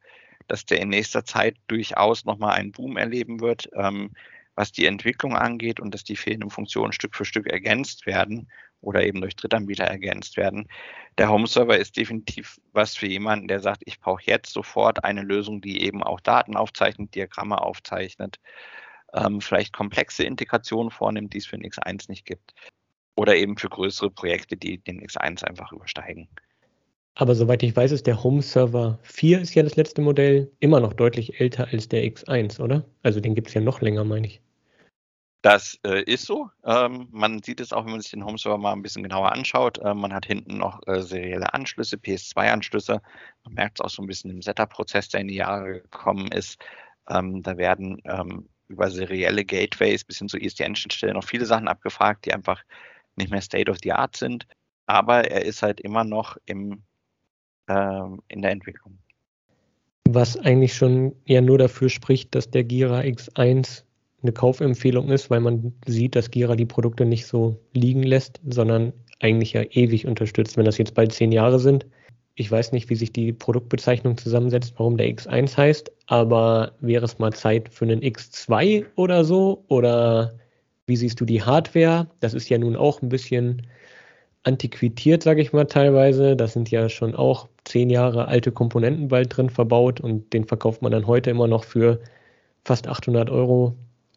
dass 0.47 0.65
der 0.65 0.79
in 0.81 0.89
nächster 0.89 1.23
Zeit 1.23 1.55
durchaus 1.67 2.25
nochmal 2.25 2.53
einen 2.53 2.71
Boom 2.71 2.97
erleben 2.97 3.39
wird, 3.39 3.69
ähm, 3.75 4.11
was 4.55 4.71
die 4.71 4.85
Entwicklung 4.85 5.35
angeht 5.35 5.79
und 5.79 5.93
dass 5.93 6.03
die 6.03 6.15
fehlenden 6.15 6.49
Funktionen 6.49 6.93
Stück 6.93 7.15
für 7.15 7.25
Stück 7.25 7.47
ergänzt 7.47 8.05
werden 8.05 8.49
oder 8.81 9.03
eben 9.03 9.21
durch 9.21 9.35
Drittanbieter 9.35 9.85
ergänzt 9.85 10.37
werden. 10.37 10.67
Der 11.17 11.29
Home-Server 11.29 11.77
ist 11.77 11.95
definitiv 11.97 12.59
was 12.73 12.95
für 12.95 13.07
jemanden, 13.07 13.47
der 13.47 13.59
sagt, 13.59 13.83
ich 13.85 13.99
brauche 13.99 14.23
jetzt 14.25 14.51
sofort 14.51 15.03
eine 15.03 15.21
Lösung, 15.21 15.61
die 15.61 15.83
eben 15.83 16.03
auch 16.03 16.19
Daten 16.19 16.55
aufzeichnet, 16.57 17.15
Diagramme 17.15 17.61
aufzeichnet, 17.61 18.39
ähm, 19.13 19.41
vielleicht 19.41 19.73
komplexe 19.73 20.23
Integrationen 20.23 20.91
vornimmt, 20.91 21.33
die 21.33 21.39
es 21.39 21.45
für 21.45 21.57
den 21.57 21.69
X1 21.69 22.09
nicht 22.09 22.25
gibt. 22.25 22.53
Oder 23.15 23.35
eben 23.35 23.57
für 23.57 23.69
größere 23.69 24.09
Projekte, 24.09 24.55
die 24.55 24.77
den 24.77 25.01
X1 25.01 25.43
einfach 25.43 25.71
übersteigen. 25.71 26.29
Aber 27.15 27.35
soweit 27.35 27.61
ich 27.61 27.75
weiß, 27.75 27.91
ist 27.91 28.07
der 28.07 28.23
Home 28.23 28.41
Server 28.41 28.97
4 29.03 29.41
ist 29.41 29.53
ja 29.53 29.63
das 29.63 29.75
letzte 29.75 30.01
Modell, 30.01 30.51
immer 30.59 30.79
noch 30.79 30.93
deutlich 30.93 31.39
älter 31.39 31.67
als 31.71 31.89
der 31.89 32.03
X1, 32.05 32.61
oder? 32.61 32.85
Also 33.03 33.19
den 33.19 33.35
gibt 33.35 33.49
es 33.49 33.53
ja 33.53 33.61
noch 33.61 33.81
länger, 33.81 34.05
meine 34.05 34.27
ich. 34.27 34.41
Das 35.41 35.79
äh, 35.83 36.03
ist 36.03 36.25
so. 36.25 36.49
Ähm, 36.63 37.07
man 37.11 37.41
sieht 37.41 37.59
es 37.59 37.73
auch, 37.73 37.83
wenn 37.83 37.93
man 37.93 38.01
sich 38.01 38.11
den 38.11 38.23
Home 38.23 38.37
Server 38.37 38.59
mal 38.59 38.73
ein 38.73 38.83
bisschen 38.83 39.01
genauer 39.01 39.31
anschaut. 39.31 39.79
Äh, 39.79 39.95
man 39.95 40.13
hat 40.13 40.27
hinten 40.27 40.57
noch 40.57 40.79
äh, 40.85 41.01
serielle 41.01 41.53
Anschlüsse, 41.53 41.97
PS2-Anschlüsse. 41.97 43.01
Man 43.43 43.53
merkt 43.55 43.79
es 43.79 43.85
auch 43.85 43.89
so 43.89 44.03
ein 44.03 44.07
bisschen 44.07 44.29
im 44.29 44.43
Setup-Prozess, 44.43 45.09
der 45.09 45.21
in 45.21 45.29
die 45.29 45.35
Jahre 45.35 45.81
gekommen 45.81 46.31
ist. 46.31 46.59
Ähm, 47.09 47.41
da 47.41 47.57
werden 47.57 47.99
ähm, 48.05 48.47
über 48.71 48.89
serielle 48.89 49.45
Gateways 49.45 50.03
bis 50.03 50.17
hin 50.17 50.29
zu 50.29 50.37
ISDN-Schnittstellen 50.37 51.15
noch 51.15 51.23
viele 51.23 51.45
Sachen 51.45 51.67
abgefragt, 51.67 52.25
die 52.25 52.33
einfach 52.33 52.63
nicht 53.15 53.31
mehr 53.31 53.41
State 53.41 53.69
of 53.69 53.77
the 53.83 53.91
Art 53.91 54.15
sind. 54.15 54.47
Aber 54.87 55.29
er 55.29 55.45
ist 55.45 55.61
halt 55.61 55.79
immer 55.81 56.03
noch 56.03 56.37
im, 56.45 56.83
ähm, 57.67 58.21
in 58.27 58.41
der 58.41 58.51
Entwicklung. 58.51 58.97
Was 60.09 60.37
eigentlich 60.37 60.73
schon 60.73 61.15
ja 61.25 61.41
nur 61.41 61.57
dafür 61.57 61.89
spricht, 61.89 62.33
dass 62.35 62.49
der 62.49 62.63
Gira 62.63 63.01
X1 63.01 63.83
eine 64.23 64.33
Kaufempfehlung 64.33 65.09
ist, 65.09 65.29
weil 65.29 65.39
man 65.39 65.73
sieht, 65.85 66.15
dass 66.15 66.31
Gira 66.31 66.55
die 66.55 66.65
Produkte 66.65 67.05
nicht 67.05 67.25
so 67.25 67.59
liegen 67.73 68.03
lässt, 68.03 68.39
sondern 68.47 68.93
eigentlich 69.19 69.53
ja 69.53 69.63
ewig 69.63 70.07
unterstützt, 70.07 70.57
wenn 70.57 70.65
das 70.65 70.77
jetzt 70.77 70.93
bald 70.93 71.13
zehn 71.13 71.31
Jahre 71.31 71.59
sind. 71.59 71.85
Ich 72.35 72.49
weiß 72.49 72.71
nicht, 72.71 72.89
wie 72.89 72.95
sich 72.95 73.11
die 73.11 73.33
Produktbezeichnung 73.33 74.17
zusammensetzt, 74.17 74.73
warum 74.77 74.97
der 74.97 75.07
X1 75.07 75.57
heißt, 75.57 75.91
aber 76.07 76.73
wäre 76.79 77.05
es 77.05 77.19
mal 77.19 77.33
Zeit 77.33 77.69
für 77.69 77.85
einen 77.85 78.01
X2 78.01 78.85
oder 78.95 79.23
so? 79.25 79.63
Oder 79.67 80.33
wie 80.85 80.95
siehst 80.95 81.19
du 81.19 81.25
die 81.25 81.43
Hardware? 81.43 82.07
Das 82.19 82.33
ist 82.33 82.49
ja 82.49 82.57
nun 82.57 82.75
auch 82.75 83.01
ein 83.01 83.09
bisschen 83.09 83.67
antiquiert, 84.43 85.23
sage 85.23 85.41
ich 85.41 85.53
mal 85.53 85.65
teilweise. 85.65 86.35
Das 86.35 86.53
sind 86.53 86.71
ja 86.71 86.89
schon 86.89 87.15
auch 87.15 87.47
zehn 87.65 87.89
Jahre 87.89 88.27
alte 88.27 88.51
Komponenten 88.51 89.09
bald 89.09 89.35
drin 89.35 89.49
verbaut 89.49 90.01
und 90.01 90.33
den 90.33 90.45
verkauft 90.45 90.81
man 90.81 90.91
dann 90.91 91.07
heute 91.07 91.29
immer 91.29 91.47
noch 91.47 91.63
für 91.63 91.99
fast 92.65 92.87
800 92.87 93.29
Euro 93.29 93.75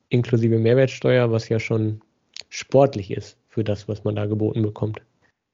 inklusive 0.09 0.59
Mehrwertsteuer, 0.59 1.31
was 1.31 1.49
ja 1.49 1.59
schon 1.59 2.01
sportlich 2.49 3.11
ist 3.11 3.37
für 3.49 3.65
das, 3.65 3.89
was 3.89 4.05
man 4.05 4.17
da 4.17 4.27
geboten 4.27 4.63
bekommt. 4.63 5.01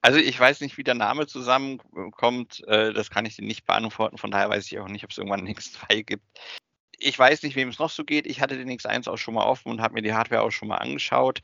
Also 0.02 0.18
ich 0.18 0.38
weiß 0.38 0.60
nicht, 0.60 0.78
wie 0.78 0.84
der 0.84 0.94
Name 0.94 1.26
zusammenkommt. 1.26 2.66
Äh, 2.66 2.92
das 2.92 3.10
kann 3.10 3.26
ich 3.26 3.36
dir 3.36 3.44
nicht 3.44 3.66
beantworten. 3.66 4.18
Von 4.18 4.30
daher 4.30 4.48
weiß 4.48 4.66
ich 4.66 4.78
auch 4.78 4.88
nicht, 4.88 5.04
ob 5.04 5.10
es 5.10 5.18
irgendwann 5.18 5.40
einen 5.46 5.54
X2 5.54 6.04
gibt. 6.04 6.24
Ich 6.98 7.18
weiß 7.18 7.42
nicht, 7.42 7.56
wem 7.56 7.68
es 7.68 7.78
noch 7.78 7.90
so 7.90 8.04
geht. 8.04 8.26
Ich 8.26 8.40
hatte 8.40 8.56
den 8.56 8.70
X1 8.70 9.08
auch 9.08 9.16
schon 9.18 9.34
mal 9.34 9.44
offen 9.44 9.70
und 9.70 9.80
habe 9.80 9.94
mir 9.94 10.02
die 10.02 10.12
Hardware 10.14 10.42
auch 10.42 10.50
schon 10.50 10.68
mal 10.68 10.76
angeschaut. 10.76 11.40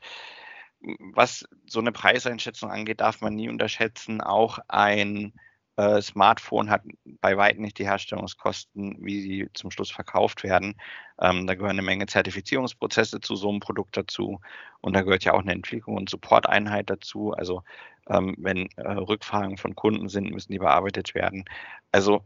Was 0.79 1.45
so 1.65 1.79
eine 1.79 1.91
Preiseinschätzung 1.91 2.69
angeht, 2.69 3.01
darf 3.01 3.21
man 3.21 3.35
nie 3.35 3.49
unterschätzen. 3.49 4.21
Auch 4.21 4.59
ein 4.67 5.33
äh, 5.77 6.01
Smartphone 6.01 6.69
hat 6.69 6.83
bei 7.21 7.37
weitem 7.37 7.63
nicht 7.63 7.77
die 7.79 7.85
Herstellungskosten, 7.85 8.97
wie 8.99 9.21
sie 9.21 9.49
zum 9.53 9.71
Schluss 9.71 9.91
verkauft 9.91 10.43
werden. 10.43 10.75
Ähm, 11.19 11.47
da 11.47 11.55
gehören 11.55 11.71
eine 11.71 11.83
Menge 11.83 12.07
Zertifizierungsprozesse 12.07 13.21
zu 13.21 13.35
so 13.35 13.49
einem 13.49 13.59
Produkt 13.59 13.97
dazu 13.97 14.39
und 14.81 14.93
da 14.93 15.01
gehört 15.01 15.23
ja 15.23 15.33
auch 15.33 15.41
eine 15.41 15.53
Entwicklung 15.53 15.97
und 15.97 16.09
Supporteinheit 16.09 16.89
dazu. 16.89 17.33
Also 17.33 17.63
ähm, 18.09 18.35
wenn 18.37 18.67
äh, 18.77 18.91
Rückfragen 18.91 19.57
von 19.57 19.75
Kunden 19.75 20.09
sind, 20.09 20.31
müssen 20.31 20.51
die 20.51 20.59
bearbeitet 20.59 21.15
werden. 21.15 21.45
Also 21.91 22.23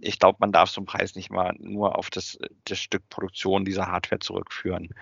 ich 0.00 0.18
glaube, 0.18 0.38
man 0.40 0.52
darf 0.52 0.70
so 0.70 0.80
einen 0.80 0.86
Preis 0.86 1.14
nicht 1.14 1.30
mal 1.30 1.54
nur 1.58 1.96
auf 1.98 2.10
das, 2.10 2.38
das 2.64 2.78
Stück 2.78 3.08
Produktion 3.08 3.64
dieser 3.64 3.86
Hardware 3.86 4.18
zurückführen. 4.18 4.94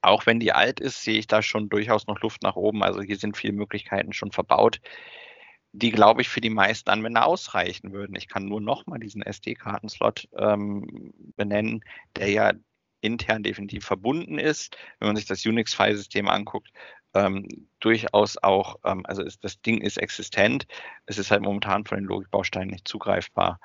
Auch 0.00 0.26
wenn 0.26 0.38
die 0.38 0.52
alt 0.52 0.78
ist, 0.78 1.02
sehe 1.02 1.18
ich 1.18 1.26
da 1.26 1.42
schon 1.42 1.68
durchaus 1.68 2.06
noch 2.06 2.20
Luft 2.20 2.42
nach 2.42 2.54
oben. 2.54 2.84
Also 2.84 3.02
hier 3.02 3.16
sind 3.16 3.36
viele 3.36 3.54
Möglichkeiten 3.54 4.12
schon 4.12 4.30
verbaut 4.30 4.80
die, 5.76 5.90
glaube 5.90 6.22
ich, 6.22 6.28
für 6.28 6.40
die 6.40 6.50
meisten 6.50 6.88
Anwender 6.88 7.26
ausreichen 7.26 7.92
würden. 7.92 8.16
Ich 8.16 8.28
kann 8.28 8.46
nur 8.46 8.60
nochmal 8.60 8.98
diesen 8.98 9.22
SD-Kartenslot 9.22 10.28
ähm, 10.36 11.12
benennen, 11.36 11.84
der 12.16 12.30
ja 12.30 12.52
intern 13.06 13.42
definitiv 13.42 13.84
verbunden 13.84 14.38
ist. 14.38 14.76
Wenn 14.98 15.08
man 15.08 15.16
sich 15.16 15.26
das 15.26 15.46
Unix-Filesystem 15.46 16.28
anguckt, 16.28 16.70
ähm, 17.14 17.68
durchaus 17.80 18.36
auch, 18.42 18.76
ähm, 18.84 19.02
also 19.06 19.22
ist, 19.22 19.42
das 19.44 19.60
Ding 19.62 19.80
ist 19.80 19.96
existent. 19.96 20.66
Es 21.06 21.18
ist 21.18 21.30
halt 21.30 21.42
momentan 21.42 21.84
von 21.84 21.98
den 21.98 22.06
Logikbausteinen 22.06 22.70
nicht 22.70 22.88
zugreifbar. 22.88 23.60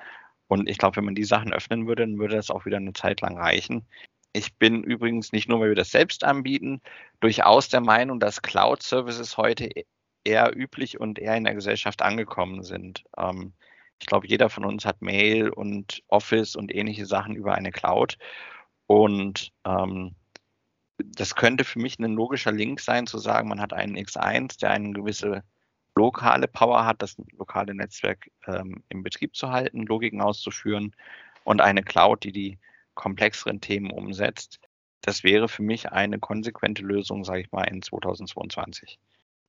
Und 0.47 0.69
ich 0.69 0.77
glaube, 0.77 0.97
wenn 0.97 1.05
man 1.05 1.15
die 1.15 1.23
Sachen 1.23 1.53
öffnen 1.53 1.87
würde, 1.87 2.03
dann 2.03 2.17
würde 2.19 2.35
das 2.35 2.49
auch 2.49 2.65
wieder 2.65 2.77
eine 2.77 2.93
Zeit 2.93 3.21
lang 3.21 3.37
reichen. 3.37 3.85
Ich 4.33 4.55
bin 4.55 4.83
übrigens 4.83 5.31
nicht 5.33 5.49
nur, 5.49 5.59
weil 5.59 5.69
wir 5.69 5.75
das 5.75 5.91
selbst 5.91 6.23
anbieten, 6.23 6.81
durchaus 7.19 7.69
der 7.69 7.81
Meinung, 7.81 8.19
dass 8.19 8.41
Cloud-Services 8.41 9.37
heute 9.37 9.69
eher 10.23 10.55
üblich 10.55 10.99
und 10.99 11.19
eher 11.19 11.35
in 11.35 11.43
der 11.43 11.55
Gesellschaft 11.55 12.01
angekommen 12.01 12.63
sind. 12.63 13.03
Ähm, 13.17 13.53
ich 13.99 14.07
glaube, 14.07 14.27
jeder 14.27 14.49
von 14.49 14.65
uns 14.65 14.85
hat 14.85 15.01
Mail 15.01 15.49
und 15.49 16.03
Office 16.07 16.55
und 16.55 16.73
ähnliche 16.73 17.05
Sachen 17.05 17.35
über 17.35 17.53
eine 17.55 17.71
Cloud. 17.71 18.17
Und 18.91 19.53
ähm, 19.63 20.15
das 20.97 21.35
könnte 21.35 21.63
für 21.63 21.79
mich 21.79 21.97
ein 21.97 22.13
logischer 22.13 22.51
Link 22.51 22.81
sein, 22.81 23.07
zu 23.07 23.19
sagen, 23.19 23.47
man 23.47 23.61
hat 23.61 23.71
einen 23.71 23.95
X1, 23.95 24.59
der 24.59 24.71
eine 24.71 24.91
gewisse 24.91 25.43
lokale 25.95 26.49
Power 26.49 26.85
hat, 26.85 27.01
das 27.01 27.15
lokale 27.37 27.73
Netzwerk 27.73 28.29
ähm, 28.47 28.83
im 28.89 29.01
Betrieb 29.01 29.33
zu 29.33 29.49
halten, 29.49 29.85
Logiken 29.85 30.19
auszuführen 30.19 30.93
und 31.45 31.61
eine 31.61 31.83
Cloud, 31.83 32.25
die 32.25 32.33
die 32.33 32.59
komplexeren 32.93 33.61
Themen 33.61 33.91
umsetzt. 33.91 34.59
Das 34.99 35.23
wäre 35.23 35.47
für 35.47 35.63
mich 35.63 35.93
eine 35.93 36.19
konsequente 36.19 36.81
Lösung, 36.81 37.23
sage 37.23 37.43
ich 37.43 37.51
mal, 37.53 37.63
in 37.63 37.81
2022. 37.81 38.99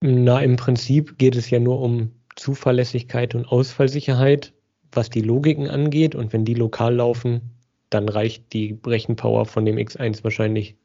Na, 0.02 0.40
im 0.40 0.54
Prinzip 0.54 1.18
geht 1.18 1.34
es 1.34 1.50
ja 1.50 1.58
nur 1.58 1.80
um 1.80 2.12
Zuverlässigkeit 2.36 3.34
und 3.34 3.46
Ausfallsicherheit, 3.46 4.52
was 4.92 5.10
die 5.10 5.22
Logiken 5.22 5.68
angeht. 5.68 6.14
Und 6.14 6.32
wenn 6.32 6.44
die 6.44 6.54
lokal 6.54 6.94
laufen, 6.94 7.58
dann 7.94 8.08
reicht 8.08 8.52
die 8.52 8.78
Rechenpower 8.86 9.46
von 9.46 9.64
dem 9.64 9.76
X1 9.76 10.24
wahrscheinlich 10.24 10.76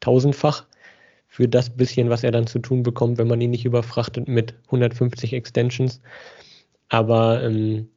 tausendfach 0.00 0.66
für 1.28 1.48
das 1.48 1.70
bisschen, 1.70 2.08
was 2.10 2.24
er 2.24 2.30
dann 2.30 2.46
zu 2.46 2.58
tun 2.58 2.82
bekommt, 2.82 3.18
wenn 3.18 3.28
man 3.28 3.40
ihn 3.40 3.50
nicht 3.50 3.64
überfrachtet 3.64 4.28
mit 4.28 4.54
150 4.66 5.32
Extensions. 5.32 6.00
Aber 6.88 7.42
ähm, 7.42 7.88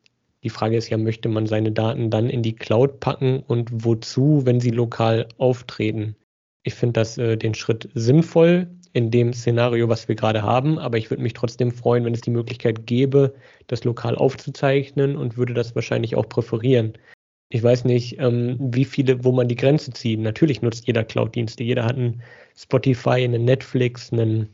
die 0.44 0.50
Frage 0.50 0.78
ist 0.78 0.90
ja, 0.90 0.98
möchte 0.98 1.30
man 1.30 1.46
seine 1.46 1.72
Daten 1.72 2.10
dann 2.10 2.30
in 2.30 2.42
die 2.42 2.56
Cloud 2.56 3.00
packen 3.00 3.44
und 3.48 3.70
wozu, 3.72 4.42
wenn 4.46 4.60
sie 4.60 4.72
lokal 4.72 5.28
auftreten? 5.38 6.16
Ich 6.64 6.74
finde 6.74 6.94
das 6.94 7.18
äh, 7.18 7.38
den 7.38 7.54
Schritt 7.54 7.90
sinnvoll, 7.94 8.68
in 8.94 9.12
dem 9.12 9.34
Szenario, 9.34 9.88
was 9.90 10.08
wir 10.08 10.16
gerade 10.16 10.42
haben. 10.42 10.80
Aber 10.80 10.98
ich 10.98 11.10
würde 11.10 11.24
mich 11.24 11.34
trotzdem 11.34 11.72
freuen, 11.72 12.06
wenn 12.06 12.14
es 12.14 12.22
die 12.22 12.32
Möglichkeit 12.32 12.86
gäbe, 12.86 13.34
das 13.68 13.84
lokal 13.84 14.16
aufzuzeichnen 14.16 15.16
und 15.16 15.38
würde 15.38 15.54
das 15.54 15.76
wahrscheinlich 15.76 16.16
auch 16.16 16.28
präferieren. 16.28 16.94
Ich 17.50 17.64
weiß 17.64 17.86
nicht, 17.86 18.20
ähm, 18.20 18.58
wie 18.60 18.86
viele, 18.86 19.24
wo 19.24 19.32
man 19.32 19.48
die 19.48 19.56
Grenze 19.56 19.92
zieht. 19.92 20.20
Natürlich 20.20 20.62
nutzt 20.62 20.86
jeder 20.86 21.04
Cloud-Dienste. 21.04 21.64
Jeder 21.64 21.84
hat 21.84 21.96
einen 21.96 22.22
Spotify, 22.56 23.24
einen 23.24 23.46
Netflix, 23.46 24.14
einen 24.14 24.50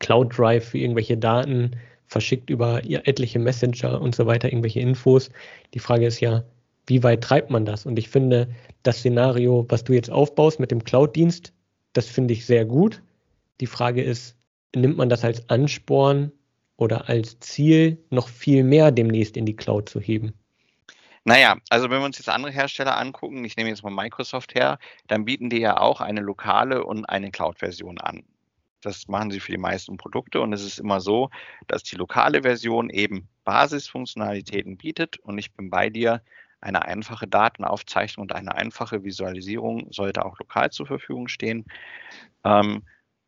Cloud 0.00 0.36
Drive 0.36 0.70
für 0.70 0.78
irgendwelche 0.78 1.16
Daten, 1.16 1.76
verschickt 2.06 2.50
über 2.50 2.82
etliche 2.84 3.38
Messenger 3.38 4.00
und 4.00 4.14
so 4.14 4.26
weiter 4.26 4.48
irgendwelche 4.48 4.80
Infos. 4.80 5.30
Die 5.74 5.78
Frage 5.78 6.06
ist 6.06 6.20
ja, 6.20 6.44
wie 6.86 7.02
weit 7.02 7.22
treibt 7.22 7.50
man 7.50 7.64
das? 7.64 7.86
Und 7.86 7.98
ich 7.98 8.08
finde, 8.08 8.48
das 8.82 8.98
Szenario, 8.98 9.64
was 9.68 9.84
du 9.84 9.92
jetzt 9.92 10.10
aufbaust 10.10 10.60
mit 10.60 10.70
dem 10.70 10.84
Cloud-Dienst, 10.84 11.52
das 11.92 12.06
finde 12.06 12.34
ich 12.34 12.46
sehr 12.46 12.64
gut. 12.64 13.02
Die 13.60 13.66
Frage 13.66 14.02
ist, 14.02 14.36
nimmt 14.74 14.96
man 14.96 15.08
das 15.08 15.24
als 15.24 15.48
Ansporn 15.48 16.32
oder 16.76 17.08
als 17.08 17.38
Ziel, 17.40 17.98
noch 18.10 18.28
viel 18.28 18.64
mehr 18.64 18.90
demnächst 18.92 19.36
in 19.36 19.46
die 19.46 19.56
Cloud 19.56 19.88
zu 19.88 20.00
heben? 20.00 20.34
Naja, 21.28 21.56
also 21.70 21.90
wenn 21.90 21.98
wir 21.98 22.04
uns 22.04 22.18
jetzt 22.18 22.28
andere 22.28 22.52
Hersteller 22.52 22.96
angucken, 22.96 23.44
ich 23.44 23.56
nehme 23.56 23.68
jetzt 23.68 23.82
mal 23.82 23.90
Microsoft 23.90 24.54
her, 24.54 24.78
dann 25.08 25.24
bieten 25.24 25.50
die 25.50 25.58
ja 25.58 25.76
auch 25.78 26.00
eine 26.00 26.20
lokale 26.20 26.84
und 26.84 27.04
eine 27.06 27.32
Cloud-Version 27.32 27.98
an. 27.98 28.22
Das 28.80 29.08
machen 29.08 29.32
sie 29.32 29.40
für 29.40 29.50
die 29.50 29.58
meisten 29.58 29.96
Produkte 29.96 30.40
und 30.40 30.52
es 30.52 30.62
ist 30.62 30.78
immer 30.78 31.00
so, 31.00 31.30
dass 31.66 31.82
die 31.82 31.96
lokale 31.96 32.42
Version 32.42 32.90
eben 32.90 33.28
Basisfunktionalitäten 33.42 34.76
bietet 34.76 35.18
und 35.18 35.36
ich 35.38 35.52
bin 35.52 35.68
bei 35.68 35.90
dir, 35.90 36.22
eine 36.60 36.84
einfache 36.84 37.26
Datenaufzeichnung 37.26 38.22
und 38.22 38.32
eine 38.32 38.54
einfache 38.54 39.02
Visualisierung 39.02 39.92
sollte 39.92 40.24
auch 40.24 40.38
lokal 40.38 40.70
zur 40.70 40.86
Verfügung 40.86 41.26
stehen. 41.28 41.64
Ähm, 42.44 42.84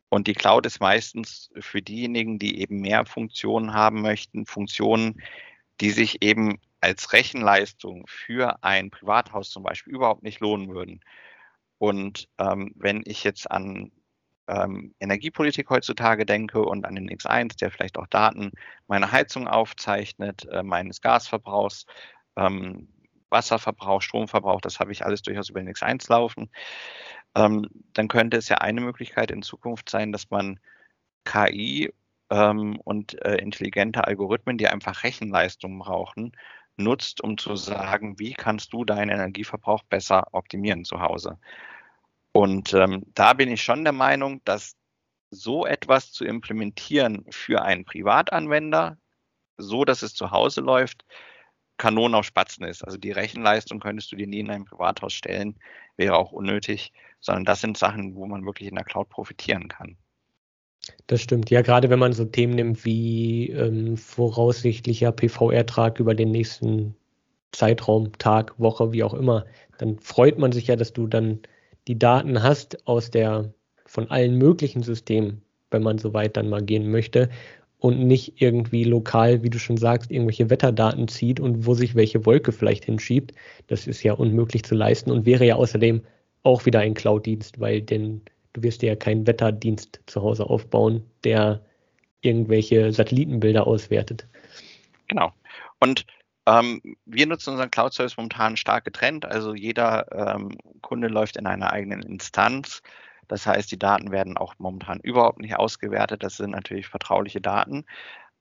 und 0.09 0.27
die 0.27 0.33
Cloud 0.33 0.65
ist 0.65 0.79
meistens 0.79 1.51
für 1.59 1.81
diejenigen, 1.81 2.39
die 2.39 2.61
eben 2.61 2.79
mehr 2.79 3.05
Funktionen 3.05 3.73
haben 3.73 4.01
möchten, 4.01 4.45
Funktionen, 4.45 5.21
die 5.81 5.91
sich 5.91 6.21
eben 6.23 6.59
als 6.81 7.13
Rechenleistung 7.13 8.05
für 8.07 8.63
ein 8.63 8.89
Privathaus 8.89 9.49
zum 9.49 9.63
Beispiel 9.63 9.93
überhaupt 9.93 10.23
nicht 10.23 10.39
lohnen 10.39 10.69
würden. 10.69 11.01
Und 11.77 12.27
ähm, 12.37 12.73
wenn 12.75 13.03
ich 13.05 13.23
jetzt 13.23 13.49
an 13.49 13.91
ähm, 14.47 14.93
Energiepolitik 14.99 15.69
heutzutage 15.69 16.25
denke 16.25 16.61
und 16.61 16.85
an 16.85 16.95
den 16.95 17.09
X1, 17.09 17.57
der 17.57 17.71
vielleicht 17.71 17.97
auch 17.97 18.07
Daten 18.07 18.51
meiner 18.87 19.11
Heizung 19.11 19.47
aufzeichnet, 19.47 20.45
äh, 20.51 20.63
meines 20.63 21.01
Gasverbrauchs, 21.01 21.85
ähm, 22.35 22.89
Wasserverbrauch, 23.29 24.01
Stromverbrauch, 24.01 24.61
das 24.61 24.79
habe 24.79 24.91
ich 24.91 25.05
alles 25.05 25.21
durchaus 25.21 25.49
über 25.49 25.61
den 25.61 25.73
X1 25.73 26.09
laufen, 26.09 26.49
ähm, 27.35 27.67
dann 27.93 28.07
könnte 28.07 28.37
es 28.37 28.49
ja 28.49 28.57
eine 28.57 28.81
Möglichkeit 28.81 29.31
in 29.31 29.43
Zukunft 29.43 29.89
sein, 29.89 30.11
dass 30.11 30.29
man 30.31 30.59
KI 31.25 31.93
ähm, 32.31 32.79
und 32.83 33.21
äh, 33.23 33.35
intelligente 33.35 34.05
Algorithmen, 34.05 34.57
die 34.57 34.67
einfach 34.67 35.03
Rechenleistung 35.03 35.77
brauchen, 35.79 36.31
nutzt, 36.79 37.21
um 37.21 37.37
zu 37.37 37.55
sagen, 37.55 38.17
wie 38.19 38.33
kannst 38.33 38.73
du 38.73 38.85
deinen 38.85 39.09
Energieverbrauch 39.09 39.83
besser 39.83 40.27
optimieren 40.31 40.85
zu 40.85 41.01
Hause. 41.01 41.37
Und 42.31 42.73
ähm, 42.73 43.03
da 43.13 43.33
bin 43.33 43.51
ich 43.51 43.61
schon 43.61 43.83
der 43.83 43.93
Meinung, 43.93 44.41
dass 44.45 44.75
so 45.31 45.65
etwas 45.65 46.11
zu 46.11 46.25
implementieren 46.25 47.25
für 47.29 47.61
einen 47.61 47.85
Privatanwender, 47.85 48.97
so 49.57 49.85
dass 49.85 50.01
es 50.01 50.13
zu 50.15 50.31
Hause 50.31 50.61
läuft, 50.61 51.05
Kanonen 51.77 52.15
auf 52.15 52.25
Spatzen 52.25 52.65
ist. 52.65 52.83
Also 52.83 52.97
die 52.97 53.11
Rechenleistung 53.11 53.79
könntest 53.79 54.11
du 54.11 54.15
dir 54.15 54.27
nie 54.27 54.39
in 54.39 54.49
einem 54.49 54.65
Privathaus 54.65 55.13
stellen, 55.13 55.59
wäre 55.97 56.17
auch 56.17 56.31
unnötig, 56.31 56.93
sondern 57.19 57.45
das 57.45 57.61
sind 57.61 57.77
Sachen, 57.77 58.15
wo 58.15 58.25
man 58.25 58.45
wirklich 58.45 58.69
in 58.69 58.75
der 58.75 58.83
Cloud 58.83 59.09
profitieren 59.09 59.67
kann. 59.67 59.97
Das 61.07 61.21
stimmt. 61.21 61.49
Ja, 61.49 61.61
gerade 61.61 61.89
wenn 61.89 61.99
man 61.99 62.13
so 62.13 62.25
Themen 62.25 62.55
nimmt 62.55 62.85
wie 62.85 63.49
ähm, 63.49 63.97
voraussichtlicher 63.97 65.11
PV-Ertrag 65.11 65.99
über 65.99 66.13
den 66.13 66.31
nächsten 66.31 66.95
Zeitraum, 67.51 68.11
Tag, 68.17 68.59
Woche, 68.59 68.93
wie 68.93 69.03
auch 69.03 69.13
immer, 69.13 69.45
dann 69.79 69.97
freut 69.99 70.37
man 70.37 70.51
sich 70.51 70.67
ja, 70.67 70.75
dass 70.75 70.93
du 70.93 71.07
dann 71.07 71.39
die 71.87 71.97
Daten 71.97 72.43
hast 72.43 72.87
aus 72.87 73.09
der 73.09 73.53
von 73.85 74.09
allen 74.11 74.37
möglichen 74.37 74.83
Systemen, 74.83 75.41
wenn 75.71 75.81
man 75.81 75.97
so 75.97 76.13
weit 76.13 76.37
dann 76.37 76.49
mal 76.49 76.61
gehen 76.61 76.91
möchte 76.91 77.29
und 77.79 78.05
nicht 78.05 78.41
irgendwie 78.41 78.83
lokal, 78.83 79.41
wie 79.41 79.49
du 79.49 79.57
schon 79.57 79.77
sagst, 79.77 80.11
irgendwelche 80.11 80.49
Wetterdaten 80.49 81.07
zieht 81.07 81.39
und 81.39 81.65
wo 81.65 81.73
sich 81.73 81.95
welche 81.95 82.25
Wolke 82.25 82.51
vielleicht 82.51 82.85
hinschiebt. 82.85 83.33
Das 83.67 83.87
ist 83.87 84.03
ja 84.03 84.13
unmöglich 84.13 84.63
zu 84.63 84.75
leisten 84.75 85.11
und 85.11 85.25
wäre 85.25 85.45
ja 85.45 85.55
außerdem 85.55 86.03
auch 86.43 86.65
wieder 86.65 86.79
ein 86.81 86.93
Cloud-Dienst, 86.93 87.59
weil 87.59 87.81
denn 87.81 88.21
du 88.53 88.63
wirst 88.63 88.81
dir 88.81 88.89
ja 88.89 88.95
keinen 88.95 89.27
Wetterdienst 89.27 90.01
zu 90.05 90.21
Hause 90.21 90.45
aufbauen, 90.45 91.09
der 91.23 91.63
irgendwelche 92.21 92.91
Satellitenbilder 92.91 93.65
auswertet. 93.65 94.27
Genau. 95.07 95.31
Und 95.79 96.05
ähm, 96.45 96.81
wir 97.05 97.27
nutzen 97.27 97.51
unseren 97.51 97.71
Cloud-Service 97.71 98.17
momentan 98.17 98.57
stark 98.57 98.85
getrennt. 98.85 99.25
Also 99.25 99.53
jeder 99.53 100.35
ähm, 100.35 100.57
Kunde 100.81 101.07
läuft 101.07 101.37
in 101.37 101.45
einer 101.45 101.71
eigenen 101.71 102.01
Instanz. 102.01 102.81
Das 103.27 103.45
heißt, 103.45 103.71
die 103.71 103.79
Daten 103.79 104.11
werden 104.11 104.37
auch 104.37 104.55
momentan 104.57 104.99
überhaupt 104.99 105.39
nicht 105.39 105.55
ausgewertet. 105.57 106.23
Das 106.23 106.37
sind 106.37 106.51
natürlich 106.51 106.87
vertrauliche 106.87 107.39
Daten. 107.39 107.85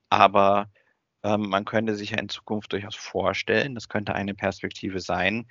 Aber 0.09 0.71
ähm, 1.23 1.49
man 1.49 1.65
könnte 1.65 1.95
sich 1.95 2.11
ja 2.11 2.19
in 2.19 2.29
Zukunft 2.29 2.73
durchaus 2.73 2.97
vorstellen, 2.97 3.75
das 3.75 3.89
könnte 3.89 4.15
eine 4.15 4.35
Perspektive 4.35 5.01
sein, 5.01 5.47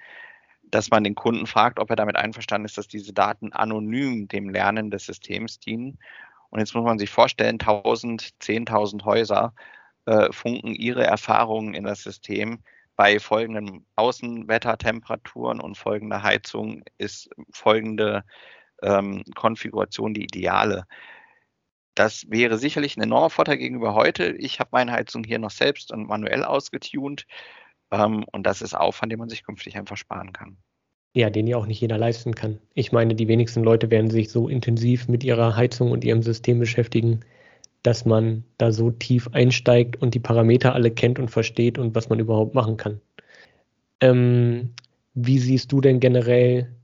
dass 0.72 0.90
man 0.90 1.04
den 1.04 1.16
Kunden 1.16 1.48
fragt, 1.48 1.80
ob 1.80 1.90
er 1.90 1.96
damit 1.96 2.16
einverstanden 2.16 2.66
ist, 2.66 2.78
dass 2.78 2.88
diese 2.88 3.14
Daten 3.14 3.54
anonym 3.54 4.28
dem 4.28 4.50
Lernen 4.50 4.92
des 4.92 5.06
Systems 5.06 5.60
dienen. 5.60 5.98
Und 6.50 6.60
jetzt 6.60 6.76
muss 6.76 6.86
man 6.86 7.00
sich 7.00 7.10
vorstellen, 7.10 7.60
1000, 7.60 8.34
10.000 8.42 9.06
Häuser 9.06 9.54
äh, 10.06 10.32
funken 10.32 10.74
ihre 10.74 11.04
Erfahrungen 11.04 11.74
in 11.74 11.84
das 11.84 12.04
System. 12.04 12.60
Bei 12.96 13.20
folgenden 13.20 13.86
Außenwettertemperaturen 13.96 15.60
und 15.60 15.78
folgender 15.78 16.24
Heizung 16.24 16.84
ist 16.98 17.30
folgende 17.52 18.24
ähm, 18.82 19.24
Konfiguration 19.36 20.14
die 20.14 20.24
ideale. 20.24 20.86
Das 21.94 22.30
wäre 22.30 22.58
sicherlich 22.58 22.96
ein 22.96 23.04
enormer 23.04 23.30
Vorteil 23.30 23.58
gegenüber 23.58 23.96
heute. 23.96 24.32
Ich 24.38 24.60
habe 24.60 24.70
meine 24.72 24.92
Heizung 24.92 25.24
hier 25.24 25.40
noch 25.40 25.52
selbst 25.52 25.92
und 25.92 26.08
manuell 26.08 26.44
ausgetunt. 26.44 27.26
Ähm, 27.92 28.26
und 28.32 28.44
das 28.44 28.62
ist 28.62 28.76
Aufwand, 28.76 29.12
den 29.12 29.20
man 29.20 29.30
sich 29.30 29.44
künftig 29.44 29.78
einfach 29.78 29.98
sparen 29.98 30.34
kann. 30.34 30.58
Ja, 31.14 31.30
den 31.30 31.48
ja 31.48 31.58
auch 31.58 31.66
nicht 31.66 31.82
jeder 31.82 31.98
leisten 31.98 32.36
kann. 32.36 32.60
Ich 32.74 32.92
meine, 32.92 33.16
die 33.16 33.28
wenigsten 33.28 33.64
Leute 33.64 33.90
werden 33.90 34.10
sich 34.10 34.30
so 34.30 34.50
intensiv 34.50 35.08
mit 35.08 35.24
ihrer 35.24 35.56
Heizung 35.56 35.92
und 35.92 36.04
ihrem 36.04 36.22
System 36.22 36.60
beschäftigen, 36.60 37.22
dass 37.82 38.06
man 38.06 38.44
da 38.58 38.72
so 38.72 38.92
tief 38.92 39.30
einsteigt 39.32 40.02
und 40.02 40.14
die 40.14 40.20
Parameter 40.20 40.74
alle 40.74 40.92
kennt 40.92 41.20
und 41.20 41.30
versteht 41.30 41.78
und 41.78 41.96
was 41.96 42.10
man 42.10 42.20
überhaupt 42.20 42.54
machen 42.54 42.78
kann. 42.78 43.02
Ähm, 44.02 44.74
wie 45.14 45.40
siehst 45.40 45.72
du 45.72 45.82
denn 45.82 46.00
generell 46.00 46.76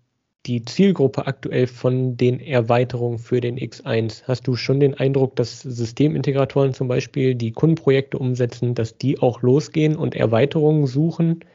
die 0.46 0.66
Zielgruppe 0.66 1.26
aktuell 1.28 1.68
von 1.68 2.18
den 2.18 2.39
Erweiterungen 2.39 3.20
für 3.20 3.41
den 3.41 3.58
X1? 3.58 4.24
Hast 4.28 4.48
du 4.48 4.56
schon 4.56 4.80
den 4.80 4.94
Eindruck, 4.94 5.36
dass 5.36 5.62
Systemintegratoren 5.62 6.74
zum 6.74 6.88
Beispiel, 6.88 7.36
die 7.36 7.52
Kundenprojekte 7.52 8.18
umsetzen, 8.18 8.76
dass 8.76 8.98
die 8.98 9.20
auch 9.20 9.41
losgehen 9.41 9.96
und 9.96 10.16
Erweiterungen 10.16 10.88
suchen 10.88 11.46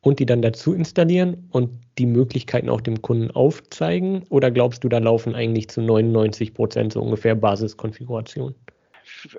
und 0.00 0.20
die 0.20 0.26
dann 0.26 0.42
dazu 0.42 0.74
installieren 0.74 1.48
und 1.50 1.70
die 1.98 2.06
Möglichkeiten 2.06 2.68
auch 2.68 2.80
dem 2.80 3.02
Kunden 3.02 3.30
aufzeigen? 3.32 4.22
Oder 4.28 4.50
glaubst 4.50 4.84
du, 4.84 4.88
da 4.88 4.98
laufen 4.98 5.34
eigentlich 5.34 5.68
zu 5.68 5.82
99 5.82 6.54
Prozent 6.54 6.92
so 6.92 7.02
ungefähr 7.02 7.34
Basiskonfigurationen? 7.34 8.54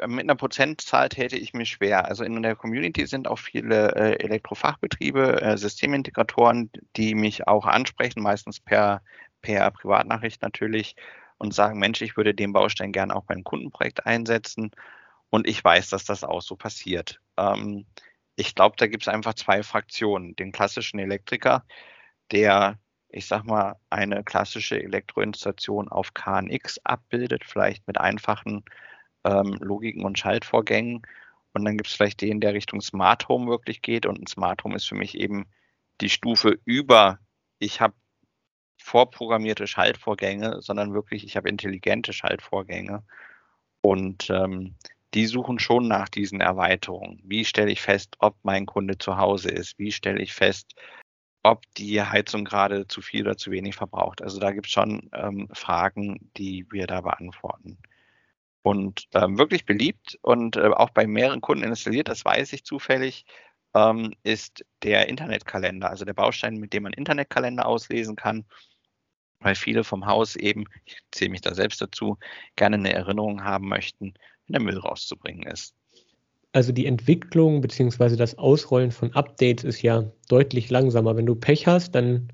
Mit 0.08 0.22
einer 0.22 0.36
Prozentzahl 0.36 1.10
täte 1.10 1.38
ich 1.38 1.54
mir 1.54 1.66
schwer. 1.66 2.06
Also 2.06 2.24
in 2.24 2.42
der 2.42 2.56
Community 2.56 3.06
sind 3.06 3.28
auch 3.28 3.40
viele 3.40 3.96
äh, 3.96 4.24
Elektrofachbetriebe, 4.24 5.42
äh, 5.42 5.58
Systemintegratoren, 5.58 6.70
die 6.96 7.16
mich 7.16 7.48
auch 7.48 7.66
ansprechen, 7.66 8.22
meistens 8.22 8.60
per, 8.60 9.02
per 9.42 9.72
Privatnachricht 9.72 10.42
natürlich 10.42 10.96
und 11.38 11.54
sagen, 11.54 11.80
Mensch, 11.80 12.02
ich 12.02 12.18
würde 12.18 12.34
den 12.34 12.54
Baustein 12.54 12.92
gerne 12.92 13.16
auch 13.16 13.26
beim 13.26 13.44
Kundenprojekt 13.44 14.06
einsetzen. 14.06 14.72
Und 15.30 15.48
ich 15.48 15.64
weiß, 15.64 15.90
dass 15.90 16.06
das 16.06 16.24
auch 16.24 16.42
so 16.42 16.56
passiert. 16.56 17.20
Ähm, 17.38 17.86
ich 18.36 18.56
glaube, 18.56 18.76
da 18.78 18.88
gibt 18.88 19.04
es 19.04 19.08
einfach 19.08 19.34
zwei 19.34 19.64
Fraktionen. 19.64 20.36
Den 20.36 20.52
klassischen 20.52 21.00
Elektriker, 21.00 21.66
der, 22.32 22.80
ich 23.10 23.28
sag 23.28 23.44
mal, 23.44 23.76
eine 23.90 24.24
klassische 24.24 24.82
Elektroinstallation 24.82 25.90
auf 25.90 26.14
KNX 26.14 26.80
abbildet, 26.84 27.44
vielleicht 27.46 27.88
mit 27.88 28.00
einfachen 28.00 28.64
ähm, 29.28 29.58
Logiken 29.60 30.06
und 30.06 30.18
Schaltvorgängen. 30.18 31.02
Und 31.54 31.66
dann 31.66 31.78
gibt 31.78 31.90
es 31.90 31.96
vielleicht 31.96 32.22
den, 32.22 32.40
der 32.40 32.54
Richtung 32.54 32.82
Smart 32.82 33.28
Home 33.28 33.48
wirklich 33.48 33.82
geht. 33.82 34.06
Und 34.06 34.20
ein 34.20 34.28
Smart 34.28 34.64
Home 34.64 34.76
ist 34.76 34.88
für 34.88 34.96
mich 34.96 35.18
eben 35.18 35.46
die 36.02 36.10
Stufe 36.10 36.60
über, 36.66 37.20
ich 37.60 37.82
habe 37.82 37.96
vorprogrammierte 38.78 39.68
Schaltvorgänge, 39.68 40.62
sondern 40.62 40.94
wirklich, 40.94 41.26
ich 41.26 41.36
habe 41.36 41.50
intelligente 41.50 42.14
Schaltvorgänge. 42.14 43.04
Und 43.82 44.30
ähm, 44.30 44.76
die 45.14 45.26
suchen 45.26 45.60
schon 45.60 45.88
nach 45.88 46.10
diesen 46.10 46.42
Erweiterungen. 46.42 47.22
Wie 47.24 47.46
stelle 47.46 47.72
ich 47.72 47.82
fest, 47.82 48.16
ob 48.20 48.38
mein 48.44 48.66
Kunde 48.66 48.98
zu 48.98 49.18
Hause 49.18 49.50
ist? 49.50 49.80
Wie 49.80 49.92
stelle 49.92 50.22
ich 50.22 50.34
fest, 50.34 50.76
ob 51.44 51.64
die 51.78 52.02
Heizung 52.02 52.46
gerade 52.46 52.88
zu 52.88 53.02
viel 53.02 53.24
oder 53.24 53.38
zu 53.38 53.52
wenig 53.52 53.76
verbraucht? 53.76 54.22
Also 54.22 54.40
da 54.40 54.52
gibt 54.52 54.68
es 54.68 54.74
schon 54.74 55.10
ähm, 55.14 55.48
Fragen, 55.54 56.30
die 56.38 56.66
wir 56.72 56.88
da 56.88 57.02
beantworten 57.02 57.78
und 58.68 59.08
ähm, 59.14 59.38
wirklich 59.38 59.66
beliebt 59.66 60.20
und 60.24 60.58
äh, 60.58 60.68
auch 60.68 60.90
bei 60.90 61.08
mehreren 61.08 61.40
Kunden 61.40 61.64
installiert, 61.64 62.10
das 62.10 62.26
weiß 62.26 62.52
ich 62.52 62.66
zufällig, 62.66 63.24
ähm, 63.74 64.14
ist 64.24 64.66
der 64.84 65.08
Internetkalender, 65.08 65.90
also 65.90 66.04
der 66.04 66.14
Baustein, 66.14 66.56
mit 66.56 66.74
dem 66.74 66.84
man 66.84 66.92
Internetkalender 66.92 67.66
auslesen 67.66 68.18
kann, 68.18 68.44
weil 69.40 69.56
viele 69.56 69.86
vom 69.86 70.06
Haus 70.06 70.36
eben, 70.36 70.66
ich 70.84 70.98
zähle 71.12 71.32
mich 71.32 71.40
da 71.40 71.56
selbst 71.56 71.80
dazu, 71.80 72.18
gerne 72.58 72.76
eine 72.76 72.92
Erinnerung 72.92 73.42
haben 73.42 73.70
möchten, 73.70 74.16
wenn 74.48 74.54
der 74.54 74.62
Müll 74.62 74.80
rauszubringen 74.80 75.50
ist. 75.50 75.74
Also 76.52 76.74
die 76.74 76.88
Entwicklung 76.88 77.62
bzw. 77.62 78.18
das 78.18 78.38
Ausrollen 78.38 78.92
von 78.92 79.14
Updates 79.14 79.64
ist 79.64 79.82
ja 79.82 80.04
deutlich 80.28 80.70
langsamer. 80.70 81.16
Wenn 81.16 81.26
du 81.26 81.36
Pech 81.36 81.68
hast, 81.68 81.96
dann 81.96 82.34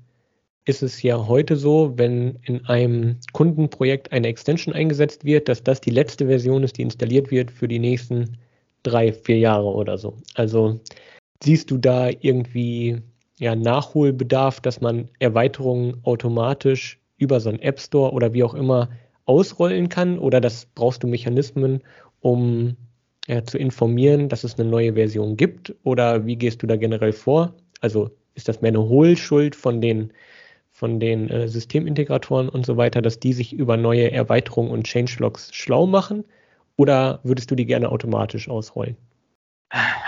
ist 0.64 0.82
es 0.82 1.02
ja 1.02 1.26
heute 1.26 1.56
so, 1.56 1.92
wenn 1.96 2.38
in 2.42 2.64
einem 2.66 3.18
Kundenprojekt 3.32 4.12
eine 4.12 4.28
Extension 4.28 4.74
eingesetzt 4.74 5.24
wird, 5.24 5.48
dass 5.48 5.62
das 5.62 5.80
die 5.80 5.90
letzte 5.90 6.26
Version 6.26 6.62
ist, 6.62 6.78
die 6.78 6.82
installiert 6.82 7.30
wird 7.30 7.50
für 7.50 7.68
die 7.68 7.78
nächsten 7.78 8.38
drei, 8.82 9.12
vier 9.12 9.38
Jahre 9.38 9.66
oder 9.66 9.98
so. 9.98 10.16
Also 10.34 10.80
siehst 11.42 11.70
du 11.70 11.78
da 11.78 12.08
irgendwie 12.08 13.02
ja, 13.38 13.54
Nachholbedarf, 13.54 14.60
dass 14.60 14.80
man 14.80 15.08
Erweiterungen 15.18 15.98
automatisch 16.04 16.98
über 17.18 17.40
so 17.40 17.50
einen 17.50 17.60
App 17.60 17.80
Store 17.80 18.12
oder 18.12 18.32
wie 18.32 18.42
auch 18.42 18.54
immer 18.54 18.88
ausrollen 19.26 19.88
kann? 19.88 20.18
Oder 20.18 20.40
das 20.40 20.66
brauchst 20.74 21.02
du 21.02 21.06
Mechanismen, 21.06 21.82
um 22.20 22.76
ja, 23.26 23.44
zu 23.44 23.58
informieren, 23.58 24.28
dass 24.28 24.44
es 24.44 24.58
eine 24.58 24.68
neue 24.68 24.94
Version 24.94 25.36
gibt? 25.36 25.74
Oder 25.82 26.24
wie 26.26 26.36
gehst 26.36 26.62
du 26.62 26.66
da 26.66 26.76
generell 26.76 27.12
vor? 27.12 27.54
Also 27.80 28.10
ist 28.34 28.48
das 28.48 28.62
mehr 28.62 28.70
eine 28.70 28.82
Hohlschuld 28.82 29.54
von 29.54 29.80
den 29.80 30.12
von 30.74 30.98
den 30.98 31.30
äh, 31.30 31.48
Systemintegratoren 31.48 32.48
und 32.48 32.66
so 32.66 32.76
weiter, 32.76 33.00
dass 33.00 33.20
die 33.20 33.32
sich 33.32 33.52
über 33.52 33.76
neue 33.76 34.10
Erweiterungen 34.10 34.72
und 34.72 34.88
Changelogs 34.88 35.54
schlau 35.54 35.86
machen? 35.86 36.24
Oder 36.76 37.20
würdest 37.22 37.50
du 37.52 37.54
die 37.54 37.64
gerne 37.64 37.90
automatisch 37.90 38.48
ausrollen? 38.48 38.96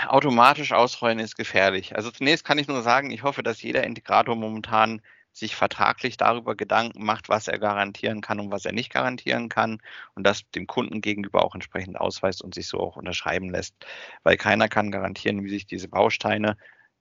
Automatisch 0.07 0.73
ausrollen 0.73 1.19
ist 1.19 1.37
gefährlich. 1.37 1.95
Also 1.95 2.11
zunächst 2.11 2.43
kann 2.43 2.57
ich 2.57 2.67
nur 2.67 2.81
sagen, 2.81 3.11
ich 3.11 3.23
hoffe, 3.23 3.43
dass 3.43 3.61
jeder 3.61 3.85
Integrator 3.85 4.35
momentan 4.35 5.01
sich 5.31 5.55
vertraglich 5.55 6.17
darüber 6.17 6.55
Gedanken 6.55 7.05
macht, 7.05 7.29
was 7.29 7.47
er 7.47 7.59
garantieren 7.59 8.19
kann 8.19 8.39
und 8.39 8.51
was 8.51 8.65
er 8.65 8.73
nicht 8.73 8.91
garantieren 8.91 9.47
kann 9.49 9.79
und 10.15 10.25
das 10.25 10.49
dem 10.51 10.67
Kunden 10.67 10.99
gegenüber 10.99 11.45
auch 11.45 11.53
entsprechend 11.53 11.97
ausweist 11.97 12.41
und 12.41 12.55
sich 12.55 12.67
so 12.67 12.79
auch 12.79 12.97
unterschreiben 12.97 13.49
lässt. 13.49 13.75
Weil 14.23 14.35
keiner 14.35 14.67
kann 14.67 14.91
garantieren, 14.91 15.43
wie 15.43 15.49
sich 15.49 15.65
diese 15.65 15.87
Bausteine 15.87 16.57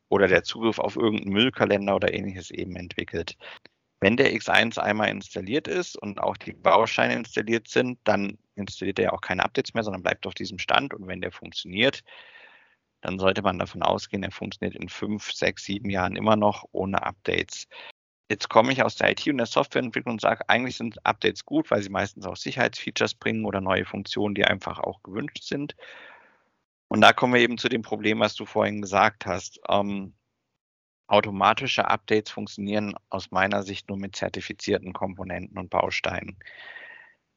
oder 0.09 0.29
der 0.29 0.43
Zugriff 0.43 0.79
auf 0.79 0.97
irgendeinen 0.97 1.33
Müllkalender 1.33 1.97
oder 1.97 2.13
ähnliches 2.13 2.51
eben 2.51 2.77
entwickelt. 2.77 3.37
Wenn 4.01 4.17
der 4.17 4.33
X1 4.33 4.79
einmal 4.79 5.09
installiert 5.09 5.69
ist 5.69 5.97
und 5.97 6.21
auch 6.21 6.37
die 6.37 6.53
Bausteine 6.53 7.15
installiert 7.15 7.69
sind, 7.69 7.99
dann 8.05 8.39
installiert 8.55 8.99
er 8.99 9.07
ja 9.07 9.13
auch 9.13 9.21
keine 9.23 9.45
Updates 9.45 9.75
mehr, 9.75 9.85
sondern 9.85 10.03
bleibt 10.03 10.27
auf 10.27 10.35
diesem 10.35 10.59
Stand. 10.59 10.93
Und 10.93 11.07
wenn 11.07 11.23
der 11.23 11.33
funktioniert, 11.33 12.03
dann 13.01 13.19
sollte 13.19 13.43
man 13.43 13.59
davon 13.59 13.83
ausgehen, 13.83 14.23
er 14.23 14.33
funktioniert 14.33 14.77
in 14.81 14.89
fünf, 14.89 15.33
sechs, 15.33 15.65
sieben 15.65 15.91
Jahren 15.91 16.17
immer 16.17 16.37
noch 16.37 16.65
ohne 16.73 17.03
Updates. 17.03 17.69
Jetzt 18.29 18.49
komme 18.49 18.73
ich 18.73 18.83
aus 18.83 18.97
der 18.97 19.13
IT 19.13 19.27
und 19.29 19.39
der 19.39 19.47
Softwareentwicklung 19.47 20.15
und 20.15 20.21
sage, 20.21 20.49
eigentlich 20.49 20.77
sind 20.77 21.05
Updates 21.07 21.45
gut, 21.45 21.71
weil 21.71 21.83
sie 21.83 21.91
meistens 21.91 22.27
auch 22.27 22.37
Sicherheitsfeatures 22.37 23.15
bringen 23.15 23.45
oder 23.45 23.61
neue 23.61 23.85
Funktionen, 23.85 24.35
die 24.35 24.45
einfach 24.45 24.81
auch 24.81 25.03
gewünscht 25.03 25.45
sind. 25.45 25.77
Und 26.97 27.03
da 27.03 27.13
kommen 27.13 27.35
wir 27.35 27.43
eben 27.43 27.59
zu 27.59 27.69
dem 27.69 27.83
Problem, 27.83 28.21
was 28.21 28.35
du 28.37 28.47
vorhin 28.47 28.81
gesagt 28.81 29.27
hast. 29.27 29.61
Ähm, 29.69 30.15
automatische 31.09 31.87
Updates 31.87 32.31
funktionieren 32.33 32.95
aus 33.11 33.31
meiner 33.31 33.63
Sicht 33.65 33.91
nur 33.91 33.99
mit 33.99 34.17
zertifizierten 34.17 34.95
Komponenten 34.95 35.59
und 35.59 35.69
Bausteinen. 35.69 36.39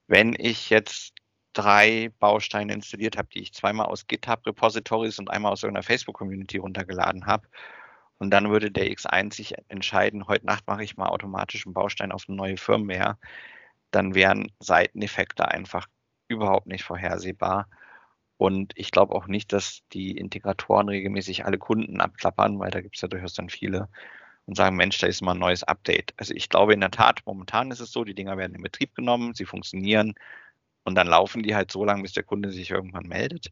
Wenn 0.08 0.34
ich 0.34 0.70
jetzt 0.70 1.14
drei 1.52 2.10
Bausteine 2.20 2.72
installiert 2.72 3.18
habe, 3.18 3.28
die 3.34 3.42
ich 3.42 3.54
zweimal 3.54 3.88
aus 3.88 4.08
GitHub 4.08 4.48
Repositories 4.48 5.20
und 5.20 5.30
einmal 5.30 5.52
aus 5.52 5.64
irgendeiner 5.64 5.84
Facebook 5.84 6.16
Community 6.16 6.56
runtergeladen 6.56 7.26
habe. 7.26 7.50
Und 8.18 8.32
dann 8.32 8.50
würde 8.52 8.72
der 8.72 8.90
X1 8.90 9.34
sich 9.34 9.56
entscheiden, 9.68 10.28
heute 10.30 10.46
Nacht 10.46 10.68
mache 10.68 10.86
ich 10.86 10.96
mal 10.96 11.10
automatisch 11.10 11.66
einen 11.66 11.74
Baustein 11.74 12.14
auf 12.14 12.30
eine 12.30 12.38
neue 12.38 12.56
Firmware. 12.56 13.18
Dann 13.92 14.16
wären 14.16 14.54
Seiteneffekte 14.62 15.50
einfach 15.50 15.88
überhaupt 16.30 16.68
nicht 16.68 16.86
vorhersehbar. 16.86 17.68
Und 18.40 18.72
ich 18.78 18.92
glaube 18.92 19.14
auch 19.16 19.28
nicht, 19.28 19.52
dass 19.52 19.82
die 19.92 20.12
Integratoren 20.12 20.88
regelmäßig 20.88 21.44
alle 21.46 21.58
Kunden 21.58 22.00
abklappern, 22.00 22.58
weil 22.58 22.72
da 22.72 22.80
gibt 22.80 22.96
es 22.96 23.02
ja 23.02 23.10
durchaus 23.10 23.34
dann 23.34 23.50
viele 23.50 23.90
und 24.46 24.56
sagen, 24.56 24.78
Mensch, 24.78 24.98
da 24.98 25.08
ist 25.08 25.22
mal 25.22 25.34
ein 25.34 25.40
neues 25.40 25.64
Update. 25.66 26.14
Also 26.16 26.34
ich 26.34 26.48
glaube 26.48 26.74
in 26.74 26.80
der 26.80 26.90
Tat, 26.90 27.20
momentan 27.26 27.70
ist 27.70 27.82
es 27.82 27.92
so, 27.92 28.06
die 28.06 28.14
Dinger 28.14 28.38
werden 28.38 28.56
in 28.56 28.64
Betrieb 28.64 28.96
genommen, 28.96 29.34
sie 29.34 29.44
funktionieren 29.44 30.16
und 30.86 30.96
dann 30.96 31.08
laufen 31.08 31.44
die 31.44 31.54
halt 31.54 31.70
so 31.70 31.84
lange, 31.84 32.04
bis 32.04 32.14
der 32.14 32.24
Kunde 32.24 32.52
sich 32.54 32.72
irgendwann 32.72 33.08
meldet. 33.08 33.52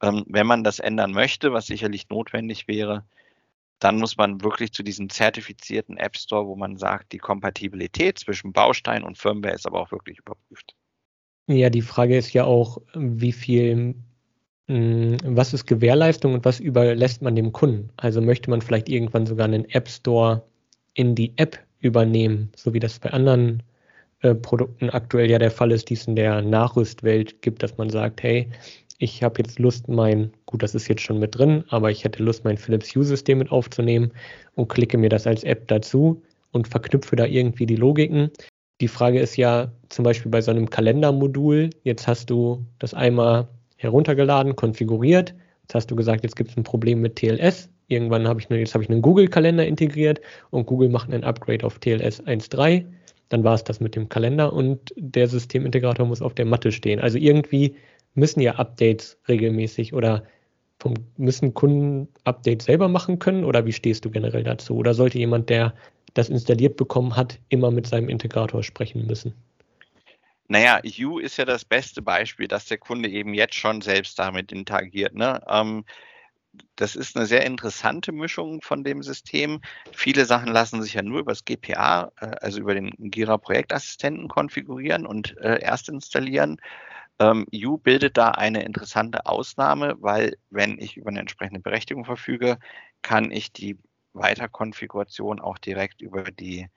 Ähm, 0.00 0.24
wenn 0.28 0.46
man 0.46 0.62
das 0.62 0.78
ändern 0.78 1.10
möchte, 1.12 1.52
was 1.52 1.66
sicherlich 1.66 2.08
notwendig 2.08 2.68
wäre, 2.68 3.04
dann 3.80 3.98
muss 3.98 4.16
man 4.16 4.42
wirklich 4.44 4.72
zu 4.72 4.84
diesem 4.84 5.10
zertifizierten 5.10 5.96
App 5.96 6.16
Store, 6.16 6.46
wo 6.46 6.54
man 6.54 6.76
sagt, 6.76 7.12
die 7.12 7.18
Kompatibilität 7.18 8.20
zwischen 8.20 8.52
Baustein 8.52 9.02
und 9.02 9.18
Firmware 9.18 9.54
ist 9.54 9.66
aber 9.66 9.80
auch 9.80 9.90
wirklich 9.90 10.18
überprüft. 10.20 10.76
Ja, 11.46 11.68
die 11.68 11.82
Frage 11.82 12.16
ist 12.16 12.32
ja 12.32 12.44
auch, 12.44 12.80
wie 12.94 13.32
viel, 13.32 13.94
hm, 14.68 15.16
was 15.24 15.52
ist 15.52 15.66
Gewährleistung 15.66 16.34
und 16.34 16.44
was 16.44 16.58
überlässt 16.60 17.20
man 17.22 17.36
dem 17.36 17.52
Kunden? 17.52 17.90
Also 17.96 18.20
möchte 18.22 18.48
man 18.50 18.62
vielleicht 18.62 18.88
irgendwann 18.88 19.26
sogar 19.26 19.44
einen 19.46 19.68
App 19.70 19.88
Store 19.88 20.42
in 20.94 21.14
die 21.14 21.32
App 21.36 21.58
übernehmen, 21.80 22.50
so 22.56 22.72
wie 22.72 22.80
das 22.80 22.98
bei 22.98 23.10
anderen 23.12 23.62
äh, 24.20 24.34
Produkten 24.34 24.88
aktuell 24.90 25.30
ja 25.30 25.38
der 25.38 25.50
Fall 25.50 25.70
ist, 25.72 25.90
die 25.90 25.94
es 25.94 26.06
in 26.06 26.16
der 26.16 26.40
Nachrüstwelt 26.40 27.42
gibt, 27.42 27.62
dass 27.62 27.76
man 27.76 27.90
sagt, 27.90 28.22
hey, 28.22 28.48
ich 28.98 29.22
habe 29.22 29.42
jetzt 29.42 29.58
Lust, 29.58 29.88
mein, 29.88 30.32
gut, 30.46 30.62
das 30.62 30.74
ist 30.74 30.88
jetzt 30.88 31.02
schon 31.02 31.18
mit 31.18 31.36
drin, 31.36 31.64
aber 31.68 31.90
ich 31.90 32.04
hätte 32.04 32.22
Lust, 32.22 32.44
mein 32.44 32.56
Philips 32.56 32.94
Hue-System 32.94 33.38
mit 33.38 33.50
aufzunehmen 33.50 34.12
und 34.54 34.68
klicke 34.68 34.96
mir 34.96 35.10
das 35.10 35.26
als 35.26 35.44
App 35.44 35.68
dazu 35.68 36.22
und 36.52 36.68
verknüpfe 36.68 37.16
da 37.16 37.26
irgendwie 37.26 37.66
die 37.66 37.76
Logiken. 37.76 38.30
Die 38.80 38.88
Frage 38.88 39.20
ist 39.20 39.36
ja 39.36 39.72
zum 39.88 40.04
Beispiel 40.04 40.30
bei 40.30 40.40
so 40.40 40.50
einem 40.50 40.68
Kalendermodul, 40.68 41.70
jetzt 41.84 42.06
hast 42.06 42.30
du 42.30 42.64
das 42.78 42.92
einmal 42.92 43.48
heruntergeladen, 43.76 44.56
konfiguriert, 44.56 45.34
jetzt 45.62 45.74
hast 45.74 45.90
du 45.90 45.96
gesagt, 45.96 46.24
jetzt 46.24 46.36
gibt 46.36 46.50
es 46.50 46.56
ein 46.56 46.64
Problem 46.64 47.00
mit 47.00 47.16
TLS. 47.16 47.70
Irgendwann 47.88 48.26
habe 48.26 48.40
ich 48.40 48.48
jetzt 48.48 48.74
habe 48.74 48.82
ich 48.82 48.90
einen 48.90 49.02
Google-Kalender 49.02 49.66
integriert 49.66 50.20
und 50.50 50.66
Google 50.66 50.88
macht 50.88 51.12
ein 51.12 51.22
Upgrade 51.22 51.64
auf 51.64 51.78
TLS 51.78 52.22
1.3 52.22 52.84
dann 53.28 53.44
war 53.44 53.54
es 53.54 53.64
das 53.64 53.80
mit 53.80 53.96
dem 53.96 54.08
Kalender 54.08 54.52
und 54.52 54.92
der 54.96 55.28
Systemintegrator 55.28 56.06
muss 56.06 56.22
auf 56.22 56.34
der 56.34 56.44
Matte 56.44 56.72
stehen. 56.72 57.00
Also 57.00 57.18
irgendwie 57.18 57.74
müssen 58.14 58.40
ja 58.40 58.54
Updates 58.56 59.18
regelmäßig 59.28 59.92
oder 59.94 60.24
vom, 60.78 60.94
müssen 61.16 61.54
Kunden 61.54 62.08
Updates 62.24 62.66
selber 62.66 62.88
machen 62.88 63.18
können 63.18 63.44
oder 63.44 63.64
wie 63.66 63.72
stehst 63.72 64.04
du 64.04 64.10
generell 64.10 64.44
dazu? 64.44 64.76
Oder 64.76 64.94
sollte 64.94 65.18
jemand, 65.18 65.48
der 65.50 65.74
das 66.14 66.28
installiert 66.28 66.76
bekommen 66.76 67.16
hat, 67.16 67.38
immer 67.48 67.70
mit 67.70 67.86
seinem 67.86 68.08
Integrator 68.08 68.62
sprechen 68.62 69.06
müssen? 69.06 69.34
Naja, 70.46 70.80
U 71.00 71.18
ist 71.18 71.36
ja 71.36 71.44
das 71.44 71.64
beste 71.64 72.02
Beispiel, 72.02 72.48
dass 72.48 72.66
der 72.66 72.78
Kunde 72.78 73.08
eben 73.08 73.34
jetzt 73.34 73.54
schon 73.54 73.80
selbst 73.80 74.18
damit 74.18 74.52
interagiert. 74.52 75.14
Ne? 75.14 75.42
Ähm, 75.48 75.84
das 76.76 76.96
ist 76.96 77.16
eine 77.16 77.26
sehr 77.26 77.44
interessante 77.46 78.12
Mischung 78.12 78.60
von 78.60 78.84
dem 78.84 79.02
System. 79.02 79.60
Viele 79.92 80.24
Sachen 80.24 80.52
lassen 80.52 80.82
sich 80.82 80.94
ja 80.94 81.02
nur 81.02 81.20
über 81.20 81.32
das 81.32 81.44
GPA, 81.44 82.12
äh, 82.20 82.26
also 82.40 82.60
über 82.60 82.74
den 82.74 82.92
Gira 82.98 83.38
Projektassistenten 83.38 84.28
konfigurieren 84.28 85.06
und 85.06 85.36
äh, 85.38 85.60
erst 85.60 85.88
installieren. 85.88 86.60
Ähm, 87.18 87.46
U 87.64 87.78
bildet 87.78 88.16
da 88.16 88.30
eine 88.30 88.64
interessante 88.64 89.26
Ausnahme, 89.26 89.96
weil 90.00 90.36
wenn 90.50 90.78
ich 90.78 90.96
über 90.96 91.10
eine 91.10 91.20
entsprechende 91.20 91.60
Berechtigung 91.60 92.04
verfüge, 92.04 92.58
kann 93.02 93.30
ich 93.30 93.52
die 93.52 93.78
Weiterkonfiguration 94.14 95.40
auch 95.40 95.58
direkt 95.58 96.00
über 96.00 96.24
die 96.24 96.68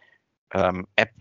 ähm, 0.54 0.88
App 0.96 1.14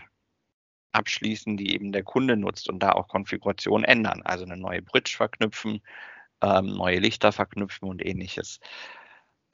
abschließen, 0.93 1.57
die 1.57 1.75
eben 1.75 1.93
der 1.93 2.03
Kunde 2.03 2.37
nutzt 2.37 2.69
und 2.69 2.81
da 2.81 2.93
auch 2.93 3.09
Konfiguration 3.09 3.85
ändern, 3.85 4.23
also 4.23 4.45
eine 4.45 4.57
neue 4.57 4.83
Bridge 4.83 5.15
verknüpfen 5.17 5.83
ähm, 6.43 6.67
neue 6.67 6.99
Lichter 6.99 7.33
verknüpfen 7.33 7.89
und 7.89 8.05
ähnliches. 8.05 8.61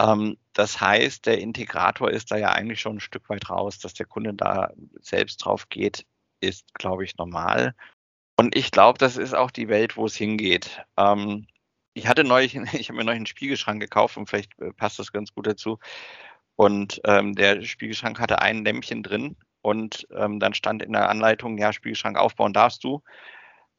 Ähm, 0.01 0.39
das 0.53 0.81
heißt, 0.81 1.27
der 1.27 1.39
Integrator 1.39 2.11
ist 2.11 2.31
da 2.31 2.37
ja 2.37 2.51
eigentlich 2.51 2.81
schon 2.81 2.97
ein 2.97 3.01
Stück 3.01 3.29
weit 3.29 3.49
raus, 3.51 3.79
dass 3.79 3.95
der 3.95 4.07
Kunde 4.07 4.35
da 4.35 4.73
selbst 5.01 5.39
drauf 5.39 5.69
geht, 5.69 6.07
ist, 6.41 6.75
glaube 6.75 7.05
ich, 7.05 7.17
normal. 7.17 7.75
Und 8.37 8.57
ich 8.57 8.71
glaube, 8.71 8.99
das 8.99 9.17
ist 9.17 9.35
auch 9.35 9.51
die 9.51 9.69
Welt, 9.69 9.97
wo 9.97 10.07
es 10.07 10.17
hingeht. 10.17 10.85
Ähm, 10.97 11.47
ich 11.95 12.09
hatte 12.09 12.25
neulich, 12.25 12.55
ich 12.73 12.89
habe 12.89 12.99
mir 12.99 13.05
neulich 13.05 13.19
einen 13.19 13.27
Spiegelschrank 13.27 13.81
gekauft 13.81 14.17
und 14.17 14.29
vielleicht 14.29 14.59
äh, 14.61 14.73
passt 14.73 14.99
das 14.99 15.13
ganz 15.13 15.35
gut 15.35 15.47
dazu. 15.47 15.79
Und 16.57 17.01
ähm, 17.05 17.35
der 17.35 17.63
Spiegelschrank 17.63 18.21
hatte 18.21 18.41
ein 18.41 18.65
Lämpchen 18.65 19.03
drin 19.03 19.37
und 19.63 20.07
ähm, 20.15 20.39
dann 20.39 20.55
stand 20.55 20.83
in 20.83 20.93
der 20.93 21.09
Anleitung, 21.09 21.59
ja, 21.59 21.73
Spiegelschrank 21.73 22.19
aufbauen 22.19 22.53
darfst 22.53 22.85
du 22.85 23.03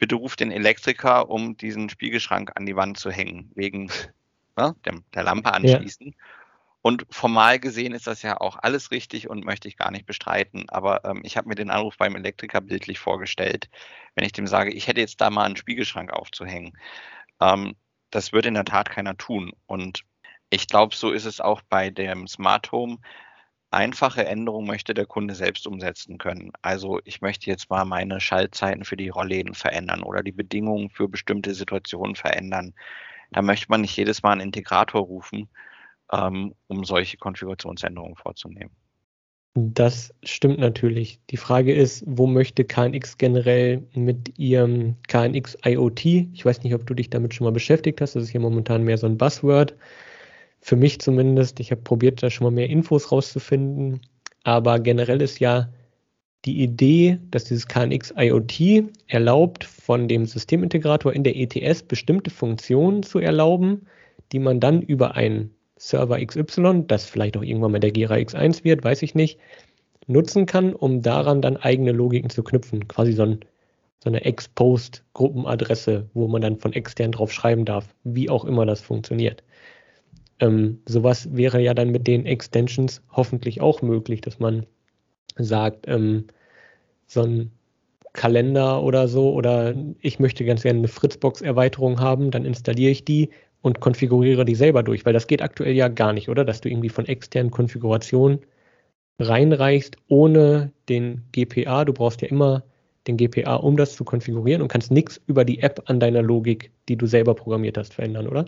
bitte 0.04 0.16
ruf 0.16 0.36
den 0.36 0.52
Elektriker, 0.52 1.30
um 1.30 1.56
diesen 1.56 1.90
Spiegelschrank 1.90 2.52
an 2.56 2.66
die 2.66 2.76
Wand 2.76 2.98
zu 2.98 3.10
hängen, 3.10 3.52
wegen 3.56 3.88
ne, 4.58 4.76
der, 4.86 5.00
der, 5.14 5.24
Lampe 5.24 5.54
anschließen. 5.54 6.08
Ja. 6.08 6.14
Und 6.82 7.06
formal 7.10 7.58
gesehen 7.58 7.94
ist 7.94 8.08
das 8.08 8.22
ja 8.22 8.42
auch 8.42 8.58
alles 8.62 8.92
richtig 8.92 9.30
und 9.30 9.46
möchte 9.46 9.70
ich 9.70 9.78
gar 9.78 9.92
nicht 9.92 10.06
bestreiten. 10.06 10.66
Aber 10.68 11.06
ähm, 11.06 11.22
ich 11.24 11.38
habe 11.38 11.48
mir 11.48 11.56
den 11.56 11.70
Anruf 11.70 11.98
beim 11.98 12.18
Elektriker 12.18 12.60
bildlich 12.60 13.00
vorgestellt, 13.00 13.70
wenn 14.16 14.26
ich 14.26 14.34
dem 14.34 14.46
sage, 14.46 14.72
ich 14.74 14.88
hätte 14.88 15.00
jetzt 15.00 15.22
da 15.22 15.30
mal 15.30 15.46
einen 15.46 15.56
Spiegelschrank 15.56 16.12
aufzuhängen. 16.12 16.78
Ähm, 17.40 17.76
das 18.12 18.34
würde 18.34 18.50
in 18.50 18.56
der 18.56 18.66
Tat 18.66 18.90
keiner 18.90 19.16
tun. 19.16 19.54
Und 19.68 20.04
ich 20.54 20.68
glaube, 20.68 20.96
so 20.96 21.12
ist 21.12 21.26
es 21.26 21.42
auch 21.42 21.62
bei 21.64 21.90
dem 21.90 22.28
Smart 22.28 22.72
Home 22.72 23.00
einfache 23.74 24.26
Änderungen 24.26 24.68
möchte 24.68 24.94
der 24.94 25.08
Kunde 25.08 25.34
selbst 25.34 25.66
umsetzen 25.66 26.20
können. 26.20 26.52
Also 26.62 27.00
ich 27.06 27.22
möchte 27.22 27.50
jetzt 27.50 27.70
mal 27.70 27.86
meine 27.86 28.22
Schaltzeiten 28.22 28.86
für 28.86 28.96
die 28.96 29.10
Rollläden 29.10 29.56
verändern 29.56 30.04
oder 30.04 30.22
die 30.22 30.32
Bedingungen 30.32 30.90
für 30.92 31.10
bestimmte 31.10 31.56
Situationen 31.56 32.16
verändern. 32.16 32.74
Da 33.32 33.42
möchte 33.42 33.66
man 33.70 33.82
nicht 33.82 33.98
jedes 33.98 34.22
Mal 34.22 34.34
einen 34.34 34.42
Integrator 34.42 35.02
rufen, 35.02 35.50
ähm, 36.12 36.54
um 36.68 36.84
solche 36.86 37.18
Konfigurationsänderungen 37.18 38.16
vorzunehmen. 38.16 38.72
Das 39.56 40.14
stimmt 40.24 40.60
natürlich. 40.60 41.20
Die 41.30 41.38
Frage 41.38 41.74
ist, 41.74 42.04
wo 42.06 42.28
möchte 42.28 42.66
KNX 42.66 43.18
generell 43.18 43.88
mit 43.94 44.38
ihrem 44.38 44.98
KNX 45.08 45.58
IoT? 45.66 46.06
Ich 46.06 46.46
weiß 46.46 46.64
nicht, 46.64 46.74
ob 46.76 46.86
du 46.86 46.94
dich 46.94 47.10
damit 47.10 47.34
schon 47.34 47.46
mal 47.46 47.52
beschäftigt 47.52 48.02
hast. 48.02 48.16
Das 48.16 48.24
ist 48.24 48.30
hier 48.30 48.42
momentan 48.42 48.84
mehr 48.84 48.98
so 48.98 49.08
ein 49.08 49.18
Buzzword 49.18 49.76
für 50.64 50.78
mich 50.78 51.00
zumindest, 51.00 51.60
ich 51.60 51.72
habe 51.72 51.82
probiert, 51.82 52.24
da 52.24 52.30
schon 52.30 52.46
mal 52.46 52.52
mehr 52.52 52.70
Infos 52.70 53.12
rauszufinden, 53.12 54.00
aber 54.44 54.80
generell 54.80 55.22
ist 55.22 55.40
ja 55.40 55.70
die 56.46 56.64
Idee, 56.64 57.20
dass 57.32 57.44
dieses 57.44 57.68
KNX 57.68 58.14
IoT 58.18 58.86
erlaubt, 59.08 59.66
von 59.66 60.08
dem 60.08 60.26
Systemintegrator 60.26 61.12
in 61.12 61.26
der 61.26 61.36
ETS 61.36 61.84
bestimmte 61.84 62.30
Funktionen 62.30 63.04
zu 63.04 63.20
erlauben, 63.20 63.88
die 64.32 64.40
man 64.40 64.62
dann 64.62 64.82
über 64.82 65.16
einen 65.16 65.54
Server 65.76 66.26
XY, 66.26 66.86
das 66.88 67.06
vielleicht 67.06 67.36
auch 67.36 67.44
irgendwann 67.44 67.74
mal 67.74 67.80
der 67.80 67.92
Gira 67.92 68.16
X1 68.16 68.64
wird, 68.64 68.86
weiß 68.86 69.02
ich 69.02 69.16
nicht, 69.16 69.40
nutzen 70.08 70.46
kann, 70.46 70.74
um 70.74 71.02
daran 71.02 71.42
dann 71.42 71.58
eigene 71.58 71.92
Logiken 71.92 72.30
zu 72.30 72.42
knüpfen. 72.42 72.88
Quasi 72.88 73.12
so, 73.12 73.24
ein, 73.24 73.40
so 74.02 74.10
eine 74.10 74.24
Ex-Post-Gruppenadresse, 74.24 76.10
wo 76.14 76.30
man 76.30 76.42
dann 76.42 76.58
von 76.58 76.72
extern 76.72 77.12
drauf 77.12 77.34
schreiben 77.34 77.66
darf, 77.66 77.94
wie 78.06 78.30
auch 78.30 78.46
immer 78.46 78.66
das 78.66 78.80
funktioniert. 78.80 79.44
Ähm, 80.44 80.82
sowas 80.86 81.30
wäre 81.34 81.62
ja 81.62 81.74
dann 81.74 81.90
mit 81.92 82.06
den 82.08 82.26
Extensions 82.26 83.02
hoffentlich 83.12 83.62
auch 83.62 83.82
möglich, 83.82 84.22
dass 84.22 84.40
man 84.40 84.66
sagt, 85.38 85.88
ähm, 85.88 86.28
so 87.08 87.24
ein 87.24 87.52
Kalender 88.14 88.84
oder 88.84 89.08
so, 89.08 89.34
oder 89.34 89.74
ich 90.02 90.20
möchte 90.20 90.46
ganz 90.46 90.64
gerne 90.64 90.80
eine 90.80 90.88
Fritzbox-Erweiterung 90.90 92.00
haben, 92.02 92.32
dann 92.32 92.46
installiere 92.46 92.92
ich 92.92 93.06
die 93.06 93.30
und 93.62 93.80
konfiguriere 93.80 94.46
die 94.46 94.56
selber 94.56 94.84
durch, 94.84 95.06
weil 95.06 95.14
das 95.14 95.28
geht 95.28 95.42
aktuell 95.42 95.76
ja 95.76 95.88
gar 95.88 96.14
nicht, 96.14 96.30
oder? 96.30 96.46
Dass 96.46 96.62
du 96.62 96.70
irgendwie 96.70 96.90
von 96.90 97.06
externen 97.08 97.52
Konfigurationen 97.52 98.40
reinreichst 99.20 99.98
ohne 100.10 100.74
den 100.90 101.24
GPA. 101.32 101.86
Du 101.86 101.94
brauchst 101.94 102.22
ja 102.22 102.28
immer 102.30 102.64
den 103.08 103.18
GPA, 103.18 103.56
um 103.56 103.78
das 103.78 103.96
zu 103.96 104.04
konfigurieren 104.06 104.62
und 104.62 104.68
kannst 104.70 104.92
nichts 104.92 105.22
über 105.28 105.46
die 105.46 105.60
App 105.62 105.84
an 105.88 106.00
deiner 106.00 106.22
Logik, 106.22 106.72
die 106.90 106.98
du 106.98 107.08
selber 107.08 107.36
programmiert 107.36 107.78
hast, 107.78 107.94
verändern, 107.94 108.28
oder? 108.28 108.46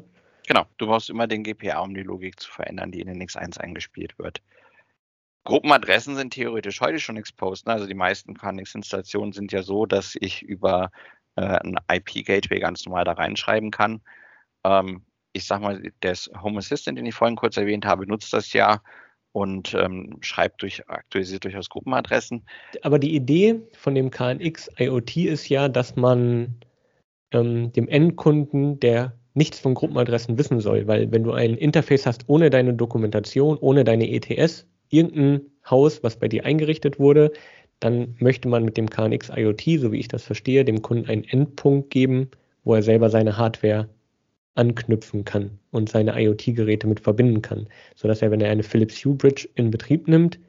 Genau, 0.47 0.65
du 0.77 0.85
brauchst 0.85 1.09
immer 1.09 1.27
den 1.27 1.43
GPA, 1.43 1.79
um 1.79 1.93
die 1.93 2.03
Logik 2.03 2.39
zu 2.39 2.51
verändern, 2.51 2.91
die 2.91 3.01
in 3.01 3.07
den 3.07 3.21
X1 3.21 3.57
eingespielt 3.57 4.17
wird. 4.19 4.41
Gruppenadressen 5.43 6.15
sind 6.15 6.33
theoretisch 6.33 6.81
heute 6.81 6.99
schon 6.99 7.17
exposed. 7.17 7.67
Ne? 7.67 7.73
Also 7.73 7.87
die 7.87 7.93
meisten 7.93 8.33
KNX-Installationen 8.33 9.31
sind 9.31 9.51
ja 9.51 9.61
so, 9.61 9.85
dass 9.85 10.15
ich 10.19 10.41
über 10.41 10.91
äh, 11.35 11.59
ein 11.59 11.77
IP-Gateway 11.91 12.59
ganz 12.59 12.85
normal 12.85 13.05
da 13.05 13.13
reinschreiben 13.13 13.71
kann. 13.71 14.01
Ähm, 14.63 15.05
ich 15.33 15.45
sag 15.45 15.61
mal, 15.61 15.81
der 16.01 16.15
Home 16.41 16.59
Assistant, 16.59 16.97
den 16.97 17.05
ich 17.05 17.13
vorhin 17.13 17.35
kurz 17.35 17.57
erwähnt 17.57 17.85
habe, 17.85 18.07
nutzt 18.07 18.33
das 18.33 18.53
ja 18.53 18.81
und 19.33 19.73
ähm, 19.73 20.17
schreibt 20.21 20.61
durch, 20.61 20.87
aktualisiert 20.89 21.43
durchaus 21.43 21.69
Gruppenadressen. 21.69 22.45
Aber 22.81 22.97
die 22.97 23.13
Idee 23.13 23.61
von 23.73 23.93
dem 23.93 24.09
KNX 24.09 24.69
IoT 24.79 25.17
ist 25.17 25.49
ja, 25.49 25.67
dass 25.67 25.95
man 25.95 26.55
ähm, 27.31 27.71
dem 27.73 27.87
Endkunden, 27.87 28.79
der 28.79 29.13
nichts 29.35 29.59
von 29.59 29.75
Gruppenadressen 29.75 30.37
wissen 30.37 30.59
soll, 30.59 30.87
weil 30.87 31.11
wenn 31.11 31.23
du 31.23 31.31
ein 31.31 31.55
Interface 31.55 32.05
hast 32.05 32.23
ohne 32.27 32.49
deine 32.49 32.73
Dokumentation, 32.73 33.57
ohne 33.57 33.83
deine 33.83 34.09
ETS, 34.09 34.65
irgendein 34.89 35.41
Haus, 35.69 36.01
was 36.03 36.17
bei 36.17 36.27
dir 36.27 36.45
eingerichtet 36.45 36.99
wurde, 36.99 37.31
dann 37.79 38.15
möchte 38.19 38.47
man 38.47 38.63
mit 38.63 38.77
dem 38.77 38.89
KNX 38.89 39.29
IoT, 39.35 39.79
so 39.79 39.91
wie 39.91 39.99
ich 39.99 40.07
das 40.07 40.23
verstehe, 40.23 40.65
dem 40.65 40.81
Kunden 40.81 41.09
einen 41.09 41.25
Endpunkt 41.25 41.89
geben, 41.89 42.31
wo 42.63 42.73
er 42.73 42.81
selber 42.81 43.09
seine 43.09 43.37
Hardware 43.37 43.89
anknüpfen 44.55 45.25
kann 45.25 45.59
und 45.71 45.89
seine 45.89 46.19
IoT-Geräte 46.19 46.87
mit 46.87 47.01
verbinden 47.01 47.41
kann, 47.41 47.67
sodass 47.95 48.21
er, 48.21 48.31
wenn 48.31 48.39
er 48.39 48.49
eine 48.49 48.63
Philips 48.63 49.03
Hue 49.03 49.15
Bridge 49.15 49.49
in 49.55 49.69
Betrieb 49.69 50.07
nimmt, 50.07 50.39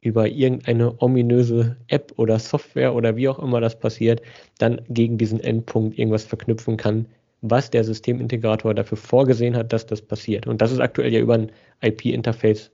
über 0.00 0.28
irgendeine 0.28 1.00
ominöse 1.00 1.76
App 1.88 2.12
oder 2.16 2.38
Software 2.38 2.94
oder 2.94 3.16
wie 3.16 3.28
auch 3.28 3.38
immer 3.38 3.60
das 3.60 3.78
passiert, 3.78 4.22
dann 4.58 4.80
gegen 4.88 5.18
diesen 5.18 5.40
Endpunkt 5.40 5.98
irgendwas 5.98 6.24
verknüpfen 6.24 6.76
kann, 6.76 7.06
was 7.42 7.70
der 7.70 7.84
Systemintegrator 7.84 8.72
dafür 8.72 8.96
vorgesehen 8.96 9.56
hat, 9.56 9.72
dass 9.72 9.84
das 9.84 10.00
passiert. 10.00 10.46
Und 10.46 10.62
das 10.62 10.72
ist 10.72 10.80
aktuell 10.80 11.12
ja 11.12 11.20
über 11.20 11.34
ein 11.34 11.52
IP-Interface 11.82 12.70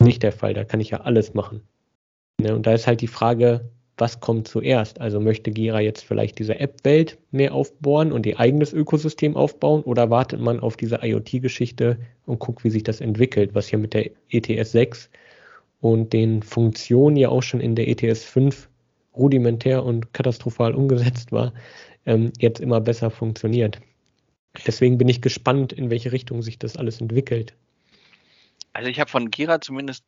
nicht 0.00 0.22
der 0.22 0.32
Fall. 0.32 0.54
Da 0.54 0.64
kann 0.64 0.80
ich 0.80 0.90
ja 0.90 1.00
alles 1.00 1.34
machen. 1.34 1.62
Ne? 2.40 2.54
Und 2.54 2.66
da 2.66 2.72
ist 2.72 2.86
halt 2.86 3.00
die 3.00 3.08
Frage, 3.08 3.68
was 3.96 4.20
kommt 4.20 4.48
zuerst? 4.48 5.00
Also 5.00 5.20
möchte 5.20 5.50
Gira 5.50 5.80
jetzt 5.80 6.04
vielleicht 6.04 6.38
diese 6.38 6.58
App-Welt 6.58 7.18
mehr 7.30 7.54
aufbohren 7.54 8.12
und 8.12 8.26
ihr 8.26 8.40
eigenes 8.40 8.72
Ökosystem 8.72 9.36
aufbauen 9.36 9.82
oder 9.82 10.10
wartet 10.10 10.40
man 10.40 10.60
auf 10.60 10.76
diese 10.76 11.00
IoT-Geschichte 11.02 11.98
und 12.26 12.38
guckt, 12.38 12.64
wie 12.64 12.70
sich 12.70 12.82
das 12.82 13.00
entwickelt, 13.00 13.54
was 13.54 13.70
ja 13.70 13.78
mit 13.78 13.94
der 13.94 14.10
ETS 14.30 14.72
6 14.72 15.10
und 15.80 16.12
den 16.12 16.42
Funktionen 16.42 17.16
ja 17.16 17.28
auch 17.28 17.42
schon 17.42 17.60
in 17.60 17.74
der 17.74 17.88
ETS 17.88 18.24
5 18.24 18.68
rudimentär 19.16 19.84
und 19.84 20.12
katastrophal 20.12 20.74
umgesetzt 20.74 21.30
war, 21.30 21.52
ähm, 22.06 22.32
jetzt 22.38 22.60
immer 22.60 22.80
besser 22.80 23.10
funktioniert. 23.10 23.80
Deswegen 24.66 24.98
bin 24.98 25.08
ich 25.08 25.20
gespannt, 25.20 25.72
in 25.72 25.90
welche 25.90 26.12
Richtung 26.12 26.42
sich 26.42 26.58
das 26.58 26.76
alles 26.76 27.00
entwickelt. 27.00 27.54
Also 28.72 28.88
ich 28.88 29.00
habe 29.00 29.10
von 29.10 29.30
Gira 29.30 29.60
zumindest 29.60 30.04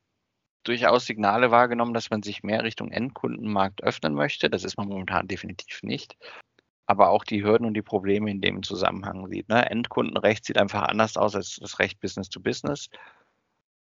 durchaus 0.64 1.06
Signale 1.06 1.50
wahrgenommen, 1.50 1.94
dass 1.94 2.10
man 2.10 2.22
sich 2.22 2.42
mehr 2.42 2.64
Richtung 2.64 2.90
Endkundenmarkt 2.90 3.82
öffnen 3.82 4.14
möchte. 4.14 4.50
Das 4.50 4.64
ist 4.64 4.76
man 4.76 4.88
momentan 4.88 5.28
definitiv 5.28 5.82
nicht. 5.82 6.16
Aber 6.86 7.10
auch 7.10 7.24
die 7.24 7.42
Hürden 7.42 7.66
und 7.66 7.74
die 7.74 7.82
Probleme 7.82 8.30
in 8.30 8.40
dem 8.40 8.62
Zusammenhang 8.62 9.28
sieht. 9.28 9.48
Ne? 9.48 9.68
Endkundenrecht 9.70 10.44
sieht 10.44 10.58
einfach 10.58 10.82
anders 10.82 11.16
aus 11.16 11.34
als 11.34 11.56
das 11.60 11.78
Recht 11.78 12.00
Business 12.00 12.28
to 12.28 12.40
Business. 12.40 12.88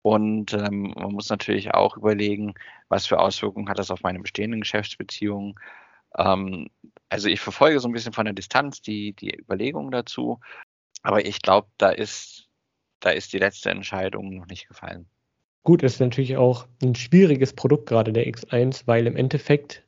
Und 0.02 0.54
ähm, 0.54 0.94
man 0.96 1.14
muss 1.14 1.30
natürlich 1.30 1.74
auch 1.74 1.98
überlegen, 1.98 2.54
was 2.90 3.08
für 3.08 3.20
Auswirkungen 3.20 3.70
hat 3.70 3.80
das 3.80 3.90
auf 3.90 4.04
meine 4.04 4.20
bestehenden 4.20 4.62
Geschäftsbeziehungen. 4.62 5.56
Ähm, 6.18 6.70
also 7.16 7.30
ich 7.30 7.40
verfolge 7.40 7.80
so 7.80 7.88
ein 7.88 7.94
bisschen 7.94 8.12
von 8.12 8.26
der 8.26 8.34
Distanz 8.34 8.82
die, 8.82 9.14
die 9.14 9.34
Überlegungen 9.40 9.90
dazu. 9.90 10.42
Aber 11.02 11.26
ich 11.26 11.42
glaube, 11.42 11.70
da 11.78 11.90
ist, 11.90 12.50
da 13.00 13.12
ist 13.12 13.32
die 13.32 13.38
letzte 13.38 13.70
Entscheidung 13.70 14.36
noch 14.36 14.48
nicht 14.48 14.68
gefallen. 14.68 15.06
Gut, 15.64 15.82
ist 15.82 16.02
natürlich 16.02 16.36
auch 16.36 16.68
ein 16.84 16.94
schwieriges 16.94 17.54
Produkt, 17.54 17.88
gerade 17.88 18.12
der 18.12 18.28
X1, 18.28 18.84
weil 18.86 19.08
im 19.08 19.16
Endeffekt 19.16 19.84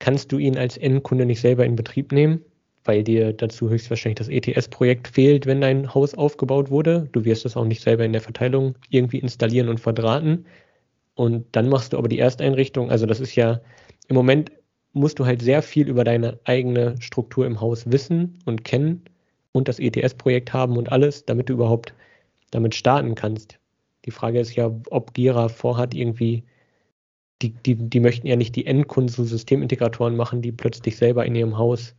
kannst 0.00 0.32
du 0.32 0.38
ihn 0.38 0.58
als 0.58 0.76
Endkunde 0.76 1.24
nicht 1.24 1.40
selber 1.40 1.64
in 1.64 1.76
Betrieb 1.76 2.10
nehmen, 2.10 2.44
weil 2.82 3.04
dir 3.04 3.32
dazu 3.32 3.70
höchstwahrscheinlich 3.70 4.18
das 4.18 4.28
ETS-Projekt 4.28 5.06
fehlt, 5.06 5.46
wenn 5.46 5.60
dein 5.60 5.94
Haus 5.94 6.14
aufgebaut 6.14 6.68
wurde. 6.68 7.08
Du 7.12 7.24
wirst 7.24 7.46
es 7.46 7.56
auch 7.56 7.64
nicht 7.64 7.80
selber 7.80 8.04
in 8.04 8.12
der 8.12 8.22
Verteilung 8.22 8.74
irgendwie 8.88 9.20
installieren 9.20 9.68
und 9.68 9.78
verdrahten. 9.78 10.46
Und 11.14 11.46
dann 11.52 11.68
machst 11.68 11.92
du 11.92 11.98
aber 11.98 12.08
die 12.08 12.18
Ersteinrichtung. 12.18 12.90
Also 12.90 13.06
das 13.06 13.20
ist 13.20 13.36
ja, 13.36 13.60
im 14.08 14.16
Moment 14.16 14.50
musst 14.92 15.18
du 15.18 15.26
halt 15.26 15.42
sehr 15.42 15.62
viel 15.62 15.88
über 15.88 16.04
deine 16.04 16.38
eigene 16.44 16.96
Struktur 17.00 17.46
im 17.46 17.60
Haus 17.60 17.90
wissen 17.90 18.38
und 18.44 18.64
kennen 18.64 19.02
und 19.52 19.68
das 19.68 19.78
ETS-Projekt 19.78 20.52
haben 20.52 20.76
und 20.76 20.90
alles, 20.90 21.24
damit 21.24 21.48
du 21.48 21.54
überhaupt 21.54 21.94
damit 22.50 22.74
starten 22.74 23.14
kannst. 23.14 23.58
Die 24.04 24.10
Frage 24.10 24.40
ist 24.40 24.54
ja, 24.54 24.70
ob 24.90 25.14
Gira 25.14 25.48
vorhat, 25.48 25.94
irgendwie, 25.94 26.44
die, 27.42 27.50
die, 27.50 27.76
die 27.76 28.00
möchten 28.00 28.26
ja 28.26 28.36
nicht 28.36 28.56
die 28.56 28.66
Endkunden 28.66 29.12
zu 29.12 29.24
Systemintegratoren 29.24 30.16
machen, 30.16 30.42
die 30.42 30.52
plötzlich 30.52 30.96
selber 30.96 31.24
in 31.26 31.34
ihrem 31.34 31.58
Haus 31.58 31.94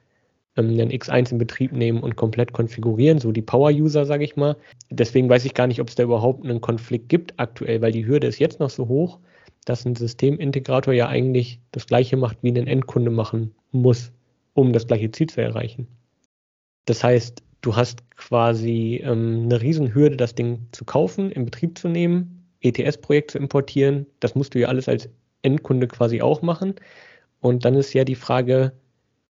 ähm, 0.57 0.69
einen 0.69 0.91
X1 0.91 1.31
in 1.31 1.37
Betrieb 1.37 1.71
nehmen 1.71 2.01
und 2.01 2.15
komplett 2.15 2.53
konfigurieren, 2.53 3.19
so 3.19 3.31
die 3.31 3.41
Power-User, 3.41 4.05
sage 4.05 4.23
ich 4.23 4.35
mal. 4.35 4.57
Deswegen 4.89 5.29
weiß 5.29 5.45
ich 5.45 5.53
gar 5.53 5.67
nicht, 5.67 5.79
ob 5.79 5.89
es 5.89 5.95
da 5.95 6.03
überhaupt 6.03 6.43
einen 6.43 6.61
Konflikt 6.61 7.09
gibt 7.09 7.33
aktuell, 7.37 7.81
weil 7.81 7.91
die 7.91 8.05
Hürde 8.05 8.27
ist 8.27 8.39
jetzt 8.39 8.59
noch 8.59 8.69
so 8.69 8.87
hoch, 8.87 9.19
dass 9.65 9.85
ein 9.85 9.95
Systemintegrator 9.95 10.93
ja 10.93 11.07
eigentlich 11.07 11.59
das 11.71 11.85
gleiche 11.85 12.17
macht, 12.17 12.37
wie 12.41 12.49
ein 12.49 12.67
Endkunde 12.67 13.11
machen 13.11 13.53
muss, 13.71 14.11
um 14.53 14.73
das 14.73 14.87
gleiche 14.87 15.11
Ziel 15.11 15.27
zu 15.27 15.41
erreichen. 15.41 15.87
Das 16.85 17.03
heißt, 17.03 17.43
du 17.61 17.75
hast 17.75 18.03
quasi 18.17 19.01
ähm, 19.03 19.43
eine 19.45 19.61
Riesenhürde, 19.61 20.17
das 20.17 20.35
Ding 20.35 20.67
zu 20.71 20.83
kaufen, 20.85 21.31
in 21.31 21.45
Betrieb 21.45 21.77
zu 21.77 21.87
nehmen, 21.87 22.45
ETS-Projekt 22.61 23.31
zu 23.31 23.37
importieren. 23.37 24.05
Das 24.19 24.35
musst 24.35 24.55
du 24.55 24.59
ja 24.59 24.67
alles 24.67 24.87
als 24.89 25.09
Endkunde 25.41 25.87
quasi 25.87 26.21
auch 26.21 26.41
machen. 26.41 26.75
Und 27.39 27.65
dann 27.65 27.75
ist 27.75 27.93
ja 27.93 28.03
die 28.03 28.15
Frage, 28.15 28.73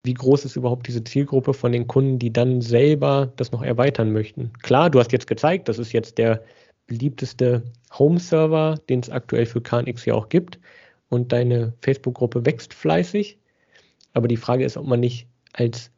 wie 0.04 0.14
groß 0.14 0.44
ist 0.44 0.56
überhaupt 0.56 0.86
diese 0.86 1.04
Zielgruppe 1.04 1.52
von 1.52 1.72
den 1.72 1.86
Kunden, 1.86 2.18
die 2.18 2.32
dann 2.32 2.60
selber 2.60 3.32
das 3.36 3.52
noch 3.52 3.62
erweitern 3.62 4.12
möchten. 4.12 4.52
Klar, 4.62 4.90
du 4.90 4.98
hast 4.98 5.12
jetzt 5.12 5.26
gezeigt, 5.26 5.68
das 5.68 5.78
ist 5.78 5.92
jetzt 5.92 6.18
der 6.18 6.42
beliebteste 6.88 7.62
Home-Server, 7.96 8.80
den 8.88 9.00
es 9.00 9.10
aktuell 9.10 9.46
für 9.46 9.60
KNX 9.60 10.04
ja 10.04 10.14
auch 10.14 10.28
gibt. 10.28 10.58
Und 11.08 11.32
deine 11.32 11.72
Facebook-Gruppe 11.80 12.44
wächst 12.44 12.74
fleißig. 12.74 13.38
Aber 14.12 14.26
die 14.26 14.36
Frage 14.36 14.64
ist, 14.64 14.76
ob 14.76 14.86
man 14.86 15.00
nicht 15.00 15.28
als 15.52 15.92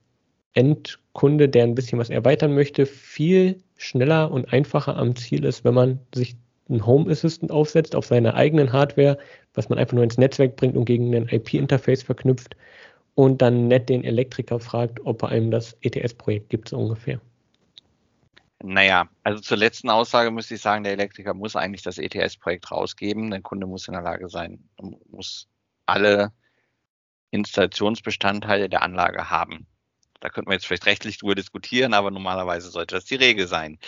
Endkunde, 0.53 1.49
der 1.49 1.65
ein 1.65 1.75
bisschen 1.75 1.99
was 1.99 2.11
erweitern 2.11 2.55
möchte, 2.55 2.85
viel 2.87 3.63
schneller 3.77 4.31
und 4.31 4.53
einfacher 4.53 4.97
am 4.97 5.17
Ziel 5.17 5.45
ist, 5.45 5.65
wenn 5.65 5.75
man 5.75 6.01
sich 6.15 6.37
einen 6.69 6.87
Home 6.87 7.11
Assistant 7.11 7.51
aufsetzt 7.51 7.97
auf 7.97 8.07
seiner 8.07 8.35
eigenen 8.35 8.73
Hardware, 8.73 9.19
was 9.55 9.69
man 9.69 9.79
einfach 9.79 9.95
nur 9.95 10.05
ins 10.05 10.19
Netzwerk 10.19 10.57
bringt 10.57 10.77
und 10.77 10.85
gegen 10.85 11.15
ein 11.15 11.29
IP-Interface 11.29 12.03
verknüpft 12.03 12.57
und 13.15 13.43
dann 13.43 13.69
nett 13.69 13.89
den 13.89 14.05
Elektriker 14.05 14.61
fragt, 14.61 15.05
ob 15.05 15.23
er 15.23 15.31
einem 15.31 15.51
das 15.51 15.77
ETS-Projekt 15.81 16.51
gibt, 16.51 16.69
so 16.69 16.79
ungefähr. 16.79 17.21
Naja, 18.63 19.09
also 19.23 19.41
zur 19.41 19.57
letzten 19.57 19.89
Aussage 19.89 20.31
müsste 20.31 20.55
ich 20.55 20.61
sagen, 20.61 20.85
der 20.85 20.93
Elektriker 20.93 21.33
muss 21.33 21.57
eigentlich 21.57 21.83
das 21.83 21.97
ETS-Projekt 21.99 22.71
rausgeben. 22.71 23.31
Der 23.31 23.41
Kunde 23.41 23.67
muss 23.67 23.89
in 23.89 23.95
der 23.95 24.03
Lage 24.03 24.29
sein, 24.29 24.69
muss 25.09 25.49
alle 25.87 26.33
Installationsbestandteile 27.31 28.69
der 28.69 28.83
Anlage 28.83 29.31
haben. 29.31 29.67
Da 30.21 30.29
könnten 30.29 30.51
wir 30.51 30.55
jetzt 30.55 30.67
vielleicht 30.67 30.87
rechtlich 30.87 31.19
drüber 31.19 31.35
diskutieren, 31.35 31.95
aber 31.95 32.11
normalerweise 32.11 32.71
sollte 32.71 32.97
das 32.97 33.07
die 33.07 33.15
Regel 33.15 33.47
sein. 33.49 33.79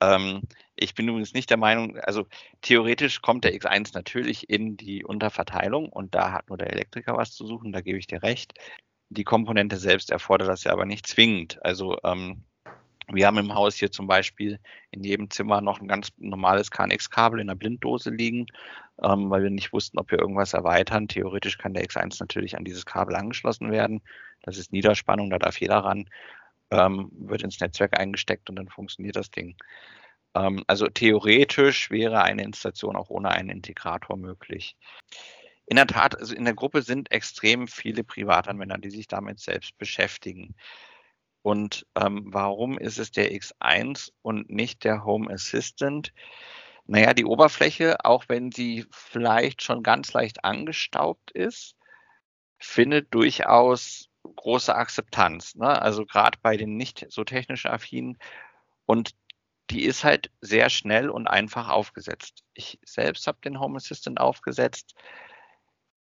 Ähm, 0.00 0.42
ich 0.76 0.94
bin 0.94 1.08
übrigens 1.08 1.32
nicht 1.32 1.48
der 1.48 1.56
Meinung, 1.56 1.98
also 1.98 2.26
theoretisch 2.60 3.22
kommt 3.22 3.44
der 3.44 3.54
X1 3.54 3.94
natürlich 3.94 4.50
in 4.50 4.76
die 4.76 5.04
Unterverteilung 5.04 5.88
und 5.88 6.14
da 6.14 6.32
hat 6.32 6.48
nur 6.48 6.58
der 6.58 6.70
Elektriker 6.72 7.16
was 7.16 7.32
zu 7.32 7.46
suchen, 7.46 7.72
da 7.72 7.80
gebe 7.80 7.98
ich 7.98 8.08
dir 8.08 8.22
recht. 8.22 8.54
Die 9.10 9.24
Komponente 9.24 9.76
selbst 9.78 10.10
erfordert 10.10 10.48
das 10.48 10.64
ja 10.64 10.72
aber 10.72 10.86
nicht 10.86 11.06
zwingend. 11.06 11.64
Also 11.64 11.98
ähm, 12.04 12.44
wir 13.14 13.26
haben 13.26 13.38
im 13.38 13.54
Haus 13.54 13.76
hier 13.76 13.90
zum 13.90 14.06
Beispiel 14.06 14.58
in 14.90 15.04
jedem 15.04 15.30
Zimmer 15.30 15.60
noch 15.60 15.80
ein 15.80 15.88
ganz 15.88 16.10
normales 16.18 16.70
KNX-Kabel 16.70 17.40
in 17.40 17.48
der 17.48 17.54
Blinddose 17.54 18.10
liegen, 18.10 18.46
ähm, 19.02 19.30
weil 19.30 19.42
wir 19.42 19.50
nicht 19.50 19.72
wussten, 19.72 19.98
ob 19.98 20.10
wir 20.10 20.18
irgendwas 20.18 20.54
erweitern. 20.54 21.08
Theoretisch 21.08 21.58
kann 21.58 21.74
der 21.74 21.84
X1 21.84 22.16
natürlich 22.20 22.56
an 22.56 22.64
dieses 22.64 22.86
Kabel 22.86 23.16
angeschlossen 23.16 23.70
werden. 23.70 24.00
Das 24.42 24.58
ist 24.58 24.72
Niederspannung, 24.72 25.30
da 25.30 25.38
darf 25.38 25.60
jeder 25.60 25.78
ran, 25.78 26.08
ähm, 26.70 27.10
wird 27.12 27.42
ins 27.42 27.60
Netzwerk 27.60 27.98
eingesteckt 27.98 28.50
und 28.50 28.56
dann 28.56 28.68
funktioniert 28.68 29.16
das 29.16 29.30
Ding. 29.30 29.56
Ähm, 30.34 30.64
also 30.66 30.88
theoretisch 30.88 31.90
wäre 31.90 32.22
eine 32.22 32.44
Installation 32.44 32.96
auch 32.96 33.10
ohne 33.10 33.30
einen 33.30 33.50
Integrator 33.50 34.16
möglich. 34.16 34.76
in 35.66 35.76
der 35.76 35.86
Tat, 35.86 36.18
also 36.18 36.34
in 36.34 36.44
der 36.44 36.54
Gruppe 36.54 36.82
sind 36.82 37.10
extrem 37.12 37.66
viele 37.68 38.04
Privatanwender, 38.04 38.78
die 38.78 38.90
sich 38.90 39.06
damit 39.08 39.40
selbst 39.40 39.78
beschäftigen. 39.78 40.54
Und 41.42 41.86
ähm, 41.96 42.22
warum 42.26 42.78
ist 42.78 42.98
es 42.98 43.10
der 43.10 43.32
X1 43.32 44.12
und 44.22 44.48
nicht 44.50 44.84
der 44.84 45.04
Home 45.04 45.32
Assistant? 45.32 46.12
Naja, 46.86 47.14
die 47.14 47.24
Oberfläche, 47.24 48.04
auch 48.04 48.24
wenn 48.28 48.52
sie 48.52 48.86
vielleicht 48.90 49.62
schon 49.62 49.82
ganz 49.82 50.12
leicht 50.12 50.44
angestaubt 50.44 51.30
ist, 51.32 51.76
findet 52.58 53.12
durchaus 53.12 54.08
große 54.36 54.74
Akzeptanz. 54.74 55.56
Ne? 55.56 55.82
Also 55.82 56.06
gerade 56.06 56.38
bei 56.42 56.56
den 56.56 56.76
nicht 56.76 57.06
so 57.08 57.24
technisch 57.24 57.66
affinen. 57.66 58.18
Und 58.86 59.14
die 59.70 59.84
ist 59.84 60.04
halt 60.04 60.30
sehr 60.40 60.70
schnell 60.70 61.10
und 61.10 61.26
einfach 61.26 61.68
aufgesetzt. 61.68 62.44
Ich 62.54 62.78
selbst 62.84 63.26
habe 63.26 63.38
den 63.44 63.58
Home 63.58 63.76
Assistant 63.76 64.20
aufgesetzt 64.20 64.94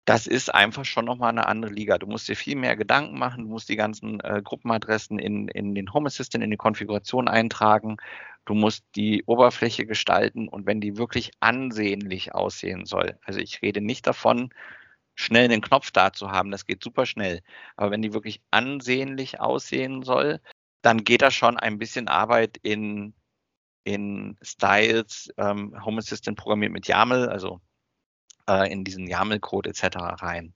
das 0.08 0.26
ist 0.26 0.56
einfach 0.56 0.86
schon 0.86 1.04
nochmal 1.04 1.32
eine 1.32 1.48
andere 1.48 1.74
Liga. 1.74 1.98
Du 1.98 2.08
musst 2.08 2.30
dir 2.30 2.38
viel 2.38 2.56
mehr 2.56 2.78
Gedanken 2.78 3.20
machen, 3.20 3.44
du 3.44 3.50
musst 3.50 3.68
die 3.68 3.76
ganzen 3.76 4.22
äh, 4.22 4.42
Gruppenadressen 4.42 5.20
in, 5.20 5.50
in 5.50 5.76
den 5.76 5.94
Home 5.94 6.08
Assistant, 6.08 6.46
in 6.46 6.50
die 6.50 6.56
Konfiguration 6.56 7.28
eintragen, 7.28 7.98
du 8.46 8.54
musst 8.54 8.86
die 8.96 9.26
Oberfläche 9.26 9.86
gestalten 9.86 10.48
und 10.48 10.66
wenn 10.66 10.80
die 10.80 10.96
wirklich 10.98 11.32
ansehnlich 11.42 12.34
aussehen 12.34 12.86
soll, 12.86 13.20
also 13.26 13.42
ich 13.42 13.62
rede 13.62 13.82
nicht 13.82 14.08
davon, 14.08 14.54
schnell 15.16 15.46
einen 15.46 15.62
Knopf 15.62 15.92
da 15.92 16.14
zu 16.14 16.32
haben, 16.32 16.52
das 16.52 16.66
geht 16.66 16.82
super 16.82 17.06
schnell, 17.06 17.42
aber 17.76 17.92
wenn 17.92 18.02
die 18.02 18.14
wirklich 18.14 18.42
ansehnlich 18.50 19.42
aussehen 19.42 20.04
soll, 20.04 20.40
dann 20.84 21.04
geht 21.04 21.22
da 21.22 21.32
schon 21.32 21.58
ein 21.58 21.80
bisschen 21.80 22.08
Arbeit 22.08 22.58
in, 22.64 23.14
in 23.84 24.38
Styles, 24.42 25.34
ähm, 25.38 25.76
Home 25.84 25.98
Assistant 25.98 26.38
programmiert 26.38 26.72
mit 26.72 26.88
YAML, 26.88 27.28
also 27.28 27.60
äh, 28.50 28.72
in 28.72 28.84
diesen 28.84 29.08
YAML-Code 29.08 29.70
etc. 29.70 29.98
rein. 30.22 30.54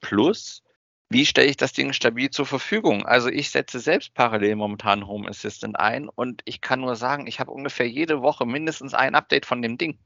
Plus, 0.00 0.62
wie 1.10 1.24
stelle 1.24 1.48
ich 1.48 1.56
das 1.56 1.72
Ding 1.72 1.92
stabil 1.92 2.30
zur 2.30 2.44
Verfügung? 2.44 3.06
Also 3.06 3.28
ich 3.30 3.50
setze 3.50 3.80
selbst 3.80 4.12
parallel 4.14 4.56
momentan 4.56 5.06
Home 5.06 5.28
Assistant 5.28 5.78
ein 5.78 6.08
und 6.08 6.42
ich 6.44 6.60
kann 6.60 6.80
nur 6.80 6.96
sagen, 6.96 7.26
ich 7.26 7.40
habe 7.40 7.50
ungefähr 7.50 7.88
jede 7.88 8.20
Woche 8.20 8.44
mindestens 8.44 8.92
ein 8.92 9.14
Update 9.14 9.46
von 9.46 9.62
dem 9.62 9.78
Ding. 9.78 9.98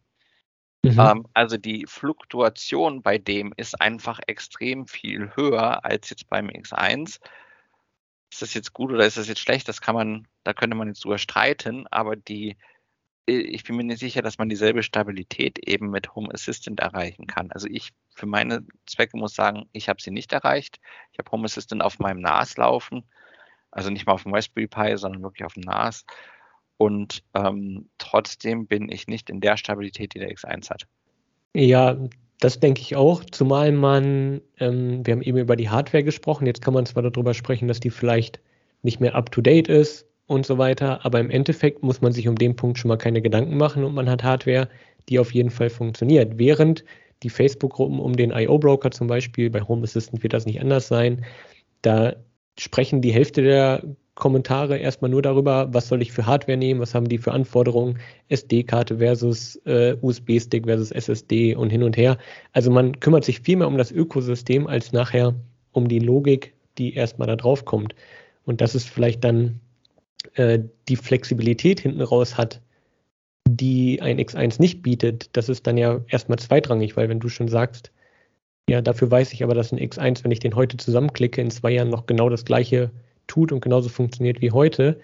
Mhm. 0.85 0.99
Ähm, 0.99 1.27
also 1.35 1.57
die 1.57 1.87
Fluktuation 1.89 3.03
bei 3.03 3.19
dem 3.19 3.53
ist 3.57 3.81
einfach 3.81 4.21
extrem 4.27 4.87
viel 4.87 5.35
höher 5.35 5.85
als 5.85 6.11
jetzt 6.11 6.29
beim 6.29 6.49
X1. 6.49 7.21
Ist 8.31 8.43
das 8.43 8.55
jetzt 8.55 8.73
gut 8.73 8.93
oder 8.93 9.07
ist 9.07 9.17
das 9.17 9.29
jetzt 9.29 9.41
schlecht? 9.41 9.69
Das 9.69 9.81
kann 9.81 9.95
man, 9.95 10.29
da 10.45 10.55
könnte 10.55 10.77
man 10.77 10.89
jetzt 10.89 11.05
drüber 11.05 11.19
streiten, 11.19 11.87
aber 11.89 12.17
die 12.17 12.57
ich 13.27 13.65
bin 13.65 13.77
mir 13.77 13.85
nicht 13.85 14.01
sicher, 14.01 14.23
dass 14.23 14.39
man 14.39 14.49
dieselbe 14.49 14.83
Stabilität 14.83 15.59
eben 15.69 15.91
mit 15.91 16.15
Home 16.15 16.33
Assistant 16.33 16.81
erreichen 16.81 17.27
kann. 17.27 17.53
Also 17.53 17.69
ich 17.69 17.91
für 18.15 18.27
meine 18.27 18.65
Zwecke 18.87 19.17
muss 19.17 19.35
sagen, 19.35 19.69
ich 19.73 19.89
habe 19.89 20.03
sie 20.03 20.11
nicht 20.11 20.33
erreicht. 20.33 20.81
Ich 21.13 21.19
habe 21.19 21.31
Home 21.31 21.45
Assistant 21.45 21.83
auf 21.83 21.99
meinem 21.99 22.21
NAS 22.21 22.57
laufen, 22.57 23.05
also 23.71 23.91
nicht 23.91 24.07
mal 24.07 24.13
auf 24.13 24.25
dem 24.25 24.35
Raspberry 24.35 24.67
Pi, 24.67 24.97
sondern 24.97 25.23
wirklich 25.23 25.45
auf 25.47 25.55
dem 25.55 25.63
NAS. 25.63 26.05
Und 26.79 27.23
ähm, 27.35 27.89
trotzdem 27.99 28.67
bin 28.67 28.91
ich 28.91 29.07
nicht 29.07 29.31
in 29.31 29.41
der 29.41 29.57
Stabilität, 29.57 30.15
die 30.15 30.19
der 30.19 30.33
X1 30.33 30.69
hat. 30.71 30.87
Ja, 31.55 31.97
das 32.41 32.59
denke 32.59 32.81
ich 32.81 32.97
auch, 32.97 33.23
zumal 33.25 33.71
man, 33.71 34.41
ähm, 34.59 35.07
wir 35.07 35.13
haben 35.13 35.23
eben 35.23 35.39
über 35.39 35.55
die 35.55 35.71
Hardware 35.71 36.03
gesprochen, 36.03 36.47
jetzt 36.47 36.61
kann 36.61 36.75
man 36.75 36.87
zwar 36.87 37.05
darüber 37.05 37.35
sprechen, 37.35 37.69
dass 37.69 37.79
die 37.79 37.91
vielleicht 37.91 38.41
nicht 38.83 39.01
mehr 39.01 39.15
up-to-date 39.15 39.69
ist, 39.69 40.07
und 40.27 40.47
so 40.47 40.59
weiter. 40.59 41.05
Aber 41.05 41.21
im 41.21 41.31
Endeffekt 41.31 41.83
muss 41.83 42.01
man 42.01 42.13
sich 42.13 42.29
um 42.29 42.37
den 42.37 42.57
Punkt 42.57 42.79
schon 42.79 42.89
mal 42.89 42.99
keine 42.99 43.23
Gedanken 43.23 43.57
machen 43.57 43.85
und 43.85 43.95
man 43.95 44.09
hat 44.09 44.23
Hardware, 44.23 44.69
die 45.09 45.19
auf 45.19 45.33
jeden 45.33 45.51
Fall 45.51 45.71
funktioniert. 45.71 46.39
Während 46.39 46.85
die 47.23 47.31
Facebook-Gruppen 47.31 48.01
um 48.01 48.17
den 48.17 48.31
IO-Broker 48.31 48.91
zum 48.91 49.07
Beispiel, 49.07 49.51
bei 49.51 49.61
Home 49.63 49.85
Assistant 49.85 50.23
wird 50.23 50.33
das 50.33 50.47
nicht 50.47 50.61
anders 50.61 50.89
sein, 50.89 51.25
da 51.83 52.15
sprechen 52.59 53.01
die 53.01 53.13
Hälfte 53.13 53.43
der 53.43 53.83
Kommentare 54.15 54.77
erstmal 54.77 55.11
nur 55.11 55.23
darüber, 55.23 55.73
was 55.73 55.89
soll 55.89 56.03
ich 56.03 56.13
für 56.13 56.27
Hardware 56.27 56.59
nehmen, 56.59 56.81
was 56.81 56.95
haben 56.95 57.09
die 57.09 57.19
für 57.19 57.33
Anforderungen, 57.33 57.99
SD-Karte 58.29 58.99
versus 58.99 59.57
äh, 59.65 59.97
USB-Stick 60.01 60.67
versus 60.67 60.91
SSD 60.91 61.55
und 61.57 61.71
hin 61.71 61.83
und 61.83 61.97
her. 61.97 62.19
Also 62.53 62.71
man 62.71 63.01
kümmert 63.01 63.25
sich 63.25 63.41
viel 63.41 63.57
mehr 63.57 63.69
um 63.69 63.79
das 63.79 63.91
Ökosystem 63.91 64.67
als 64.67 64.93
nachher 64.93 65.35
um 65.73 65.89
die 65.89 65.99
Logik, 65.99 66.55
die 66.77 66.95
erstmal 66.95 67.27
da 67.27 67.37
drauf 67.37 67.65
kommt. 67.65 67.95
Und 68.45 68.61
das 68.61 68.75
ist 68.75 68.89
vielleicht 68.89 69.25
dann 69.25 69.61
äh, 70.35 70.61
die 70.89 70.97
Flexibilität 70.97 71.81
hinten 71.81 72.01
raus 72.01 72.37
hat, 72.37 72.61
die 73.49 74.01
ein 74.01 74.19
X1 74.19 74.61
nicht 74.61 74.83
bietet, 74.83 75.37
das 75.37 75.49
ist 75.49 75.67
dann 75.67 75.77
ja 75.77 76.01
erstmal 76.09 76.39
zweitrangig, 76.39 76.97
weil 76.97 77.09
wenn 77.09 77.21
du 77.21 77.29
schon 77.29 77.49
sagst, 77.49 77.93
ja, 78.69 78.81
dafür 78.81 79.11
weiß 79.11 79.33
ich 79.33 79.43
aber, 79.43 79.55
dass 79.55 79.73
ein 79.73 79.79
X1, 79.79 80.25
wenn 80.25 80.31
ich 80.31 80.39
den 80.39 80.55
heute 80.55 80.77
zusammenklicke, 80.77 81.41
in 81.41 81.51
zwei 81.51 81.73
Jahren 81.73 81.91
noch 81.91 82.07
genau 82.07 82.29
das 82.29 82.45
gleiche 82.45 82.91
tut 83.27 83.53
und 83.53 83.61
genauso 83.61 83.89
funktioniert 83.89 84.41
wie 84.41 84.53
heute, 84.53 85.01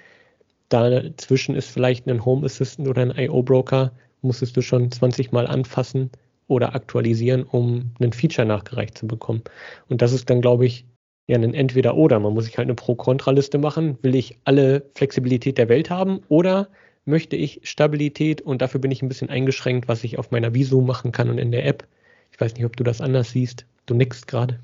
dazwischen 0.69 1.55
ist 1.55 1.71
vielleicht 1.71 2.07
ein 2.07 2.25
Home 2.25 2.47
Assistant 2.47 2.89
oder 2.89 3.03
ein 3.03 3.17
IO-Broker, 3.17 3.93
musstest 4.23 4.57
du 4.57 4.63
schon 4.63 4.91
20 4.91 5.33
Mal 5.33 5.47
anfassen 5.47 6.11
oder 6.47 6.75
aktualisieren, 6.75 7.43
um 7.45 7.91
ein 8.01 8.13
Feature 8.13 8.47
nachgereicht 8.47 8.97
zu 8.97 9.07
bekommen. 9.07 9.43
Und 9.89 10.03
das 10.03 10.13
ist 10.13 10.31
dann, 10.31 10.41
glaube 10.41 10.67
ich, 10.67 10.87
ja 11.29 11.37
ein 11.37 11.55
Entweder-Oder. 11.55 12.19
Man 12.19 12.35
muss 12.35 12.47
sich 12.47 12.59
halt 12.59 12.67
eine 12.67 12.75
Pro-Kontra-Liste 12.75 13.59
machen. 13.59 13.99
Will 14.03 14.17
ich 14.17 14.37
alle 14.45 14.83
Flexibilität 14.95 15.59
der 15.59 15.69
Welt 15.69 15.91
haben 15.91 16.21
oder 16.29 16.69
möchte 17.05 17.37
ich 17.37 17.61
Stabilität 17.63 18.41
und 18.41 18.61
dafür 18.61 18.81
bin 18.81 18.91
ich 18.91 19.03
ein 19.03 19.09
bisschen 19.09 19.31
eingeschränkt, 19.31 19.89
was 19.89 20.05
ich 20.05 20.19
auf 20.19 20.31
meiner 20.31 20.55
Visu 20.55 20.81
machen 20.81 21.13
kann 21.13 21.31
und 21.31 21.39
in 21.39 21.53
der 21.53 21.67
App. 21.67 21.87
Ich 22.33 22.41
weiß 22.41 22.55
nicht, 22.55 22.65
ob 22.65 22.77
du 22.77 22.85
das 22.85 23.01
anders 23.01 23.31
siehst. 23.31 23.67
Du 23.87 23.95
nickst 23.95 24.27
gerade. 24.27 24.59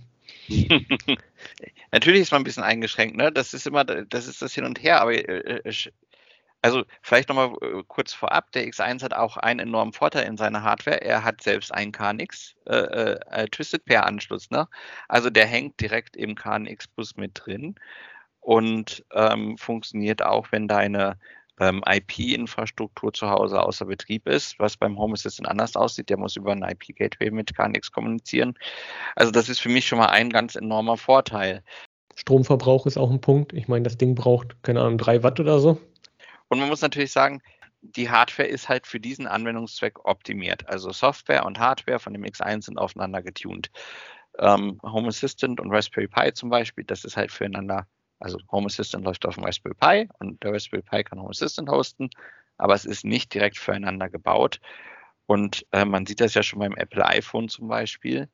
Natürlich 1.93 2.23
ist 2.23 2.33
man 2.33 2.41
ein 2.41 2.45
bisschen 2.45 2.63
eingeschränkt, 2.63 3.17
ne? 3.17 3.31
Das 3.31 3.55
ist 3.55 3.67
immer, 3.67 3.85
das 3.85 4.27
ist 4.27 4.43
das 4.43 4.55
Hin 4.55 4.65
und 4.65 4.83
Her, 4.83 5.01
aber 5.01 5.13
äh, 5.13 5.61
äh 5.65 5.73
also 6.65 6.85
vielleicht 7.03 7.29
nochmal 7.29 7.53
äh, 7.61 7.83
kurz 7.89 8.15
vorab, 8.15 8.51
der 8.53 8.67
X1 8.67 9.03
hat 9.03 9.13
auch 9.13 9.37
einen 9.37 9.61
enormen 9.61 9.93
Vorteil 9.93 10.25
in 10.25 10.39
seiner 10.39 10.63
Hardware. 10.63 11.03
Er 11.03 11.23
hat 11.23 11.43
selbst 11.43 11.75
einen 11.75 11.93
KNX 11.93 12.55
äh, 12.67 12.75
äh, 12.75 13.21
äh, 13.31 13.47
Twisted 13.49 13.85
Pair 13.85 14.07
Anschluss. 14.07 14.51
Ne? 14.51 14.67
Also 15.07 15.29
der 15.29 15.45
hängt 15.45 15.79
direkt 15.79 16.17
im 16.17 16.35
KNX 16.35 16.89
Bus 16.89 17.17
mit 17.17 17.33
drin 17.35 17.75
und 18.41 19.05
ähm, 19.13 19.59
funktioniert 19.59 20.25
auch, 20.25 20.53
wenn 20.53 20.67
deine 20.67 21.19
ähm, 21.61 21.83
IP-Infrastruktur 21.87 23.13
zu 23.13 23.29
Hause 23.29 23.63
außer 23.63 23.85
Betrieb 23.85 24.27
ist, 24.27 24.59
was 24.59 24.79
beim 24.79 24.99
Home 24.99 25.13
Assistant 25.13 25.47
anders 25.47 25.77
aussieht. 25.77 26.09
Der 26.09 26.17
muss 26.17 26.35
über 26.35 26.53
ein 26.53 26.63
IP-Gateway 26.63 27.31
mit 27.31 27.55
KNX 27.55 27.93
kommunizieren. 27.93 28.55
Also 29.17 29.31
das 29.33 29.51
ist 29.51 29.61
für 29.61 29.69
mich 29.69 29.87
schon 29.87 29.99
mal 29.99 30.09
ein 30.09 30.31
ganz 30.31 30.55
enormer 30.55 30.97
Vorteil. 30.97 31.63
Stromverbrauch 32.17 32.87
ist 32.87 32.97
auch 32.97 33.11
ein 33.11 33.21
Punkt. 33.21 33.53
Ich 33.53 33.69
meine, 33.69 33.83
das 33.83 33.99
Ding 33.99 34.15
braucht, 34.15 34.63
keine 34.63 34.81
Ahnung, 34.81 34.97
drei 34.97 35.23
Watt 35.23 35.39
oder 35.41 35.59
so. 35.59 35.79
Und 36.49 36.59
man 36.59 36.69
muss 36.69 36.83
natürlich 36.83 37.13
sagen, 37.13 37.43
die 37.81 38.11
Hardware 38.11 38.49
ist 38.49 38.69
halt 38.69 38.87
für 38.87 39.01
diesen 39.01 39.27
Anwendungszweck 39.27 40.05
optimiert. 40.05 40.67
Also 40.69 40.91
Software 40.91 41.45
und 41.45 41.59
Hardware 41.59 41.99
von 41.99 42.13
dem 42.15 42.25
X1 42.25 42.65
sind 42.65 42.79
aufeinander 42.79 43.23
getuned. 43.23 43.71
Ähm, 44.39 44.81
Home 44.83 45.09
Assistant 45.09 45.61
und 45.61 45.71
Raspberry 45.71 46.09
Pi 46.09 46.33
zum 46.33 46.49
Beispiel, 46.49 46.85
das 46.85 47.05
ist 47.05 47.17
halt 47.17 47.31
füreinander, 47.31 47.87
also 48.19 48.39
Home 48.51 48.67
Assistant 48.67 49.05
läuft 49.05 49.27
auf 49.27 49.35
dem 49.35 49.45
Raspberry 49.45 49.75
Pi 49.75 50.09
und 50.19 50.43
der 50.43 50.53
Raspberry 50.53 50.83
Pi 50.83 51.05
kann 51.05 51.21
Home 51.21 51.31
Assistant 51.31 51.69
hosten, 51.69 52.11
aber 52.57 52.75
es 52.75 52.85
ist 52.85 53.05
nicht 53.05 53.33
direkt 53.35 53.59
füreinander 53.59 54.09
gebaut. 54.09 54.61
Und 55.27 55.67
äh, 55.73 55.85
man 55.85 56.07
sieht 56.07 56.21
das 56.21 56.35
ja 56.35 56.43
schon 56.43 56.59
beim 56.59 56.75
Apple 56.75 57.05
iPhone 57.05 57.49
zum 57.49 57.69
Beispiel. 57.69 58.29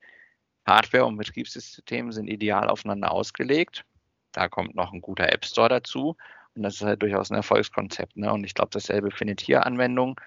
Hardware 0.66 1.06
und 1.06 1.16
Betriebssystem 1.16 2.12
sind 2.12 2.28
ideal 2.28 2.68
aufeinander 2.68 3.12
ausgelegt. 3.12 3.84
Da 4.32 4.48
kommt 4.48 4.74
noch 4.74 4.92
ein 4.92 5.00
guter 5.00 5.32
App 5.32 5.44
Store 5.44 5.68
dazu. 5.68 6.16
Und 6.61 6.64
das 6.64 6.74
ist 6.74 6.82
halt 6.82 7.00
durchaus 7.00 7.30
ein 7.30 7.36
Erfolgskonzept. 7.36 8.18
Ne? 8.18 8.30
Und 8.30 8.44
ich 8.44 8.52
glaube, 8.52 8.68
dasselbe 8.70 9.11
findet 9.11 9.40
hier 9.40 9.64
Anwendung. 9.64 10.20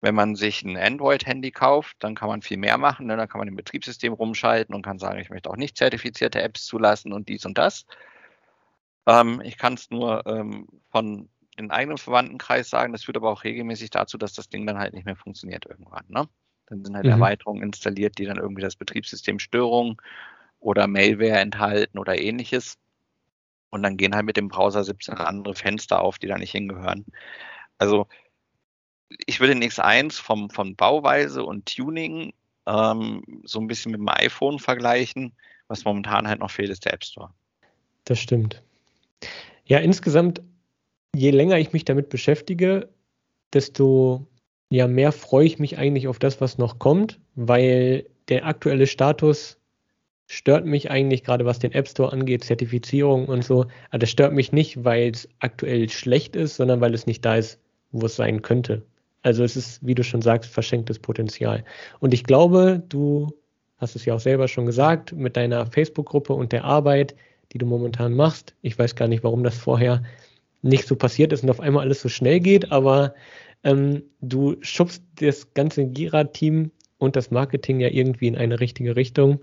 Wenn 0.00 0.14
man 0.14 0.36
sich 0.36 0.62
ein 0.62 0.76
Android-Handy 0.76 1.50
kauft, 1.50 1.96
dann 1.98 2.14
kann 2.14 2.28
man 2.28 2.42
viel 2.42 2.58
mehr 2.58 2.78
machen. 2.78 3.06
Ne? 3.06 3.16
Dann 3.16 3.28
kann 3.28 3.40
man 3.40 3.48
im 3.48 3.56
Betriebssystem 3.56 4.12
rumschalten 4.12 4.72
und 4.72 4.82
kann 4.82 5.00
sagen, 5.00 5.18
ich 5.18 5.30
möchte 5.30 5.50
auch 5.50 5.56
nicht 5.56 5.76
zertifizierte 5.76 6.40
Apps 6.40 6.64
zulassen 6.64 7.12
und 7.12 7.28
dies 7.28 7.44
und 7.44 7.58
das. 7.58 7.86
Ähm, 9.08 9.40
ich 9.44 9.58
kann 9.58 9.74
es 9.74 9.90
nur 9.90 10.24
ähm, 10.28 10.68
von 10.92 11.28
den 11.58 11.72
eigenen 11.72 11.98
Verwandtenkreis 11.98 12.70
sagen. 12.70 12.92
Das 12.92 13.02
führt 13.02 13.16
aber 13.16 13.32
auch 13.32 13.42
regelmäßig 13.42 13.90
dazu, 13.90 14.16
dass 14.16 14.34
das 14.34 14.48
Ding 14.48 14.64
dann 14.64 14.78
halt 14.78 14.94
nicht 14.94 15.06
mehr 15.06 15.16
funktioniert 15.16 15.66
irgendwann. 15.66 16.04
Ne? 16.06 16.28
Dann 16.66 16.84
sind 16.84 16.94
halt 16.94 17.06
mhm. 17.06 17.10
Erweiterungen 17.10 17.64
installiert, 17.64 18.16
die 18.18 18.26
dann 18.26 18.36
irgendwie 18.36 18.62
das 18.62 18.76
Betriebssystem 18.76 19.40
Störungen 19.40 19.96
oder 20.60 20.86
Mailware 20.86 21.40
enthalten 21.40 21.98
oder 21.98 22.16
ähnliches. 22.16 22.78
Und 23.70 23.82
dann 23.82 23.96
gehen 23.96 24.14
halt 24.14 24.26
mit 24.26 24.36
dem 24.36 24.48
Browser 24.48 24.84
17 24.84 25.14
andere 25.14 25.54
Fenster 25.54 26.00
auf, 26.00 26.18
die 26.18 26.26
da 26.26 26.38
nicht 26.38 26.52
hingehören. 26.52 27.04
Also 27.78 28.06
ich 29.26 29.40
würde 29.40 29.54
den 29.54 29.62
X1 29.62 30.20
vom, 30.20 30.50
von 30.50 30.76
Bauweise 30.76 31.44
und 31.44 31.66
Tuning 31.74 32.32
ähm, 32.66 33.22
so 33.44 33.60
ein 33.60 33.66
bisschen 33.66 33.92
mit 33.92 34.00
dem 34.00 34.08
iPhone 34.08 34.58
vergleichen. 34.58 35.32
Was 35.68 35.84
momentan 35.84 36.28
halt 36.28 36.40
noch 36.40 36.50
fehlt, 36.50 36.70
ist 36.70 36.84
der 36.84 36.94
App 36.94 37.04
Store. 37.04 37.30
Das 38.04 38.18
stimmt. 38.18 38.62
Ja, 39.64 39.78
insgesamt, 39.78 40.40
je 41.14 41.30
länger 41.30 41.58
ich 41.58 41.72
mich 41.72 41.84
damit 41.84 42.08
beschäftige, 42.08 42.88
desto 43.52 44.26
ja, 44.70 44.86
mehr 44.86 45.12
freue 45.12 45.46
ich 45.46 45.58
mich 45.58 45.78
eigentlich 45.78 46.08
auf 46.08 46.18
das, 46.18 46.40
was 46.40 46.58
noch 46.58 46.78
kommt, 46.78 47.20
weil 47.34 48.06
der 48.28 48.46
aktuelle 48.46 48.86
Status 48.86 49.57
stört 50.28 50.66
mich 50.66 50.90
eigentlich 50.90 51.24
gerade, 51.24 51.46
was 51.46 51.58
den 51.58 51.72
App 51.72 51.88
Store 51.88 52.12
angeht, 52.12 52.44
Zertifizierung 52.44 53.26
und 53.26 53.42
so. 53.42 53.66
Aber 53.88 53.98
das 53.98 54.10
stört 54.10 54.34
mich 54.34 54.52
nicht, 54.52 54.84
weil 54.84 55.10
es 55.10 55.28
aktuell 55.40 55.88
schlecht 55.88 56.36
ist, 56.36 56.56
sondern 56.56 56.80
weil 56.80 56.94
es 56.94 57.06
nicht 57.06 57.24
da 57.24 57.36
ist, 57.36 57.58
wo 57.92 58.06
es 58.06 58.16
sein 58.16 58.42
könnte. 58.42 58.82
Also 59.22 59.42
es 59.42 59.56
ist, 59.56 59.84
wie 59.84 59.94
du 59.94 60.04
schon 60.04 60.20
sagst, 60.20 60.50
verschenktes 60.50 60.98
Potenzial. 60.98 61.64
Und 61.98 62.12
ich 62.12 62.24
glaube, 62.24 62.82
du 62.90 63.32
hast 63.78 63.96
es 63.96 64.04
ja 64.04 64.14
auch 64.14 64.20
selber 64.20 64.48
schon 64.48 64.66
gesagt, 64.66 65.12
mit 65.12 65.36
deiner 65.36 65.66
Facebook-Gruppe 65.66 66.34
und 66.34 66.52
der 66.52 66.64
Arbeit, 66.64 67.14
die 67.52 67.58
du 67.58 67.64
momentan 67.64 68.14
machst. 68.14 68.54
Ich 68.60 68.78
weiß 68.78 68.96
gar 68.96 69.08
nicht, 69.08 69.24
warum 69.24 69.42
das 69.42 69.56
vorher 69.56 70.02
nicht 70.60 70.86
so 70.86 70.94
passiert 70.94 71.32
ist 71.32 71.42
und 71.42 71.50
auf 71.50 71.60
einmal 71.60 71.84
alles 71.84 72.02
so 72.02 72.10
schnell 72.10 72.40
geht, 72.40 72.70
aber 72.70 73.14
ähm, 73.64 74.02
du 74.20 74.56
schubst 74.60 75.02
das 75.16 75.54
ganze 75.54 75.86
Gira-Team 75.86 76.70
und 76.98 77.16
das 77.16 77.30
Marketing 77.30 77.80
ja 77.80 77.88
irgendwie 77.88 78.26
in 78.26 78.36
eine 78.36 78.60
richtige 78.60 78.94
Richtung. 78.94 79.40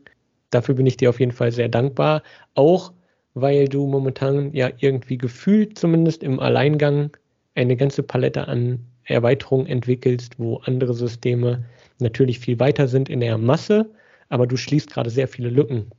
Dafür 0.55 0.75
bin 0.75 0.85
ich 0.85 0.95
dir 0.95 1.09
auf 1.09 1.19
jeden 1.19 1.33
Fall 1.33 1.51
sehr 1.51 1.67
dankbar. 1.67 2.23
Auch 2.53 2.93
weil 3.33 3.67
du 3.67 3.87
momentan 3.87 4.53
ja 4.53 4.71
irgendwie 4.79 5.17
gefühlt 5.17 5.77
zumindest 5.77 6.23
im 6.23 6.39
Alleingang 6.39 7.11
eine 7.55 7.75
ganze 7.75 8.03
Palette 8.03 8.47
an 8.47 8.79
Erweiterungen 9.03 9.67
entwickelst, 9.67 10.39
wo 10.39 10.59
andere 10.59 10.93
Systeme 10.93 11.65
natürlich 11.99 12.39
viel 12.39 12.57
weiter 12.57 12.87
sind 12.87 13.09
in 13.09 13.19
der 13.19 13.37
Masse, 13.37 13.91
aber 14.29 14.47
du 14.47 14.55
schließt 14.55 14.89
gerade 14.89 15.09
sehr 15.09 15.27
viele 15.27 15.49
Lücken. 15.49 15.89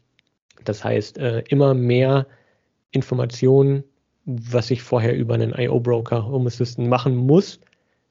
Das 0.64 0.82
heißt, 0.82 1.18
äh, 1.18 1.44
immer 1.50 1.74
mehr 1.74 2.26
Informationen, 2.92 3.84
was 4.24 4.70
ich 4.70 4.82
vorher 4.82 5.14
über 5.14 5.34
einen 5.34 5.52
IO-Broker 5.52 6.26
Home 6.26 6.46
Assistant 6.46 6.88
machen 6.88 7.14
muss, 7.14 7.61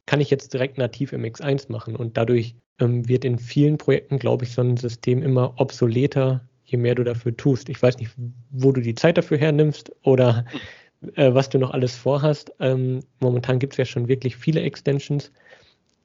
kann 0.05 0.21
ich 0.21 0.29
jetzt 0.29 0.53
direkt 0.53 0.77
nativ 0.77 1.11
im 1.11 1.23
X1 1.23 1.71
machen. 1.71 1.95
Und 1.95 2.17
dadurch 2.17 2.53
ähm, 2.80 3.07
wird 3.07 3.26
in 3.26 3.39
vielen 3.39 3.78
Projekten, 3.78 4.19
glaube 4.19 4.45
ich, 4.45 4.51
so 4.51 4.61
ein 4.61 4.78
System 4.78 5.23
immer 5.23 5.59
obsoleter, 5.59 6.41
je 6.65 6.78
mehr 6.78 6.95
du 6.95 7.03
dafür 7.03 7.36
tust. 7.36 7.69
Ich 7.69 7.82
weiß 7.82 7.97
nicht, 7.99 8.11
wo 8.51 8.71
du 8.71 8.82
die 8.82 8.95
Zeit 8.95 9.17
dafür 9.17 9.38
hernimmst 9.38 9.91
oder 10.03 10.45
äh, 11.15 11.34
was 11.34 11.49
du 11.49 11.59
noch 11.59 11.71
alles 11.71 11.95
vorhast. 11.95 12.51
Ähm, 12.59 13.01
momentan 13.19 13.59
gibt 13.59 13.73
es 13.73 13.78
ja 13.78 13.86
schon 13.86 14.07
wirklich 14.07 14.36
viele 14.36 14.61
Extensions. 14.61 15.32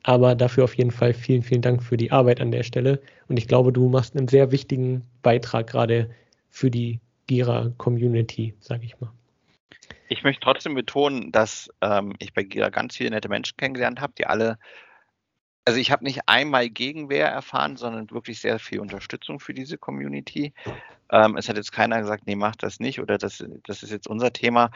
Aber 0.02 0.34
dafür 0.34 0.64
auf 0.64 0.74
jeden 0.74 0.90
Fall 0.90 1.12
vielen, 1.12 1.42
vielen 1.42 1.60
Dank 1.60 1.82
für 1.82 1.98
die 1.98 2.10
Arbeit 2.10 2.40
an 2.40 2.50
der 2.50 2.62
Stelle. 2.62 3.02
Und 3.28 3.36
ich 3.36 3.46
glaube, 3.46 3.70
du 3.70 3.88
machst 3.88 4.16
einen 4.16 4.28
sehr 4.28 4.50
wichtigen 4.50 5.02
Beitrag 5.22 5.66
gerade 5.66 6.08
für 6.48 6.70
die 6.70 7.00
Gira-Community, 7.26 8.54
sage 8.60 8.84
ich 8.84 8.98
mal. 8.98 9.12
Ich 10.08 10.24
möchte 10.24 10.40
trotzdem 10.40 10.74
betonen, 10.74 11.30
dass 11.30 11.70
ähm, 11.82 12.14
ich 12.18 12.32
bei 12.32 12.42
Gira 12.42 12.70
ganz 12.70 12.96
viele 12.96 13.10
nette 13.10 13.28
Menschen 13.28 13.56
kennengelernt 13.56 14.00
habe, 14.00 14.12
die 14.18 14.26
alle, 14.26 14.58
also 15.64 15.78
ich 15.78 15.90
habe 15.90 16.04
nicht 16.04 16.22
einmal 16.26 16.68
Gegenwehr 16.70 17.28
erfahren, 17.28 17.76
sondern 17.76 18.10
wirklich 18.10 18.40
sehr 18.40 18.58
viel 18.58 18.80
Unterstützung 18.80 19.40
für 19.40 19.54
diese 19.54 19.78
Community. 19.78 20.52
Ähm, 21.10 21.36
es 21.36 21.48
hat 21.48 21.56
jetzt 21.56 21.72
keiner 21.72 22.00
gesagt, 22.00 22.26
nee, 22.26 22.36
mach 22.36 22.56
das 22.56 22.80
nicht 22.80 23.00
oder 23.00 23.18
das, 23.18 23.44
das 23.64 23.82
ist 23.82 23.90
jetzt 23.90 24.08
unser 24.08 24.32
Thema 24.32 24.70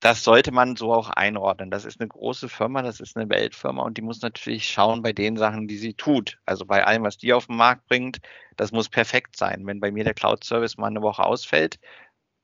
das 0.00 0.22
sollte 0.22 0.52
man 0.52 0.76
so 0.76 0.92
auch 0.92 1.08
einordnen. 1.10 1.70
Das 1.70 1.84
ist 1.84 2.00
eine 2.00 2.08
große 2.08 2.48
Firma, 2.48 2.82
das 2.82 3.00
ist 3.00 3.16
eine 3.16 3.30
Weltfirma 3.30 3.82
und 3.82 3.96
die 3.96 4.02
muss 4.02 4.20
natürlich 4.20 4.68
schauen 4.68 5.02
bei 5.02 5.12
den 5.12 5.36
Sachen, 5.36 5.68
die 5.68 5.78
sie 5.78 5.94
tut. 5.94 6.38
Also 6.44 6.66
bei 6.66 6.84
allem, 6.84 7.02
was 7.02 7.16
die 7.16 7.32
auf 7.32 7.46
den 7.46 7.56
Markt 7.56 7.86
bringt, 7.88 8.20
das 8.56 8.72
muss 8.72 8.88
perfekt 8.88 9.36
sein. 9.36 9.66
Wenn 9.66 9.80
bei 9.80 9.90
mir 9.90 10.04
der 10.04 10.14
Cloud-Service 10.14 10.76
mal 10.76 10.88
eine 10.88 11.02
Woche 11.02 11.24
ausfällt, 11.24 11.80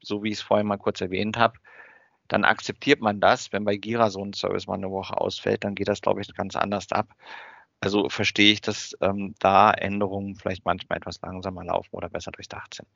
so 0.02 0.22
wie 0.22 0.30
ich 0.30 0.38
es 0.38 0.42
vorhin 0.42 0.66
mal 0.66 0.78
kurz 0.78 1.00
erwähnt 1.00 1.36
habe, 1.36 1.58
dann 2.28 2.44
akzeptiert 2.44 3.00
man 3.00 3.20
das. 3.20 3.52
Wenn 3.52 3.64
bei 3.64 3.76
Gira 3.76 4.10
so 4.10 4.24
ein 4.24 4.32
Service 4.32 4.66
mal 4.66 4.74
eine 4.74 4.90
Woche 4.90 5.16
ausfällt, 5.18 5.64
dann 5.64 5.74
geht 5.74 5.88
das, 5.88 6.00
glaube 6.00 6.22
ich, 6.22 6.34
ganz 6.34 6.56
anders 6.56 6.90
ab. 6.90 7.08
Also 7.82 8.08
verstehe 8.08 8.52
ich, 8.52 8.60
dass 8.60 8.96
ähm, 9.00 9.34
da 9.40 9.72
Änderungen 9.72 10.36
vielleicht 10.36 10.64
manchmal 10.64 10.98
etwas 10.98 11.20
langsamer 11.20 11.64
laufen 11.64 11.88
oder 11.90 12.08
besser 12.08 12.30
durchdacht 12.30 12.74
sind. 12.74 12.88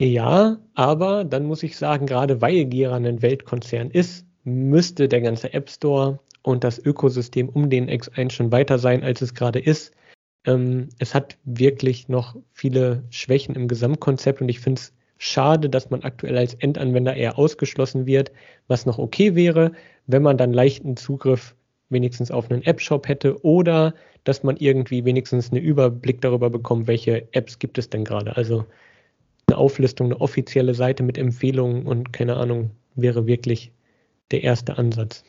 Ja, 0.00 0.58
aber 0.74 1.24
dann 1.24 1.46
muss 1.46 1.64
ich 1.64 1.76
sagen, 1.76 2.06
gerade 2.06 2.40
weil 2.40 2.66
Gira 2.66 2.94
ein 2.94 3.22
Weltkonzern 3.22 3.90
ist, 3.90 4.24
müsste 4.44 5.08
der 5.08 5.20
ganze 5.20 5.52
App 5.52 5.68
Store 5.68 6.20
und 6.42 6.62
das 6.62 6.78
Ökosystem 6.78 7.48
um 7.48 7.68
den 7.68 7.90
X1 7.90 8.30
schon 8.30 8.52
weiter 8.52 8.78
sein, 8.78 9.02
als 9.02 9.20
es 9.20 9.34
gerade 9.34 9.58
ist. 9.58 9.92
Ähm, 10.44 10.90
es 11.00 11.12
hat 11.12 11.36
wirklich 11.42 12.08
noch 12.08 12.36
viele 12.52 13.02
Schwächen 13.10 13.56
im 13.56 13.66
Gesamtkonzept 13.66 14.40
und 14.40 14.48
ich 14.48 14.60
finde 14.60 14.80
es 14.80 14.92
schade, 15.18 15.68
dass 15.68 15.90
man 15.90 16.02
aktuell 16.02 16.38
als 16.38 16.54
Endanwender 16.54 17.16
eher 17.16 17.36
ausgeschlossen 17.36 18.06
wird, 18.06 18.30
was 18.68 18.86
noch 18.86 18.98
okay 18.98 19.34
wäre, 19.34 19.72
wenn 20.06 20.22
man 20.22 20.38
dann 20.38 20.52
leichten 20.52 20.96
Zugriff 20.96 21.56
wenigstens 21.88 22.30
auf 22.30 22.50
einen 22.50 22.62
App-Shop 22.62 23.08
hätte 23.08 23.42
oder 23.44 23.94
dass 24.24 24.42
man 24.42 24.56
irgendwie 24.56 25.04
wenigstens 25.04 25.52
einen 25.52 25.62
Überblick 25.62 26.20
darüber 26.20 26.50
bekommt, 26.50 26.88
welche 26.88 27.32
Apps 27.32 27.58
gibt 27.58 27.78
es 27.78 27.90
denn 27.90 28.04
gerade. 28.04 28.36
Also 28.36 28.64
eine 29.46 29.56
Auflistung, 29.56 30.08
eine 30.08 30.20
offizielle 30.20 30.74
Seite 30.74 31.02
mit 31.02 31.16
Empfehlungen 31.16 31.86
und 31.86 32.12
keine 32.12 32.36
Ahnung, 32.36 32.70
wäre 32.96 33.26
wirklich 33.26 33.70
der 34.32 34.42
erste 34.42 34.78
Ansatz. 34.78 35.22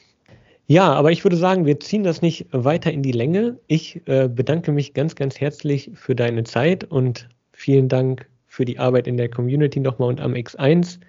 Ja, 0.66 0.92
aber 0.94 1.12
ich 1.12 1.24
würde 1.24 1.38
sagen, 1.38 1.66
wir 1.66 1.80
ziehen 1.80 2.04
das 2.04 2.22
nicht 2.22 2.48
weiter 2.52 2.92
in 2.92 3.04
die 3.04 3.14
Länge. 3.14 3.58
Ich 3.68 4.02
äh, 4.08 4.28
bedanke 4.28 4.72
mich 4.72 4.94
ganz, 4.94 5.16
ganz 5.16 5.40
herzlich 5.40 5.92
für 5.94 6.16
deine 6.16 6.44
Zeit 6.44 6.84
und 6.84 7.30
vielen 7.54 7.88
Dank 7.88 8.28
für 8.48 8.66
die 8.66 8.80
Arbeit 8.80 9.08
in 9.08 9.18
der 9.18 9.30
Community 9.30 9.80
nochmal 9.80 10.10
und 10.10 10.20
am 10.20 10.34
X1. 10.34 11.00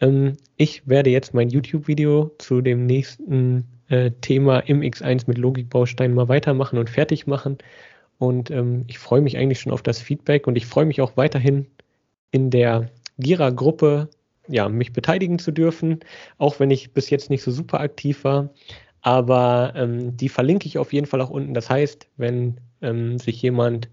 Ähm, 0.00 0.32
ich 0.56 0.88
werde 0.88 1.10
jetzt 1.10 1.34
mein 1.34 1.50
YouTube-Video 1.50 2.32
zu 2.38 2.62
dem 2.62 2.86
nächsten 2.86 3.64
äh, 3.90 4.10
Thema 4.22 4.60
im 4.60 4.80
X1 4.80 5.24
mit 5.26 5.38
Logikbausteinen 5.38 6.14
mal 6.14 6.28
weitermachen 6.28 6.78
und 6.78 6.90
fertig 6.90 7.26
machen. 7.26 7.58
Und 8.18 8.50
ähm, 8.50 8.84
ich 8.86 8.98
freue 8.98 9.20
mich 9.20 9.36
eigentlich 9.36 9.60
schon 9.60 9.72
auf 9.72 9.82
das 9.82 10.00
Feedback 10.00 10.46
und 10.46 10.56
ich 10.56 10.66
freue 10.66 10.86
mich 10.86 11.00
auch 11.00 11.16
weiterhin 11.16 11.66
in 12.30 12.50
der 12.50 12.88
Gira-Gruppe 13.18 14.08
ja, 14.48 14.68
mich 14.68 14.92
beteiligen 14.92 15.38
zu 15.38 15.52
dürfen, 15.52 16.00
auch 16.38 16.60
wenn 16.60 16.70
ich 16.70 16.92
bis 16.92 17.10
jetzt 17.10 17.30
nicht 17.30 17.42
so 17.42 17.50
super 17.50 17.80
aktiv 17.80 18.24
war. 18.24 18.50
Aber 19.02 19.72
ähm, 19.76 20.16
die 20.16 20.28
verlinke 20.28 20.66
ich 20.66 20.78
auf 20.78 20.92
jeden 20.92 21.06
Fall 21.06 21.20
auch 21.20 21.30
unten. 21.30 21.54
Das 21.54 21.70
heißt, 21.70 22.06
wenn 22.16 22.60
ähm, 22.82 23.18
sich 23.18 23.40
jemand 23.42 23.88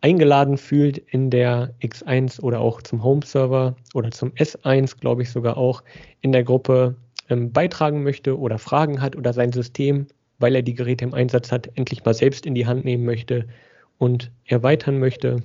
eingeladen 0.00 0.56
fühlt 0.56 0.98
in 0.98 1.30
der 1.30 1.74
X1 1.82 2.40
oder 2.40 2.60
auch 2.60 2.82
zum 2.82 3.04
Home-Server 3.04 3.76
oder 3.94 4.10
zum 4.10 4.30
S1, 4.32 4.98
glaube 4.98 5.22
ich 5.22 5.30
sogar 5.30 5.56
auch, 5.56 5.82
in 6.22 6.32
der 6.32 6.42
Gruppe 6.42 6.96
ähm, 7.30 7.52
beitragen 7.52 8.02
möchte 8.02 8.38
oder 8.38 8.58
Fragen 8.58 9.00
hat 9.00 9.16
oder 9.16 9.32
sein 9.32 9.52
System, 9.52 10.06
weil 10.38 10.54
er 10.54 10.62
die 10.62 10.74
Geräte 10.74 11.04
im 11.04 11.14
Einsatz 11.14 11.50
hat, 11.52 11.68
endlich 11.76 12.04
mal 12.04 12.14
selbst 12.14 12.46
in 12.46 12.54
die 12.54 12.66
Hand 12.66 12.84
nehmen 12.84 13.04
möchte 13.04 13.46
und 13.98 14.30
erweitern 14.46 14.98
möchte, 14.98 15.42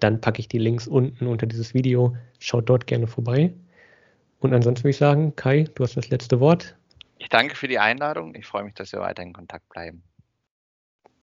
dann 0.00 0.20
packe 0.20 0.40
ich 0.40 0.48
die 0.48 0.58
Links 0.58 0.88
unten 0.88 1.26
unter 1.26 1.46
dieses 1.46 1.74
Video. 1.74 2.16
Schaut 2.38 2.68
dort 2.68 2.86
gerne 2.86 3.06
vorbei. 3.06 3.52
Und 4.40 4.54
ansonsten 4.54 4.84
würde 4.84 4.90
ich 4.90 4.96
sagen, 4.96 5.36
Kai, 5.36 5.66
du 5.74 5.84
hast 5.84 5.96
das 5.96 6.10
letzte 6.10 6.40
Wort. 6.40 6.76
Ich 7.18 7.28
danke 7.28 7.54
für 7.54 7.68
die 7.68 7.78
Einladung. 7.78 8.34
Ich 8.34 8.46
freue 8.46 8.64
mich, 8.64 8.74
dass 8.74 8.92
wir 8.92 9.00
weiter 9.00 9.22
in 9.22 9.32
Kontakt 9.32 9.68
bleiben. 9.68 10.02